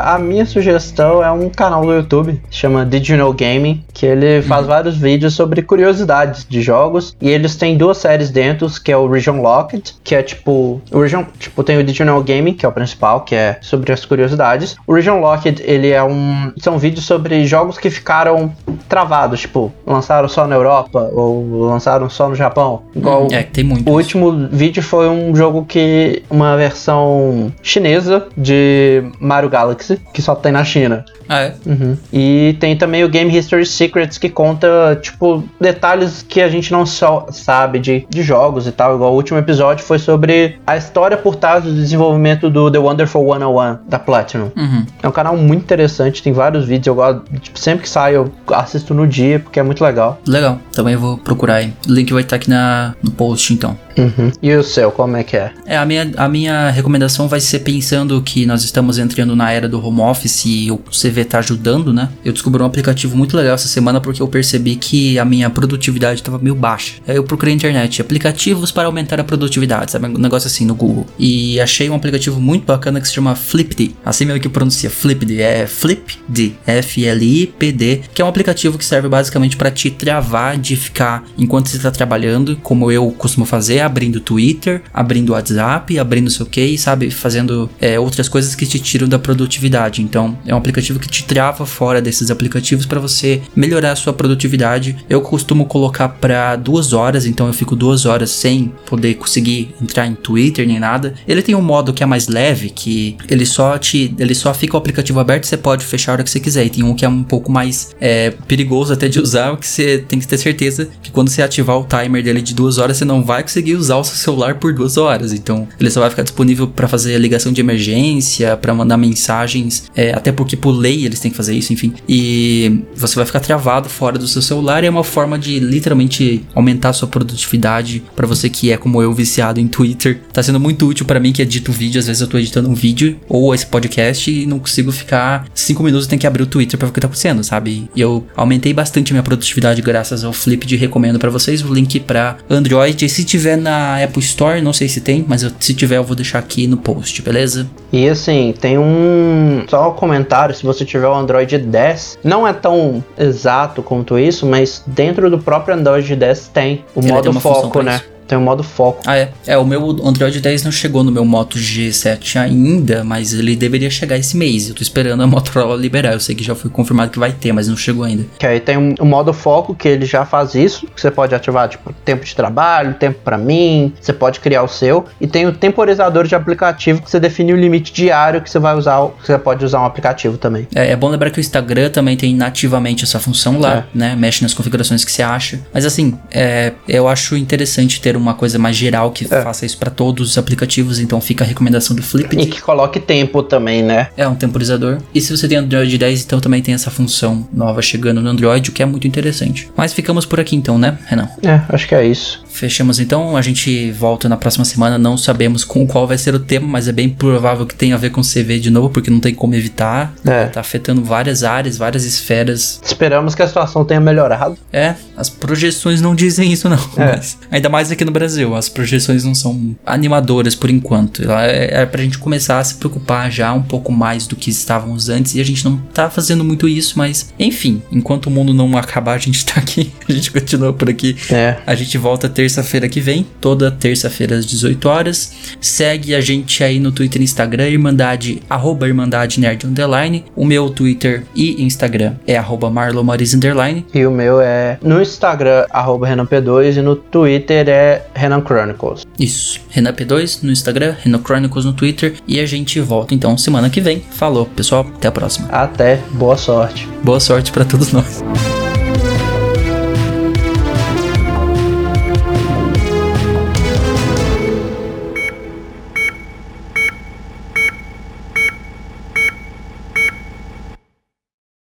[0.02, 4.42] A minha sugestão é um canal do YouTube, chama Did You Know Gaming, que ele
[4.42, 8.98] faz vários vídeos sobre curiosidades de jogos, e eles têm duas séries dentro, que é
[8.98, 12.54] o Region Locked, que é tipo, o Region, tipo, tem o Did You Know Gaming,
[12.54, 14.76] que é o principal, que é sobre as curiosidades.
[14.88, 18.52] O Region Locked, ele é um, são vídeos sobre jogos que ficaram
[18.88, 23.64] travados, tipo, lançaram só na Europa ou lançaram só no Japão, igual É, que tem
[23.64, 23.90] muito.
[23.90, 26.24] o último vídeo foi um jogo que.
[26.30, 31.06] uma versão chinesa de Mario Galaxy, que só tem na China.
[31.28, 31.56] Ah, é?
[31.66, 31.98] Uhum.
[32.12, 36.86] E tem também o Game History Secrets, que conta, tipo, detalhes que a gente não
[36.86, 38.96] só sabe de, de jogos e tal.
[38.96, 43.34] Igual o último episódio foi sobre a história por trás do desenvolvimento do The Wonderful
[43.34, 44.52] 101 da Platinum.
[44.56, 44.86] Uhum.
[45.02, 46.88] É um canal muito interessante, tem vários vídeos.
[46.88, 50.20] Eu gosto, tipo, sempre que sai eu assisto no dia, porque é muito legal.
[50.28, 51.74] Legal, também vou procurar aí.
[51.88, 53.78] O link vai estar aqui na, no post então.
[53.98, 54.32] Uhum.
[54.42, 55.52] E o seu, como é que é?
[55.66, 59.68] É, a minha, a minha recomendação vai ser pensando que nós estamos entrando na era
[59.68, 62.10] do home office e o CV tá ajudando, né?
[62.24, 66.22] Eu descobri um aplicativo muito legal essa semana porque eu percebi que a minha produtividade
[66.22, 66.94] estava meio baixa.
[67.08, 70.08] Aí eu procurei na internet aplicativos para aumentar a produtividade, sabe?
[70.08, 71.06] Um negócio assim no Google.
[71.18, 73.96] E achei um aplicativo muito bacana que se chama Flipd.
[74.06, 75.42] Assim mesmo que pronuncia Flipd.
[75.42, 76.56] É Flipd.
[76.66, 78.02] F-L-I-P-D.
[78.14, 81.92] Que é um aplicativo que serve basicamente para te travar de ficar enquanto você está
[81.92, 87.12] trabalhando, como eu costumo fazer, abrindo Twitter, abrindo WhatsApp, abrindo sei o que, sabe?
[87.12, 90.02] Fazendo é, outras coisas que te tiram da produtividade.
[90.02, 94.14] Então, é um aplicativo que te trava fora desses aplicativos para você melhorar a sua
[94.14, 94.98] produtividade.
[95.10, 100.08] Eu costumo colocar para duas horas, então eu fico duas horas sem poder conseguir entrar
[100.08, 101.14] em Twitter nem nada.
[101.28, 104.76] Ele tem um modo que é mais leve, que ele só te, ele só fica
[104.76, 106.66] o aplicativo aberto, você pode fechar a hora que você quiser.
[106.66, 109.98] E tem um que é um pouco mais é, perigoso até de usar, que você
[110.00, 113.06] tem que ter certeza que quando você ativar o timer dele de duas horas, você
[113.06, 115.34] não vai conseguir usar o seu celular por duas horas.
[115.34, 120.14] Então, ele só vai ficar disponível para fazer ligação de emergência, para mandar mensagens, é,
[120.14, 121.94] até porque por lei eles têm que fazer isso, enfim.
[122.08, 124.84] E você vai ficar travado fora do seu celular.
[124.84, 129.02] E é uma forma de literalmente aumentar a sua produtividade para você que é como
[129.02, 130.22] eu viciado em Twitter.
[130.32, 132.00] Tá sendo muito útil para mim que edito vídeo.
[132.00, 135.84] Às vezes eu tô editando um vídeo ou esse podcast e não consigo ficar cinco
[135.84, 136.08] minutos.
[136.08, 137.90] Tem que abrir o Twitter para ver o que tá acontecendo, sabe?
[137.96, 141.74] E eu aumentei bastante a minha produtividade graças ao Flip de recomendo para vocês o
[141.74, 143.06] link para Android.
[143.06, 146.04] E se tiver na Apple Store, não sei se tem, mas eu- se tiver eu
[146.04, 147.68] vou deixar aqui no post, beleza?
[147.94, 149.64] E assim, tem um.
[149.70, 154.46] Só um comentário: se você tiver o Android 10, não é tão exato quanto isso,
[154.46, 157.96] mas dentro do próprio Android 10 tem o Ele modo foco, né?
[157.96, 158.11] isso.
[158.32, 159.04] Tem o modo foco.
[159.06, 159.30] Ah, é.
[159.46, 163.90] É, o meu Android 10 não chegou no meu Moto G7 ainda, mas ele deveria
[163.90, 164.70] chegar esse mês.
[164.70, 166.14] Eu tô esperando a Motorola liberar.
[166.14, 168.24] Eu sei que já foi confirmado que vai ter, mas não chegou ainda.
[168.40, 170.88] Que aí tem um, um modo foco que ele já faz isso.
[170.88, 173.94] Que você pode ativar, tipo, tempo de trabalho, tempo pra mim.
[174.00, 175.04] Você pode criar o seu.
[175.20, 178.78] E tem o temporizador de aplicativo que você define o limite diário que você vai
[178.78, 179.10] usar.
[179.20, 180.70] Que você pode usar um aplicativo também.
[180.74, 184.16] É, é bom lembrar que o Instagram também tem nativamente essa função lá, né?
[184.16, 185.60] Mexe nas configurações que você acha.
[185.74, 189.90] Mas assim, é, eu acho interessante ter uma coisa mais geral que faça isso pra
[189.90, 191.00] todos os aplicativos.
[191.00, 192.36] Então fica a recomendação do Flip.
[192.40, 194.10] E que coloque tempo também, né?
[194.16, 195.00] É um temporizador.
[195.14, 198.70] E se você tem Android 10, então também tem essa função nova chegando no Android,
[198.70, 199.70] o que é muito interessante.
[199.76, 201.28] Mas ficamos por aqui então, né, Renan?
[201.44, 202.44] É, acho que é isso.
[202.52, 204.98] Fechamos então, a gente volta na próxima semana.
[204.98, 207.98] Não sabemos com qual vai ser o tema, mas é bem provável que tenha a
[207.98, 210.14] ver com CV de novo, porque não tem como evitar.
[210.26, 210.46] É.
[210.46, 212.80] Tá afetando várias áreas, várias esferas.
[212.84, 214.58] Esperamos que a situação tenha melhorado.
[214.72, 216.78] É, as projeções não dizem isso, não.
[216.98, 217.20] É.
[217.50, 221.30] Ainda mais aqui no Brasil, as projeções não são animadoras por enquanto.
[221.32, 225.10] É, é pra gente começar a se preocupar já um pouco mais do que estávamos
[225.10, 228.78] antes, e a gente não tá fazendo muito isso, mas enfim, enquanto o mundo não
[228.78, 231.16] acabar, a gente tá aqui, a gente continua por aqui.
[231.30, 231.58] É.
[231.66, 235.32] A gente volta terça-feira que vem, toda terça-feira às 18 horas.
[235.62, 240.26] Segue a gente aí no Twitter e Instagram, Irmandade, arroba Irmandade Nerd Underline.
[240.36, 243.86] O meu Twitter e Instagram é arroba Marlon Maris Underline.
[243.94, 249.04] E o meu é no Instagram, arroba RenanP2 e no Twitter é Renan Chronicles.
[249.20, 252.16] Isso, Renan P2 no Instagram, Renan Chronicles no Twitter.
[252.28, 254.04] E a gente volta então semana que vem.
[254.10, 255.48] Falou, pessoal, até a próxima.
[255.50, 256.90] Até, boa sorte.
[257.04, 258.24] Boa sorte para todos nós.